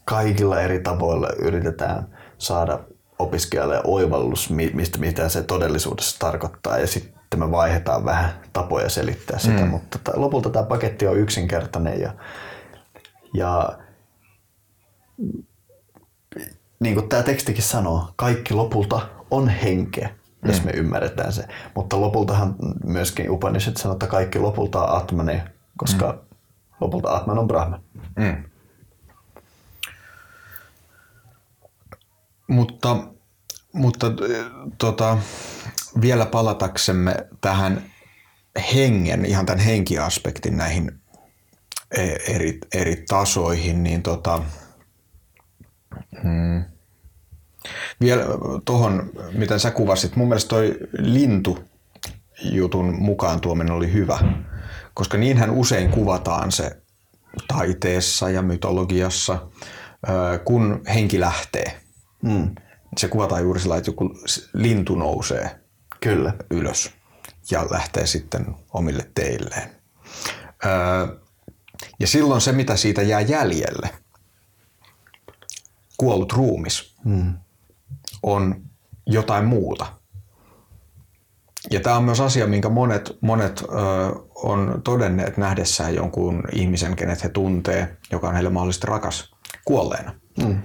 kaikilla 0.05 0.61
eri 0.61 0.81
tavoilla 0.81 1.29
yritetään 1.39 2.17
saada 2.39 2.81
opiskelijalle 3.19 3.81
oivallus, 3.85 4.51
mi- 4.51 4.71
mistä, 4.75 4.99
mitä 4.99 5.29
se 5.29 5.43
todellisuudessa 5.43 6.19
tarkoittaa. 6.19 6.79
Ja 6.79 6.87
sitten 6.87 7.41
me 7.41 7.51
vaihdetaan 7.51 8.05
vähän 8.05 8.31
tapoja 8.53 8.89
selittää 8.89 9.39
sitä, 9.39 9.65
mm. 9.65 9.69
mutta 9.69 9.99
t- 9.99 10.17
lopulta 10.17 10.51
tämä 10.51 10.65
paketti 10.65 11.07
on 11.07 11.17
yksinkertainen 11.19 12.01
ja, 12.01 12.15
ja 13.35 13.79
niin 16.81 16.95
kuin 16.95 17.09
tämä 17.09 17.23
tekstikin 17.23 17.63
sanoo, 17.63 18.09
kaikki 18.17 18.55
lopulta 18.55 19.01
on 19.31 19.49
henkeä, 19.49 20.11
jos 20.47 20.65
me 20.65 20.71
ymmärretään 20.71 21.33
se. 21.33 21.45
Mutta 21.75 22.01
lopultahan 22.01 22.55
myöskin 22.85 23.31
Upanishad 23.31 23.77
sanoo, 23.77 23.93
että 23.93 24.07
kaikki 24.07 24.39
lopulta 24.39 24.85
on 24.85 24.97
Atmane, 24.97 25.45
koska 25.77 26.13
mm. 26.13 26.37
lopulta 26.81 27.17
Atman 27.17 27.39
on 27.39 27.49
Brahman. 27.49 27.81
Mm. 28.17 28.45
Mutta, 32.49 32.97
mutta 33.73 34.07
eh, 34.07 34.45
tota, 34.79 35.19
vielä 36.01 36.27
palataksemme 36.27 37.17
tähän 37.41 37.83
hengen, 38.75 39.25
ihan 39.25 39.47
tämän 39.47 39.65
henkiaspektin 39.65 40.57
näihin 40.57 41.01
e- 41.91 42.35
eri, 42.35 42.59
eri 42.75 43.05
tasoihin, 43.09 43.83
niin 43.83 44.03
tota, 44.03 44.43
mm, 46.25 46.65
vielä 48.01 48.25
tuohon, 48.65 49.11
mitä 49.33 49.59
sä 49.59 49.71
kuvasit, 49.71 50.17
mun 50.17 50.29
mielestä 50.29 50.49
toi 50.49 50.77
lintu 50.99 51.59
jutun 52.43 52.95
mukaan 53.03 53.41
tuominen 53.41 53.75
oli 53.75 53.93
hyvä, 53.93 54.19
koska 54.95 55.19
niinhän 55.19 55.51
usein 55.51 55.91
kuvataan 55.91 56.53
se 56.53 56.77
taiteessa 57.49 58.31
ja 58.31 58.43
mytologiassa, 58.43 59.49
kun 60.45 60.83
henki 60.95 61.21
lähtee. 61.21 61.88
Mm. 62.23 62.55
Se 62.97 63.09
kuvataan 63.09 63.43
juuri 63.43 63.61
sillä, 63.61 63.77
että 63.77 63.89
joku 63.91 64.11
lintu 64.55 64.95
nousee 64.95 65.61
Kyllä. 66.01 66.35
ylös 66.51 66.91
ja 67.51 67.67
lähtee 67.71 68.07
sitten 68.07 68.47
omille 68.75 69.11
teilleen. 69.15 69.71
Öö, 70.67 71.17
ja 72.01 72.07
silloin 72.07 72.41
se, 72.41 72.53
mitä 72.53 72.77
siitä 72.77 73.03
jää 73.03 73.21
jäljelle, 73.21 73.91
kuollut 75.97 76.33
ruumis, 76.33 76.95
Mm. 77.05 77.35
on 78.23 78.63
jotain 79.07 79.45
muuta. 79.45 79.87
Ja 81.71 81.81
tämä 81.81 81.97
on 81.97 82.05
myös 82.05 82.21
asia, 82.21 82.47
minkä 82.47 82.69
monet, 82.69 83.19
monet 83.21 83.61
ö, 83.61 83.67
on 84.35 84.81
todenneet 84.85 85.37
nähdessään 85.37 85.95
jonkun 85.95 86.43
ihmisen, 86.53 86.97
kenet 86.97 87.25
he 87.25 87.29
tuntee, 87.29 87.97
joka 88.13 88.29
on 88.29 88.35
heille 88.35 88.51
mahdollisesti 88.51 88.87
rakas, 88.87 89.35
kuolleena. 89.65 90.15
Mm. 90.45 90.63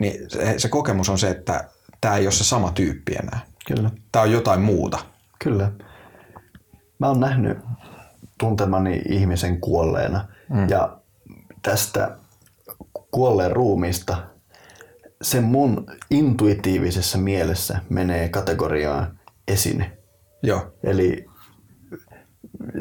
Niin 0.00 0.30
se, 0.30 0.54
se 0.58 0.68
kokemus 0.68 1.08
on 1.08 1.18
se, 1.18 1.30
että 1.30 1.68
tämä 2.00 2.16
ei 2.16 2.26
ole 2.26 2.32
se 2.32 2.44
sama 2.44 2.72
tyyppi 2.72 3.14
enää. 3.14 3.40
Kyllä. 3.66 3.90
Tämä 4.12 4.22
on 4.22 4.32
jotain 4.32 4.60
muuta. 4.60 4.98
Kyllä. 5.44 5.72
Mä 6.98 7.08
oon 7.08 7.20
nähnyt 7.20 7.58
tuntemani 8.38 9.02
ihmisen 9.08 9.60
kuolleena 9.60 10.28
mm. 10.48 10.68
ja 10.68 10.96
tästä 11.62 12.16
kuolleen 13.10 13.52
ruumiista 13.52 14.22
se 15.22 15.40
mun 15.40 15.86
intuitiivisessa 16.10 17.18
mielessä 17.18 17.80
menee 17.88 18.28
kategoriaan 18.28 19.18
esine. 19.48 19.98
Joo. 20.42 20.74
Eli 20.82 21.26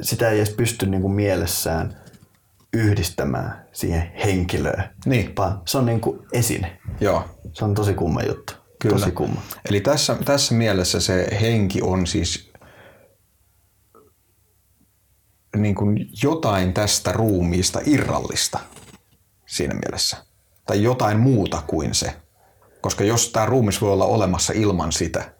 sitä 0.01 0.29
ei 0.29 0.37
edes 0.37 0.49
pysty 0.49 0.85
niinku 0.85 1.09
mielessään 1.09 1.98
yhdistämään 2.73 3.65
siihen 3.71 4.11
henkilöön, 4.25 4.83
Niin. 5.05 5.33
vaan 5.37 5.61
se 5.65 5.77
on 5.77 5.85
niinku 5.85 6.25
esine. 6.33 6.79
Joo. 7.01 7.23
Se 7.53 7.65
on 7.65 7.73
tosi 7.73 7.93
kumma 7.93 8.23
juttu. 8.23 8.53
Kyllä. 8.81 8.95
Tosi 8.99 9.11
kumma. 9.11 9.41
Eli 9.69 9.81
tässä, 9.81 10.17
tässä 10.25 10.53
mielessä 10.55 10.99
se 10.99 11.27
henki 11.41 11.81
on 11.81 12.07
siis 12.07 12.51
niin 15.55 15.75
kuin 15.75 16.09
jotain 16.23 16.73
tästä 16.73 17.11
ruumiista 17.11 17.79
irrallista 17.85 18.59
siinä 19.47 19.73
mielessä. 19.73 20.17
Tai 20.65 20.83
jotain 20.83 21.19
muuta 21.19 21.63
kuin 21.67 21.95
se. 21.95 22.15
Koska 22.81 23.03
jos 23.03 23.29
tämä 23.31 23.45
ruumis 23.45 23.81
voi 23.81 23.91
olla 23.91 24.05
olemassa 24.05 24.53
ilman 24.55 24.91
sitä. 24.91 25.33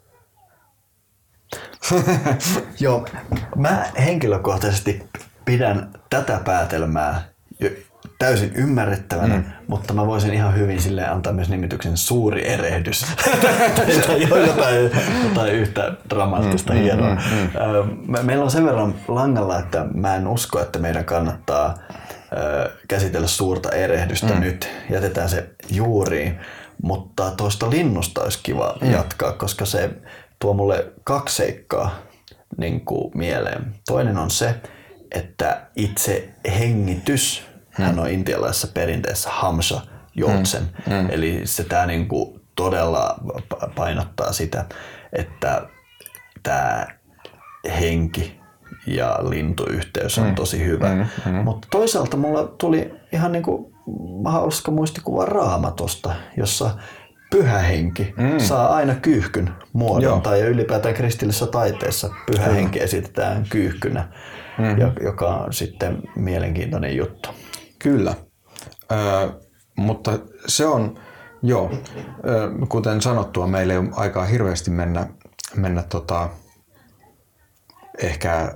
Joo, 2.80 3.08
mä 3.56 3.92
henkilökohtaisesti 3.98 5.04
pidän 5.46 5.94
tätä 6.10 6.40
päätelmää 6.46 7.24
täysin 8.20 8.52
ymmärrettävänä, 8.56 9.36
mm. 9.36 9.44
mutta 9.68 9.94
mä 9.94 10.06
voisin 10.08 10.34
ihan 10.34 10.56
hyvin 10.56 10.82
sille 10.82 11.08
antaa 11.08 11.34
myös 11.34 11.50
nimityksen 11.50 11.98
suuri 11.98 12.48
erehdys. 12.48 13.06
tai 13.76 14.48
jotain, 14.48 14.92
jotain 15.24 15.54
yhtä 15.54 15.94
dramaattista 16.10 16.74
mm, 16.74 16.80
hienoa. 16.80 17.10
Mm, 17.10 17.16
mm, 17.16 17.50
mm. 18.08 18.26
Meillä 18.26 18.44
on 18.44 18.52
sen 18.52 18.66
verran 18.66 18.96
langalla, 19.08 19.60
että 19.60 19.86
mä 19.94 20.16
en 20.16 20.28
usko, 20.28 20.62
että 20.62 20.80
meidän 20.80 21.06
kannattaa 21.06 21.78
ö, 22.38 22.72
käsitellä 22.88 23.28
suurta 23.28 23.72
erehdystä 23.72 24.34
mm. 24.34 24.40
nyt. 24.40 24.70
Jätetään 24.90 25.30
se 25.30 25.50
juuriin. 25.72 26.40
Mutta 26.84 27.32
tuosta 27.32 27.70
linnusta 27.70 28.22
olisi 28.22 28.40
kiva 28.44 28.78
mm. 28.82 28.92
jatkaa, 28.92 29.32
koska 29.32 29.66
se 29.66 29.90
tuo 30.40 30.54
mulle 30.54 30.86
kaksi 31.04 31.36
seikkaa 31.36 31.96
niin 32.58 32.86
kuin 32.86 33.12
mieleen. 33.16 33.76
Toinen 33.88 34.18
on 34.18 34.32
se, 34.32 34.56
että 35.16 35.68
itse 35.76 36.30
hengitys, 36.60 37.44
hmm. 37.78 37.86
hän 37.86 38.00
on 38.00 38.10
intialaisessa 38.10 38.68
perinteessä 38.74 39.30
hamsa 39.30 39.82
joutsen, 40.16 40.64
hmm. 40.86 40.94
Hmm. 40.94 41.08
eli 41.10 41.42
se 41.46 41.64
tämä 41.64 41.86
niin 41.86 42.08
kuin 42.08 42.42
todella 42.56 43.16
painottaa 43.76 44.34
sitä, 44.34 44.66
että 45.14 45.68
tämä 46.44 46.88
henki 47.80 48.40
ja 48.88 49.20
lintuyhteys 49.30 50.18
on 50.18 50.28
mm. 50.28 50.36
tosi 50.36 50.66
hyvä. 50.66 50.96
Mm, 50.96 51.32
mm. 51.32 51.44
Mutta 51.44 51.68
toisaalta 51.72 52.18
mulla 52.18 52.44
tuli 52.44 52.94
ihan 53.12 53.32
niinku 53.32 53.74
hauska 54.26 54.72
muistikuva 54.72 55.26
raamatosta, 55.26 56.16
jossa 56.38 56.70
pyhä 57.32 57.60
henki 57.60 58.14
mm. 58.18 58.40
saa 58.40 58.76
aina 58.76 58.96
kyyhkyn 58.96 59.50
muodon, 59.74 60.04
Joo. 60.04 60.20
tai 60.20 60.42
ylipäätään 60.42 60.96
kristillisessä 60.96 61.48
taiteessa 61.48 62.10
pyhä 62.32 62.48
mm. 62.48 62.54
henki 62.54 62.82
esitetään 62.82 63.46
kyyhkynä, 63.50 64.08
mm. 64.60 65.06
joka 65.06 65.28
on 65.28 65.54
sitten 65.54 66.02
mielenkiintoinen 66.16 66.96
juttu. 66.96 67.30
Kyllä, 67.80 68.16
ö, 68.92 69.30
mutta 69.76 70.20
se 70.48 70.66
on, 70.66 71.00
joo, 71.44 71.72
kuten 72.70 73.02
sanottua, 73.02 73.48
meillä 73.48 73.74
ei 73.74 73.80
ole 73.80 73.90
aikaa 73.92 74.26
hirveästi 74.26 74.72
mennä, 74.72 75.08
mennä 75.56 75.84
tota, 75.84 76.30
ehkä 78.04 78.56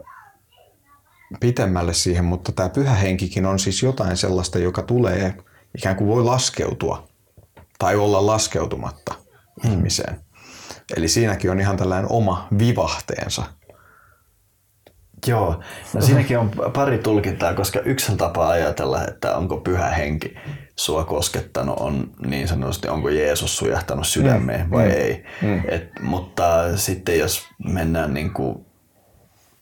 pitemmälle 1.39 1.93
siihen, 1.93 2.26
mutta 2.26 2.51
tämä 2.51 2.70
pyhä 2.70 2.93
henkikin 2.93 3.45
on 3.45 3.60
siis 3.60 3.84
jotain 3.84 4.18
sellaista, 4.18 4.60
joka 4.60 4.82
tulee 4.82 5.34
ikään 5.78 5.95
kuin 5.95 6.08
voi 6.08 6.24
laskeutua 6.24 7.08
tai 7.80 7.95
olla 7.95 8.26
laskeutumatta 8.26 9.14
mm. 9.64 9.72
ihmiseen. 9.72 10.20
Eli 10.97 11.08
siinäkin 11.08 11.51
on 11.51 11.60
ihan 11.60 11.78
tällainen 11.78 12.12
oma 12.12 12.47
vivahteensa. 12.60 13.43
Joo, 15.28 15.62
no 15.94 16.02
siinäkin 16.02 16.38
on 16.38 16.52
pari 16.74 16.98
tulkintaa, 16.98 17.54
koska 17.54 17.80
yksi 17.80 18.18
tapa 18.18 18.50
ajatella, 18.50 19.04
että 19.08 19.36
onko 19.36 19.58
pyhä 19.58 19.90
henki 19.90 20.36
sua 20.76 21.04
koskettanut, 21.04 21.80
on 21.80 22.12
niin 22.26 22.48
sanotusti, 22.48 22.88
onko 22.88 23.10
Jeesus 23.10 23.58
sujahtanut 23.58 24.08
sydämeen 24.08 24.66
mm. 24.66 24.72
vai 24.72 24.86
mm. 24.86 24.92
ei. 24.92 25.24
Mm. 25.42 25.62
Et, 25.68 25.90
mutta 26.02 26.78
sitten 26.78 27.20
jos 27.20 27.48
mennään 27.68 28.14
niin 28.14 28.34
kuin, 28.34 28.66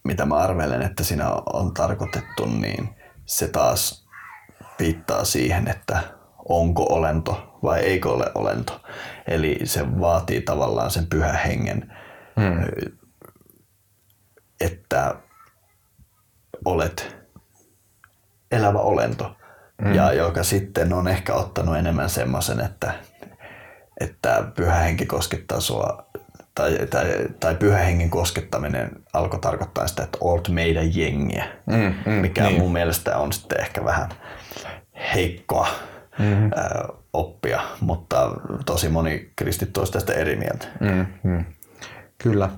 mitä 0.03 0.25
mä 0.25 0.35
arvelen, 0.35 0.81
että 0.81 1.03
siinä 1.03 1.31
on 1.53 1.73
tarkoitettu, 1.73 2.45
niin 2.45 2.89
se 3.25 3.47
taas 3.47 4.07
viittaa 4.79 5.25
siihen, 5.25 5.67
että 5.67 5.99
onko 6.49 6.83
olento 6.83 7.57
vai 7.63 7.79
eikö 7.79 8.09
ole 8.09 8.31
olento. 8.35 8.81
Eli 9.27 9.59
se 9.63 9.99
vaatii 9.99 10.41
tavallaan 10.41 10.91
sen 10.91 11.07
pyhän 11.07 11.35
hengen, 11.35 11.93
hmm. 12.39 12.87
että 14.61 15.15
olet 16.65 17.15
elävä 18.51 18.79
olento. 18.79 19.35
Hmm. 19.83 19.93
Ja 19.93 20.13
joka 20.13 20.43
sitten 20.43 20.93
on 20.93 21.07
ehkä 21.07 21.33
ottanut 21.33 21.77
enemmän 21.77 22.09
semmoisen, 22.09 22.59
että, 22.59 22.93
että 23.99 24.43
pyhä 24.55 24.75
henki 24.75 25.05
koskettaa 25.05 25.59
sua 25.59 26.05
tai, 26.55 26.77
tai, 26.89 27.05
tai 27.39 27.55
pyhä 27.55 27.77
hengen 27.77 28.09
koskettaminen 28.09 28.91
alkoi 29.13 29.39
tarkoittaa 29.39 29.87
sitä, 29.87 30.03
että 30.03 30.17
olet 30.21 30.49
meidän 30.49 30.95
jengiä, 30.95 31.45
mm, 31.65 31.93
mm, 32.05 32.11
mikä 32.11 32.43
niin. 32.43 32.59
mun 32.59 32.73
mielestä 32.73 33.17
on 33.17 33.33
sitten 33.33 33.61
ehkä 33.61 33.85
vähän 33.85 34.09
heikkoa 35.13 35.67
mm-hmm. 36.19 36.51
ää, 36.55 36.85
oppia, 37.13 37.61
mutta 37.79 38.31
tosi 38.65 38.89
moni 38.89 39.31
kristitty 39.35 39.79
olisi 39.79 39.93
tästä 39.93 40.13
eri 40.13 40.35
mieltä. 40.35 40.67
Mm-hmm. 40.79 41.45
Kyllä. 42.17 42.49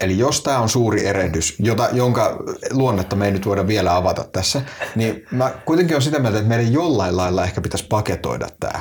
Eli 0.00 0.18
jos 0.18 0.42
tämä 0.42 0.58
on 0.58 0.68
suuri 0.68 1.06
erehdys, 1.06 1.54
jota, 1.58 1.88
jonka 1.92 2.38
luonnetta 2.70 3.16
me 3.16 3.26
ei 3.26 3.32
nyt 3.32 3.46
voida 3.46 3.66
vielä 3.66 3.96
avata 3.96 4.24
tässä, 4.24 4.62
niin 4.94 5.26
mä 5.30 5.50
kuitenkin 5.64 5.96
on 5.96 6.02
sitä 6.02 6.18
mieltä, 6.18 6.38
että 6.38 6.48
meidän 6.48 6.72
jollain 6.72 7.16
lailla 7.16 7.44
ehkä 7.44 7.60
pitäisi 7.60 7.86
paketoida 7.86 8.46
tämä, 8.60 8.80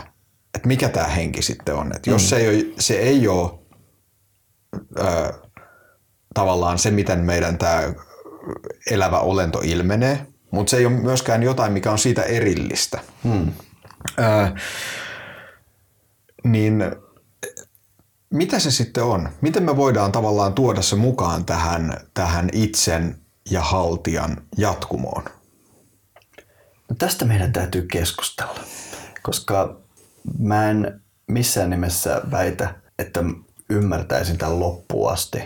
että 0.56 0.68
mikä 0.68 0.90
tämä 0.90 1.08
henki 1.08 1.42
sitten 1.42 1.76
on. 1.76 1.96
Että 1.96 2.10
jos 2.10 2.22
mm. 2.22 2.28
se 2.28 2.38
ei 2.38 2.48
ole, 2.48 2.74
se 2.80 2.94
ei 2.94 3.28
ole 3.28 3.52
ö, 5.00 5.34
tavallaan 6.34 6.80
se, 6.80 6.92
miten 6.92 7.20
meidän 7.20 7.58
tämä 7.58 7.94
elävä 8.92 9.20
olento 9.20 9.62
ilmenee, 9.64 10.28
mutta 10.52 10.70
se 10.70 10.78
ei 10.78 10.86
ole 10.86 10.94
myöskään 10.94 11.44
jotain, 11.44 11.74
mikä 11.74 11.92
on 11.92 12.00
siitä 12.00 12.24
erillistä. 12.24 13.00
Hmm. 13.24 13.52
Ää, 14.18 14.56
niin 16.44 16.84
mitä 18.36 18.60
se 18.60 18.72
sitten 18.72 19.04
on? 19.04 19.30
Miten 19.42 19.64
me 19.64 19.78
voidaan 19.78 20.12
tavallaan 20.12 20.54
tuoda 20.54 20.82
se 20.82 20.96
mukaan 20.96 21.46
tähän, 21.46 21.98
tähän 22.14 22.50
itsen 22.54 23.18
ja 23.52 23.62
haltijan 23.62 24.38
jatkumoon? 24.58 25.24
No 26.90 26.96
tästä 26.98 27.26
meidän 27.26 27.54
täytyy 27.54 27.82
keskustella, 27.92 28.60
koska 29.24 29.78
mä 30.40 30.70
en 30.70 31.02
missään 31.28 31.70
nimessä 31.70 32.22
väitä, 32.32 32.76
että 33.00 33.24
ymmärtäisin 33.70 34.38
tämän 34.38 34.60
loppuun 34.60 35.12
asti, 35.12 35.40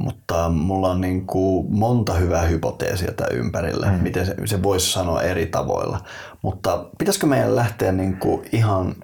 mutta 0.00 0.48
mulla 0.48 0.90
on 0.90 1.00
niin 1.00 1.26
kuin 1.26 1.66
monta 1.70 2.14
hyvää 2.14 2.42
hypoteesia 2.42 3.12
tämän 3.12 3.32
ympärillä, 3.32 3.86
mm. 3.86 4.02
miten 4.02 4.26
se, 4.26 4.34
se 4.44 4.62
voisi 4.62 4.92
sanoa 4.92 5.22
eri 5.22 5.46
tavoilla. 5.46 6.00
Mutta 6.42 6.88
pitäisikö 6.98 7.26
meidän 7.26 7.56
lähteä 7.56 7.92
niin 7.92 8.16
kuin 8.16 8.48
ihan 8.52 8.96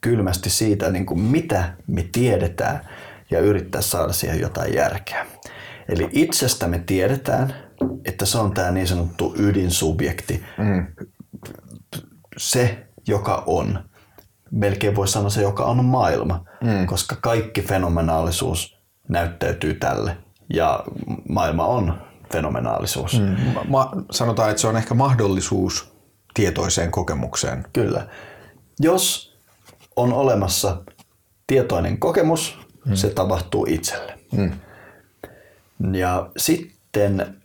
kylmästi 0.00 0.50
siitä, 0.50 0.90
niin 0.90 1.06
kuin 1.06 1.20
mitä 1.20 1.72
me 1.86 2.08
tiedetään 2.12 2.80
ja 3.30 3.40
yrittää 3.40 3.80
saada 3.80 4.12
siihen 4.12 4.40
jotain 4.40 4.74
järkeä. 4.74 5.26
Eli 5.88 6.08
itsestä 6.12 6.68
me 6.68 6.78
tiedetään, 6.78 7.54
että 8.04 8.26
se 8.26 8.38
on 8.38 8.54
tämä 8.54 8.70
niin 8.70 8.86
sanottu 8.86 9.34
ydinsubjekti, 9.38 10.44
mm. 10.58 10.86
se, 12.36 12.86
joka 13.08 13.42
on. 13.46 13.84
Melkein 14.50 14.96
voi 14.96 15.08
sanoa 15.08 15.30
se, 15.30 15.42
joka 15.42 15.64
on 15.64 15.84
maailma, 15.84 16.44
mm. 16.64 16.86
koska 16.86 17.16
kaikki 17.20 17.62
fenomenaalisuus 17.62 18.78
näyttäytyy 19.08 19.74
tälle 19.74 20.16
ja 20.54 20.84
maailma 21.28 21.66
on 21.66 22.00
fenomenaalisuus. 22.32 23.20
Mm. 23.20 23.36
Ma- 23.68 23.92
sanotaan, 24.10 24.50
että 24.50 24.60
se 24.60 24.66
on 24.66 24.76
ehkä 24.76 24.94
mahdollisuus 24.94 25.92
tietoiseen 26.34 26.90
kokemukseen. 26.90 27.64
Kyllä. 27.72 28.08
Jos 28.80 29.27
on 29.98 30.12
olemassa 30.12 30.82
tietoinen 31.46 31.98
kokemus, 31.98 32.58
mm. 32.84 32.94
se 32.94 33.10
tapahtuu 33.10 33.66
itselle. 33.68 34.18
Mm. 34.32 34.52
Ja 35.94 36.30
sitten 36.36 37.36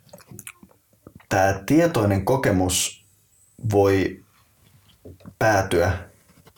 tämä 1.28 1.60
tietoinen 1.66 2.24
kokemus 2.24 3.04
voi 3.72 4.24
päätyä 5.38 5.92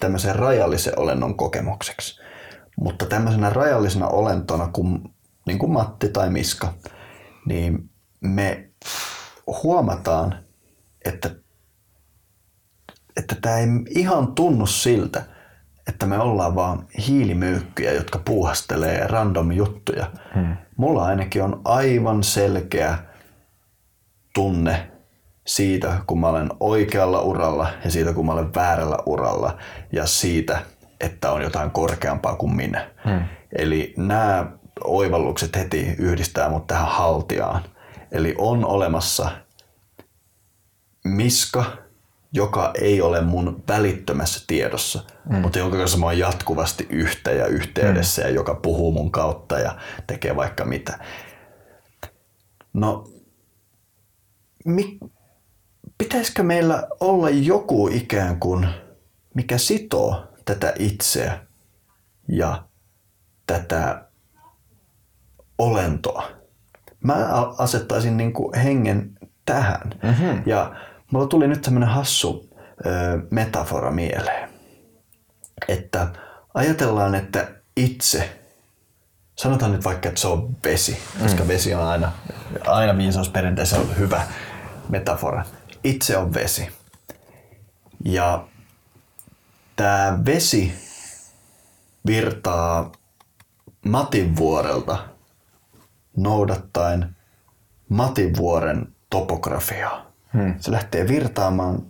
tämmöisen 0.00 0.36
rajallisen 0.36 0.98
olennon 0.98 1.36
kokemukseksi. 1.36 2.20
Mutta 2.76 3.06
tämmöisenä 3.06 3.50
rajallisena 3.50 4.08
olentona 4.08 4.68
kuin, 4.72 5.14
niin 5.46 5.58
kuin 5.58 5.72
Matti 5.72 6.08
tai 6.08 6.30
Miska, 6.30 6.74
niin 7.46 7.90
me 8.20 8.70
huomataan, 9.62 10.44
että, 11.04 11.30
että 13.16 13.36
tämä 13.40 13.58
ei 13.58 13.66
ihan 13.88 14.34
tunnu 14.34 14.66
siltä, 14.66 15.35
että 15.86 16.06
me 16.06 16.18
ollaan 16.18 16.54
vaan 16.54 16.86
hiilimöykkyjä, 17.06 17.92
jotka 17.92 18.18
puuhastelee 18.24 19.06
random 19.06 19.52
juttuja. 19.52 20.10
Hmm. 20.34 20.56
Mulla 20.76 21.04
ainakin 21.04 21.42
on 21.42 21.60
aivan 21.64 22.24
selkeä 22.24 22.98
tunne 24.34 24.90
siitä, 25.46 26.00
kun 26.06 26.20
mä 26.20 26.28
olen 26.28 26.50
oikealla 26.60 27.20
uralla 27.20 27.68
ja 27.84 27.90
siitä, 27.90 28.12
kun 28.12 28.26
mä 28.26 28.32
olen 28.32 28.54
väärällä 28.54 28.98
uralla 29.06 29.58
ja 29.92 30.06
siitä, 30.06 30.58
että 31.00 31.32
on 31.32 31.42
jotain 31.42 31.70
korkeampaa 31.70 32.36
kuin 32.36 32.56
minä. 32.56 32.90
Hmm. 33.04 33.24
Eli 33.58 33.94
nämä 33.96 34.46
oivallukset 34.84 35.56
heti 35.56 35.94
yhdistää 35.98 36.48
mut 36.48 36.66
tähän 36.66 36.88
haltiaan. 36.88 37.62
Eli 38.12 38.34
on 38.38 38.64
olemassa 38.64 39.30
miska, 41.04 41.64
joka 42.36 42.70
ei 42.80 43.00
ole 43.00 43.20
mun 43.20 43.62
välittömässä 43.68 44.44
tiedossa, 44.46 45.02
mm. 45.30 45.36
mutta 45.36 45.58
jonka 45.58 45.76
kanssa 45.76 45.98
mä 45.98 46.06
oon 46.06 46.18
jatkuvasti 46.18 46.86
yhtä 46.90 47.30
ja 47.30 47.46
yhteydessä 47.46 48.22
mm. 48.22 48.28
ja 48.28 48.34
joka 48.34 48.54
puhuu 48.54 48.92
mun 48.92 49.12
kautta 49.12 49.58
ja 49.58 49.78
tekee 50.06 50.36
vaikka 50.36 50.64
mitä. 50.64 50.98
No, 52.72 53.04
mi- 54.64 54.98
pitäisikö 55.98 56.42
meillä 56.42 56.88
olla 57.00 57.30
joku 57.30 57.88
ikään 57.88 58.40
kuin, 58.40 58.68
mikä 59.34 59.58
sitoo 59.58 60.24
tätä 60.44 60.74
itseä 60.78 61.38
ja 62.28 62.64
tätä 63.46 64.04
olentoa? 65.58 66.30
Mä 67.04 67.14
asettaisin 67.58 68.16
niin 68.16 68.32
kuin 68.32 68.58
hengen 68.58 69.18
tähän. 69.44 69.94
Mm-hmm. 70.02 70.42
Ja 70.46 70.74
Mulla 71.10 71.26
tuli 71.26 71.48
nyt 71.48 71.62
tämmönen 71.62 71.88
hassu 71.88 72.50
ö, 72.86 72.90
metafora 73.30 73.90
mieleen. 73.90 74.50
Että 75.68 76.08
ajatellaan, 76.54 77.14
että 77.14 77.48
itse, 77.76 78.40
sanotaan 79.36 79.72
nyt 79.72 79.84
vaikka, 79.84 80.08
että 80.08 80.20
se 80.20 80.28
on 80.28 80.56
vesi, 80.64 80.98
koska 81.22 81.42
mm. 81.42 81.48
vesi 81.48 81.74
on 81.74 81.82
aina, 81.82 82.12
aina 82.66 82.96
viisausperinteessä 82.96 83.78
on 83.78 83.98
hyvä 83.98 84.22
metafora. 84.88 85.44
Itse 85.84 86.16
on 86.16 86.34
vesi. 86.34 86.68
Ja 88.04 88.48
tämä 89.76 90.18
vesi 90.24 90.74
virtaa 92.06 92.92
Matin 93.84 94.36
vuorelta 94.36 94.98
noudattaen 96.16 97.16
Mativuoren 97.88 98.94
topografiaa. 99.10 100.05
Hmm. 100.36 100.54
Se 100.58 100.72
lähtee 100.72 101.08
virtaamaan 101.08 101.82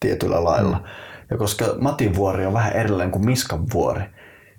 tietyllä 0.00 0.44
lailla. 0.44 0.76
Hmm. 0.76 0.86
Ja 1.30 1.36
koska 1.36 1.64
Matinvuori 1.80 2.46
on 2.46 2.52
vähän 2.52 2.72
erilainen 2.72 3.10
kuin 3.10 3.24
Miskan 3.24 3.70
vuori, 3.72 4.02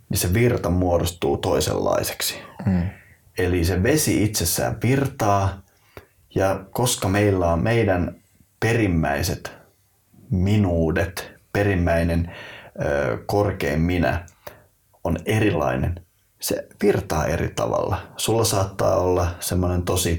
niin 0.09 0.17
se 0.17 0.33
virta 0.33 0.69
muodostuu 0.69 1.37
toisenlaiseksi. 1.37 2.35
Hmm. 2.65 2.89
Eli 3.37 3.65
se 3.65 3.83
vesi 3.83 4.23
itsessään 4.23 4.77
virtaa 4.83 5.61
ja 6.35 6.59
koska 6.71 7.07
meillä 7.07 7.53
on 7.53 7.63
meidän 7.63 8.15
perimmäiset 8.59 9.51
minuudet, 10.29 11.31
perimmäinen 11.53 12.31
ö, 12.85 13.17
korkein 13.25 13.81
minä 13.81 14.25
on 15.03 15.17
erilainen, 15.25 16.01
se 16.39 16.67
virtaa 16.83 17.25
eri 17.25 17.49
tavalla. 17.55 17.97
Sulla 18.17 18.43
saattaa 18.43 18.95
olla 18.95 19.27
semmoinen 19.39 19.83
tosi 19.83 20.17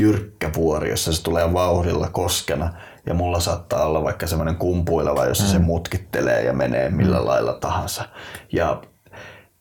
jyrkkä 0.00 0.50
vuori, 0.54 0.90
jossa 0.90 1.12
se 1.12 1.22
tulee 1.22 1.52
vauhdilla 1.52 2.08
koskena, 2.08 2.72
ja 3.06 3.14
mulla 3.14 3.40
saattaa 3.40 3.86
olla 3.86 4.04
vaikka 4.04 4.26
semmoinen 4.26 4.56
kumpuileva, 4.56 5.26
jossa 5.26 5.44
mm. 5.44 5.50
se 5.50 5.58
mutkittelee 5.58 6.44
ja 6.44 6.52
menee 6.52 6.90
millä 6.90 7.18
mm. 7.18 7.26
lailla 7.26 7.52
tahansa. 7.52 8.08
Ja 8.52 8.82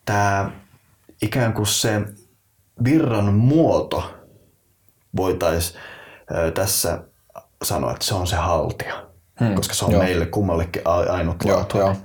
tämä 0.05 0.51
ikään 1.21 1.53
kuin 1.53 1.67
se 1.67 2.01
virran 2.83 3.33
muoto 3.33 4.13
voitaisiin 5.15 5.79
tässä 6.53 7.03
sanoa, 7.63 7.91
että 7.91 8.05
se 8.05 8.15
on 8.15 8.27
se 8.27 8.35
haltija, 8.35 9.07
hmm. 9.39 9.55
koska 9.55 9.73
se 9.73 9.85
on 9.85 9.91
Joo. 9.91 10.03
meille 10.03 10.25
kummallekin 10.25 10.81
ainutlaatuinen. 11.09 11.97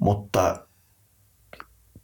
Mutta 0.00 0.66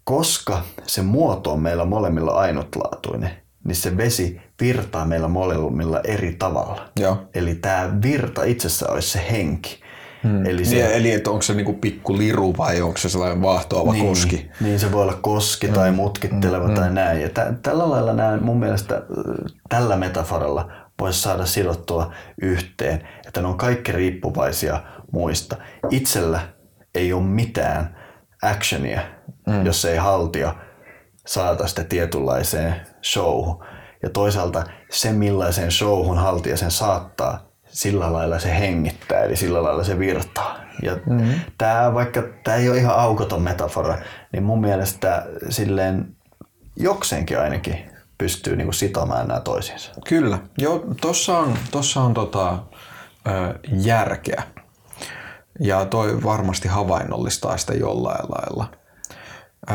koska 0.04 0.62
se 0.86 1.02
muoto 1.02 1.52
on 1.52 1.60
meillä 1.60 1.84
molemmilla 1.84 2.32
ainutlaatuinen, 2.32 3.30
niin 3.64 3.76
se 3.76 3.96
vesi 3.96 4.40
virtaa 4.62 5.04
meillä 5.04 5.28
molemmilla 5.28 6.00
eri 6.04 6.34
tavalla. 6.38 6.88
Joo. 7.00 7.18
Eli 7.34 7.54
tämä 7.54 7.90
virta 8.02 8.44
itsessä 8.44 8.88
olisi 8.88 9.08
se 9.08 9.26
henki. 9.30 9.82
Hmm. 10.22 10.46
Eli, 10.46 10.64
se, 10.64 10.74
niin, 10.74 10.86
eli 10.86 11.12
että 11.12 11.30
onko 11.30 11.42
se 11.42 11.54
niinku 11.54 11.72
pikku 11.72 12.18
liru 12.18 12.54
vai 12.58 12.80
onko 12.80 12.98
se 12.98 13.08
sellainen 13.08 13.42
vaahtoava 13.42 13.92
niin, 13.92 14.06
koski? 14.06 14.50
Niin, 14.60 14.78
se 14.78 14.92
voi 14.92 15.02
olla 15.02 15.18
koski 15.20 15.66
hmm. 15.66 15.74
tai 15.74 15.92
mutkitteleva 15.92 16.66
hmm. 16.66 16.74
tai 16.74 16.92
näin. 16.92 17.20
Ja 17.20 17.28
t- 17.28 17.62
tällä 17.62 17.90
lailla 17.90 18.12
näin 18.12 18.42
mun 18.42 18.58
mielestä 18.58 19.02
tällä 19.68 19.96
metaforalla 19.96 20.72
voisi 21.00 21.22
saada 21.22 21.46
sidottua 21.46 22.12
yhteen, 22.42 23.08
että 23.26 23.40
ne 23.40 23.48
on 23.48 23.56
kaikki 23.56 23.92
riippuvaisia 23.92 24.80
muista. 25.12 25.56
Itsellä 25.90 26.40
ei 26.94 27.12
ole 27.12 27.22
mitään 27.22 27.96
actionia, 28.42 29.00
mm. 29.46 29.66
jos 29.66 29.84
ei 29.84 29.96
haltia 29.96 30.54
saata 31.26 31.66
sitä 31.66 31.84
tietynlaiseen 31.84 32.74
showhun. 33.04 33.64
Ja 34.02 34.10
toisaalta 34.10 34.64
se, 34.90 35.12
millaiseen 35.12 35.72
showhun 35.72 36.18
haltija 36.18 36.56
sen 36.56 36.70
saattaa, 36.70 37.48
sillä 37.68 38.12
lailla 38.12 38.38
se 38.38 38.58
hengittää, 38.58 39.20
eli 39.20 39.36
sillä 39.36 39.62
lailla 39.62 39.84
se 39.84 39.98
virtaa. 39.98 40.58
Ja 40.82 40.96
mm-hmm. 41.06 41.40
tämä, 41.58 41.94
vaikka 41.94 42.22
tämä 42.44 42.56
ei 42.56 42.68
ole 42.70 42.78
ihan 42.78 42.96
aukoton 42.96 43.42
metafora, 43.42 43.98
niin 44.32 44.42
mun 44.42 44.60
mielestä 44.60 45.26
silleen 45.48 46.16
jokseenkin 46.76 47.40
ainakin 47.40 47.90
pystyy 48.18 48.56
niin 48.56 48.66
kuin 48.66 48.74
sitomaan 48.74 49.28
nämä 49.28 49.40
toisiinsa. 49.40 49.92
Kyllä. 50.08 50.38
Joo, 50.58 50.84
tuossa 51.00 51.38
on, 51.38 51.54
tossa 51.70 52.00
on 52.00 52.14
tota, 52.14 52.58
ö, 53.26 53.58
järkeä. 53.72 54.42
Ja 55.60 55.86
toi 55.86 56.22
varmasti 56.22 56.68
havainnollistaa 56.68 57.56
sitä 57.56 57.74
jollain 57.74 58.24
lailla. 58.28 58.70
Ö, 59.70 59.74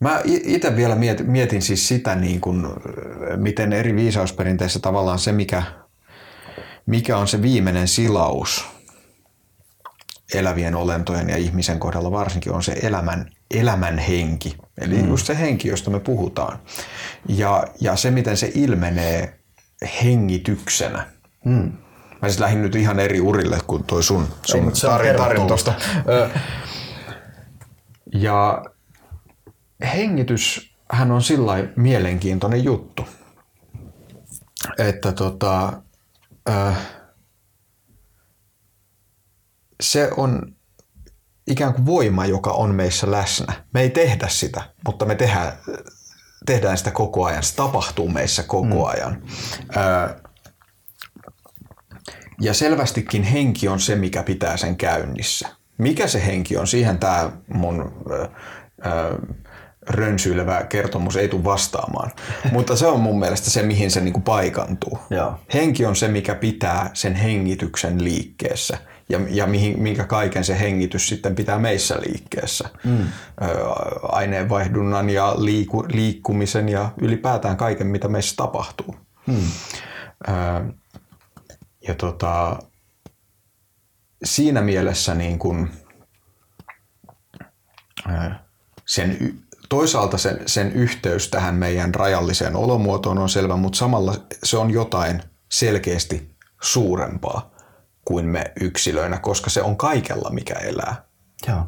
Mä 0.00 0.20
itse 0.24 0.76
vielä 0.76 0.94
mietin, 0.94 1.30
mietin 1.30 1.62
siis 1.62 1.88
sitä, 1.88 2.14
niin 2.14 2.40
kun, 2.40 2.80
miten 3.36 3.72
eri 3.72 3.94
viisausperinteissä 3.94 4.78
tavallaan 4.80 5.18
se, 5.18 5.32
mikä, 5.32 5.62
mikä 6.86 7.16
on 7.16 7.28
se 7.28 7.42
viimeinen 7.42 7.88
silaus 7.88 8.66
elävien 10.34 10.74
olentojen 10.74 11.28
ja 11.28 11.36
ihmisen 11.36 11.78
kohdalla 11.78 12.10
varsinkin, 12.10 12.52
on 12.52 12.62
se 12.62 12.76
elämän, 12.82 13.30
elämän 13.54 13.98
henki. 13.98 14.56
Eli 14.80 15.02
mm. 15.02 15.08
just 15.08 15.26
se 15.26 15.38
henki, 15.38 15.68
josta 15.68 15.90
me 15.90 16.00
puhutaan. 16.00 16.58
Ja, 17.28 17.64
ja 17.80 17.96
se, 17.96 18.10
miten 18.10 18.36
se 18.36 18.52
ilmenee 18.54 19.38
hengityksenä. 20.02 21.06
Mm. 21.44 21.72
Mä 22.22 22.28
siis 22.28 22.40
lähdin 22.40 22.62
nyt 22.62 22.74
ihan 22.74 23.00
eri 23.00 23.20
urille 23.20 23.58
kuin 23.66 23.84
toi 23.84 24.02
sun, 24.02 24.28
sun 24.42 24.72
tarin, 25.16 25.46
tuosta. 25.46 25.74
Ja 28.14 28.64
hengitys 29.82 30.74
hän 30.92 31.10
on 31.10 31.22
sillä 31.22 31.52
mielenkiintoinen 31.76 32.64
juttu, 32.64 33.08
että 34.78 35.12
tota, 35.12 35.82
äh, 36.48 36.76
se 39.82 40.10
on 40.16 40.54
ikään 41.46 41.74
kuin 41.74 41.86
voima, 41.86 42.26
joka 42.26 42.50
on 42.50 42.74
meissä 42.74 43.10
läsnä. 43.10 43.64
Me 43.74 43.80
ei 43.80 43.90
tehdä 43.90 44.28
sitä, 44.28 44.62
mutta 44.86 45.04
me 45.04 45.14
tehdään, 45.14 45.52
tehdään 46.46 46.78
sitä 46.78 46.90
koko 46.90 47.24
ajan. 47.24 47.42
Se 47.42 47.54
tapahtuu 47.54 48.08
meissä 48.08 48.42
koko 48.42 48.64
mm. 48.64 48.84
ajan. 48.84 49.22
Äh, 49.76 50.16
ja 52.40 52.54
selvästikin 52.54 53.22
henki 53.22 53.68
on 53.68 53.80
se, 53.80 53.96
mikä 53.96 54.22
pitää 54.22 54.56
sen 54.56 54.76
käynnissä. 54.76 55.48
Mikä 55.78 56.06
se 56.06 56.26
henki 56.26 56.56
on, 56.56 56.66
siihen 56.66 56.98
tämä 56.98 57.32
mun 57.54 57.92
äh, 58.12 58.28
rönsyilevä 59.88 60.64
kertomus 60.68 61.16
ei 61.16 61.28
tule 61.28 61.44
vastaamaan. 61.44 62.10
Mutta 62.52 62.76
se 62.76 62.86
on 62.86 63.00
mun 63.00 63.18
mielestä 63.18 63.50
se, 63.50 63.62
mihin 63.62 63.90
se 63.90 64.00
niinku 64.00 64.20
paikantuu. 64.20 64.98
Joo. 65.10 65.34
Henki 65.54 65.86
on 65.86 65.96
se, 65.96 66.08
mikä 66.08 66.34
pitää 66.34 66.90
sen 66.94 67.14
hengityksen 67.14 68.04
liikkeessä 68.04 68.78
ja, 69.08 69.20
ja 69.28 69.46
mihin, 69.46 69.82
minkä 69.82 70.04
kaiken 70.04 70.44
se 70.44 70.60
hengitys 70.60 71.08
sitten 71.08 71.34
pitää 71.34 71.58
meissä 71.58 72.00
liikkeessä. 72.06 72.68
Mm. 72.84 73.06
aineenvaihdunnan 74.02 75.10
ja 75.10 75.34
liiku, 75.38 75.84
liikkumisen 75.88 76.68
ja 76.68 76.90
ylipäätään 77.00 77.56
kaiken, 77.56 77.86
mitä 77.86 78.08
meissä 78.08 78.36
tapahtuu. 78.36 78.96
Mm. 79.26 79.42
ja 81.88 81.94
tota, 81.94 82.58
siinä 84.24 84.60
mielessä 84.60 85.14
niin 85.14 85.38
kun, 85.38 85.70
sen 88.86 89.34
toisaalta 89.68 90.18
sen, 90.18 90.40
sen 90.46 90.72
yhteys 90.72 91.28
tähän 91.28 91.54
meidän 91.54 91.94
rajalliseen 91.94 92.56
olomuotoon 92.56 93.18
on 93.18 93.28
selvä, 93.28 93.56
mutta 93.56 93.78
samalla 93.78 94.14
se 94.42 94.56
on 94.56 94.70
jotain 94.70 95.22
selkeästi 95.48 96.30
suurempaa 96.62 97.50
kuin 98.04 98.26
me 98.26 98.52
yksilöinä, 98.60 99.18
koska 99.18 99.50
se 99.50 99.62
on 99.62 99.76
kaikella, 99.76 100.30
mikä 100.30 100.54
elää. 100.54 101.04
Joo. 101.48 101.66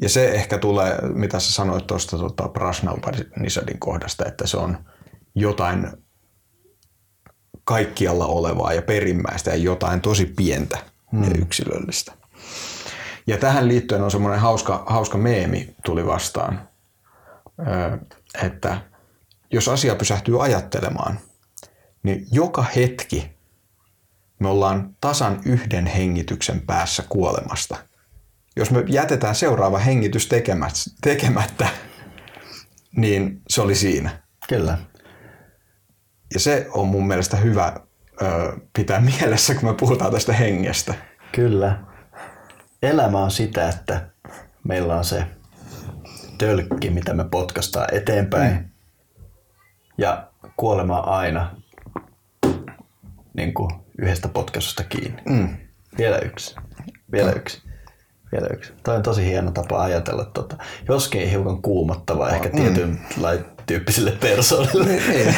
Ja 0.00 0.08
se 0.08 0.30
ehkä 0.30 0.58
tulee, 0.58 0.98
mitä 1.14 1.40
sä 1.40 1.52
sanoit 1.52 1.86
tuosta 1.86 2.18
tota 2.18 2.48
Prasnaupadnisadin 2.48 3.78
kohdasta, 3.78 4.24
että 4.26 4.46
se 4.46 4.56
on 4.56 4.78
jotain 5.34 5.88
kaikkialla 7.64 8.26
olevaa 8.26 8.72
ja 8.72 8.82
perimmäistä 8.82 9.50
ja 9.50 9.56
jotain 9.56 10.00
tosi 10.00 10.26
pientä 10.26 10.78
hmm. 11.12 11.24
ja 11.24 11.30
yksilöllistä. 11.38 12.12
Ja 13.26 13.36
tähän 13.36 13.68
liittyen 13.68 14.02
on 14.02 14.10
semmoinen 14.10 14.40
hauska, 14.40 14.84
hauska 14.86 15.18
meemi 15.18 15.74
tuli 15.84 16.06
vastaan, 16.06 16.67
että 18.42 18.80
jos 19.50 19.68
asia 19.68 19.94
pysähtyy 19.94 20.44
ajattelemaan, 20.44 21.20
niin 22.02 22.26
joka 22.32 22.62
hetki 22.62 23.38
me 24.38 24.48
ollaan 24.48 24.96
tasan 25.00 25.40
yhden 25.44 25.86
hengityksen 25.86 26.60
päässä 26.60 27.04
kuolemasta. 27.08 27.76
Jos 28.56 28.70
me 28.70 28.84
jätetään 28.86 29.34
seuraava 29.34 29.78
hengitys 29.78 30.28
tekemättä, 31.00 31.68
niin 32.96 33.42
se 33.48 33.60
oli 33.60 33.74
siinä. 33.74 34.22
Kyllä. 34.48 34.78
Ja 36.34 36.40
se 36.40 36.66
on 36.72 36.86
mun 36.86 37.06
mielestä 37.06 37.36
hyvä 37.36 37.80
pitää 38.72 39.00
mielessä, 39.00 39.54
kun 39.54 39.68
me 39.68 39.74
puhutaan 39.74 40.12
tästä 40.12 40.32
hengestä. 40.32 40.94
Kyllä. 41.32 41.78
Elämä 42.82 43.18
on 43.18 43.30
sitä, 43.30 43.68
että 43.68 44.08
meillä 44.64 44.96
on 44.96 45.04
se 45.04 45.24
tölkki, 46.38 46.90
mitä 46.90 47.14
me 47.14 47.24
potkastaa 47.24 47.86
eteenpäin. 47.92 48.52
Mm. 48.52 48.68
Ja 49.98 50.28
kuolema 50.56 50.98
aina 50.98 51.56
niin 53.34 53.54
kuin 53.54 53.70
yhdestä 53.98 54.28
potkasusta 54.28 54.84
kiinni. 54.84 55.22
Mm. 55.28 55.56
Vielä 55.98 56.18
yksi. 56.18 56.56
Vielä 57.12 57.32
yksi. 57.32 57.62
Vielä 58.32 58.46
yksi. 58.54 58.72
Toi 58.82 58.96
on 58.96 59.02
tosi 59.02 59.24
hieno 59.24 59.50
tapa 59.50 59.82
ajatella. 59.82 60.24
Tota. 60.24 60.56
Joskin 60.88 61.30
hiukan 61.30 61.62
kuumottava 61.62 62.28
mm. 62.28 62.34
ehkä 62.34 62.48
tietyn 62.48 62.88
mm. 62.88 63.44
tyyppisille 63.66 64.10
persoonille. 64.10 64.84
Niin, 64.84 65.02
niin. 65.08 65.34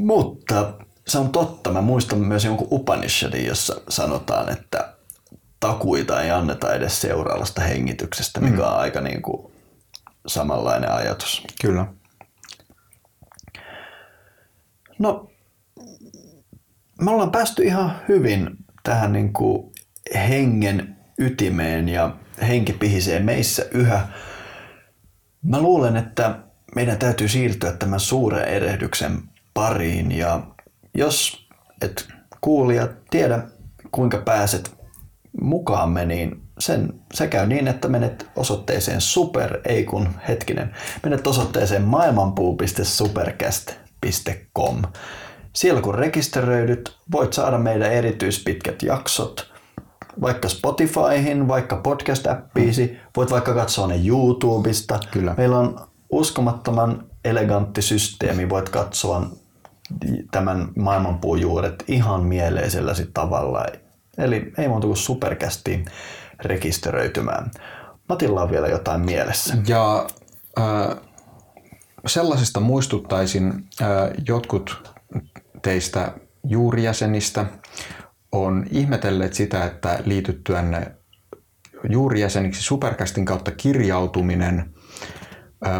Mutta 0.06 0.72
se 1.06 1.18
on 1.18 1.28
totta. 1.28 1.72
Mä 1.72 1.80
muistan 1.80 2.18
myös 2.18 2.44
jonkun 2.44 2.68
Upanishadin, 2.70 3.46
jossa 3.46 3.80
sanotaan, 3.88 4.52
että 4.52 4.97
takuita 5.60 6.22
ei 6.22 6.30
anneta 6.30 6.74
edes 6.74 7.00
seuraavasta 7.00 7.60
hengityksestä, 7.60 8.40
mikä 8.40 8.66
on 8.66 8.78
aika 8.78 9.00
niin 9.00 9.22
kuin 9.22 9.52
samanlainen 10.26 10.92
ajatus. 10.92 11.42
Kyllä. 11.60 11.86
No, 14.98 15.30
me 17.00 17.10
ollaan 17.10 17.30
päästy 17.30 17.62
ihan 17.62 17.96
hyvin 18.08 18.56
tähän 18.82 19.12
niin 19.12 19.32
kuin 19.32 19.72
hengen 20.14 20.96
ytimeen 21.18 21.88
ja 21.88 22.16
henki 22.48 22.72
pihisee 22.72 23.20
meissä 23.20 23.66
yhä. 23.70 24.08
Mä 25.42 25.60
luulen, 25.60 25.96
että 25.96 26.38
meidän 26.74 26.98
täytyy 26.98 27.28
siirtyä 27.28 27.72
tämän 27.72 28.00
suuren 28.00 28.44
erehdyksen 28.44 29.22
pariin 29.54 30.12
ja 30.12 30.46
jos 30.94 31.48
et 31.82 32.08
kuulija 32.40 32.88
tiedä 33.10 33.42
kuinka 33.90 34.18
pääset 34.18 34.77
mukaamme, 35.40 36.04
niin 36.04 36.42
sen, 36.58 36.92
se 37.14 37.26
käy 37.26 37.46
niin, 37.46 37.68
että 37.68 37.88
menet 37.88 38.26
osoitteeseen 38.36 39.00
super, 39.00 39.60
ei 39.64 39.84
kun 39.84 40.08
hetkinen, 40.28 40.74
menet 41.02 41.26
osoitteeseen 41.26 41.82
maailmanpuu.supercast.com. 41.82 44.82
Siellä 45.52 45.80
kun 45.80 45.94
rekisteröidyt, 45.94 46.96
voit 47.12 47.32
saada 47.32 47.58
meidän 47.58 47.92
erityispitkät 47.92 48.82
jaksot, 48.82 49.52
vaikka 50.20 50.48
Spotifyhin, 50.48 51.48
vaikka 51.48 51.76
podcast-appiisi, 51.76 52.96
voit 53.16 53.30
vaikka 53.30 53.54
katsoa 53.54 53.86
ne 53.86 54.00
YouTubesta. 54.06 55.00
Kyllä. 55.10 55.34
Meillä 55.36 55.58
on 55.58 55.88
uskomattoman 56.10 57.06
elegantti 57.24 57.82
systeemi, 57.82 58.48
voit 58.48 58.68
katsoa 58.68 59.30
tämän 60.30 60.68
maailmanpuujuuret 60.76 61.84
ihan 61.88 62.24
mieleiselläsi 62.24 63.10
tavalla. 63.14 63.66
Eli 64.18 64.52
ei 64.58 64.68
muuta 64.68 64.86
kuin 64.86 64.96
superkästiin 64.96 65.84
rekisteröitymään. 66.44 67.50
Matilla 68.08 68.42
on 68.42 68.50
vielä 68.50 68.68
jotain 68.68 69.00
mielessä. 69.00 69.56
Ja 69.66 70.06
äh, 70.58 70.96
sellaisesta 72.06 72.60
muistuttaisin, 72.60 73.68
äh, 73.82 73.88
jotkut 74.28 74.90
teistä 75.62 76.12
juurijäsenistä 76.44 77.46
on 78.32 78.66
ihmetelleet 78.70 79.34
sitä, 79.34 79.64
että 79.64 79.98
liityttyänne 80.04 80.92
juurijäseniksi 81.90 82.62
Supercastin 82.62 83.24
kautta 83.24 83.50
kirjautuminen 83.50 84.74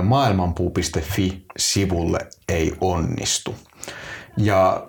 maailmanpuu.fi-sivulle 0.02 2.18
ei 2.48 2.72
onnistu. 2.80 3.54
Ja 4.36 4.86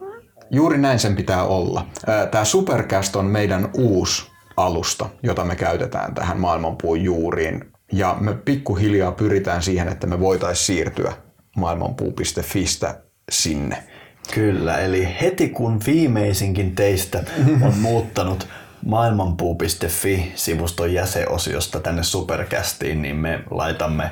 juuri 0.51 0.77
näin 0.77 0.99
sen 0.99 1.15
pitää 1.15 1.43
olla. 1.43 1.85
Tämä 2.31 2.45
Supercast 2.45 3.15
on 3.15 3.25
meidän 3.25 3.69
uusi 3.73 4.31
alusta, 4.57 5.09
jota 5.23 5.45
me 5.45 5.55
käytetään 5.55 6.15
tähän 6.15 6.39
maailmanpuun 6.39 7.03
juuriin. 7.03 7.71
Ja 7.91 8.17
me 8.19 8.33
pikkuhiljaa 8.33 9.11
pyritään 9.11 9.63
siihen, 9.63 9.87
että 9.87 10.07
me 10.07 10.19
voitaisiin 10.19 10.65
siirtyä 10.65 11.13
maailmanpuu.fistä 11.55 13.01
sinne. 13.31 13.83
Kyllä, 14.33 14.77
eli 14.77 15.07
heti 15.21 15.49
kun 15.49 15.79
viimeisinkin 15.85 16.75
teistä 16.75 17.23
on 17.61 17.77
muuttanut 17.87 18.47
maailmanpuu.fi-sivuston 18.85 20.93
jäsenosiosta 20.93 21.79
tänne 21.79 22.03
Supercastiin, 22.03 23.01
niin 23.01 23.15
me 23.15 23.43
laitamme, 23.51 24.11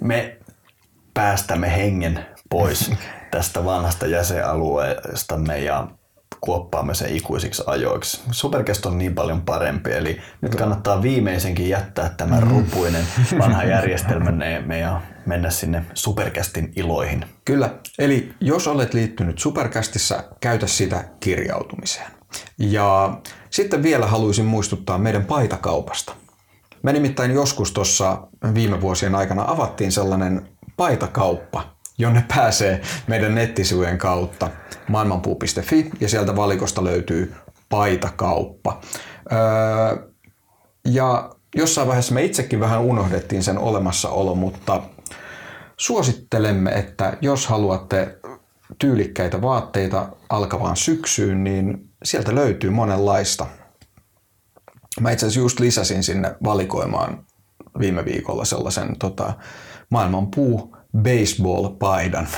me 0.00 0.36
päästämme 1.14 1.76
hengen 1.76 2.26
pois 2.48 2.90
tästä 3.30 3.64
vanhasta 3.64 4.06
jäsenalueestamme 4.06 5.58
ja 5.58 5.88
kuoppaamme 6.40 6.94
sen 6.94 7.16
ikuisiksi 7.16 7.62
ajoiksi. 7.66 8.20
Supercast 8.30 8.86
on 8.86 8.98
niin 8.98 9.14
paljon 9.14 9.40
parempi, 9.40 9.92
eli 9.92 10.20
nyt 10.40 10.54
kannattaa 10.54 11.02
viimeisenkin 11.02 11.68
jättää 11.68 12.08
tämä 12.16 12.40
rupuinen 12.40 13.04
vanha 13.38 13.64
järjestelmä 13.64 14.76
ja 14.76 15.00
mennä 15.26 15.50
sinne 15.50 15.84
Supercastin 15.94 16.72
iloihin. 16.76 17.24
Kyllä, 17.44 17.70
eli 17.98 18.34
jos 18.40 18.68
olet 18.68 18.94
liittynyt 18.94 19.38
Supercastissa, 19.38 20.24
käytä 20.40 20.66
sitä 20.66 21.04
kirjautumiseen. 21.20 22.10
Ja 22.58 23.18
sitten 23.50 23.82
vielä 23.82 24.06
haluaisin 24.06 24.44
muistuttaa 24.44 24.98
meidän 24.98 25.24
paitakaupasta. 25.24 26.12
Me 26.82 26.92
nimittäin 26.92 27.30
joskus 27.30 27.72
tuossa 27.72 28.28
viime 28.54 28.80
vuosien 28.80 29.14
aikana 29.14 29.44
avattiin 29.46 29.92
sellainen 29.92 30.48
paitakauppa, 30.76 31.77
jonne 31.98 32.24
pääsee 32.34 32.82
meidän 33.06 33.34
nettisivujen 33.34 33.98
kautta 33.98 34.50
maailmanpuu.fi 34.88 35.90
ja 36.00 36.08
sieltä 36.08 36.36
valikosta 36.36 36.84
löytyy 36.84 37.34
paitakauppa. 37.68 38.80
Öö, 39.32 40.08
ja 40.84 41.30
jossain 41.54 41.88
vaiheessa 41.88 42.14
me 42.14 42.24
itsekin 42.24 42.60
vähän 42.60 42.80
unohdettiin 42.80 43.42
sen 43.42 43.58
olemassaolo, 43.58 44.34
mutta 44.34 44.82
suosittelemme, 45.76 46.70
että 46.70 47.16
jos 47.20 47.46
haluatte 47.46 48.18
tyylikkäitä 48.78 49.42
vaatteita 49.42 50.08
alkavaan 50.28 50.76
syksyyn, 50.76 51.44
niin 51.44 51.90
sieltä 52.04 52.34
löytyy 52.34 52.70
monenlaista. 52.70 53.46
Mä 55.00 55.10
itse 55.10 55.26
asiassa 55.26 55.40
just 55.40 55.60
lisäsin 55.60 56.02
sinne 56.02 56.36
valikoimaan 56.44 57.24
viime 57.78 58.04
viikolla 58.04 58.44
sellaisen 58.44 58.98
tota, 58.98 59.32
maailmanpuu 59.90 60.77
baseball-paidan, 60.96 62.28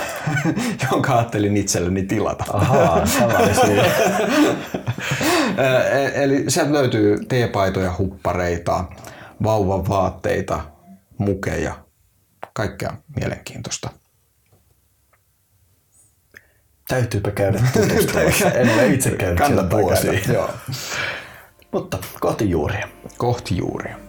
jonka 0.92 1.16
ajattelin 1.16 1.56
itselleni 1.56 2.02
tilata. 2.02 2.44
Ahaa, 2.52 3.02
Eli 6.14 6.44
sieltä 6.48 6.72
löytyy 6.72 7.18
teepaitoja, 7.28 7.94
huppareita, 7.98 8.84
vauvan 9.42 9.88
vaatteita, 9.88 10.60
mukeja, 11.18 11.74
kaikkea 12.52 12.92
mielenkiintoista. 13.16 13.90
Täytyypä 16.88 17.30
käydä 17.30 17.62
tutustumassa. 17.72 18.50
en 18.50 18.70
ole 18.70 18.86
itse 18.86 19.10
käynyt 19.10 19.46
siellä 19.46 19.70
vuosia. 19.70 20.12
Joo. 20.32 20.50
Mutta 21.72 21.98
kohti 22.20 22.50
juuria. 22.50 22.88
Kohti 23.18 23.56
juuria. 23.56 23.99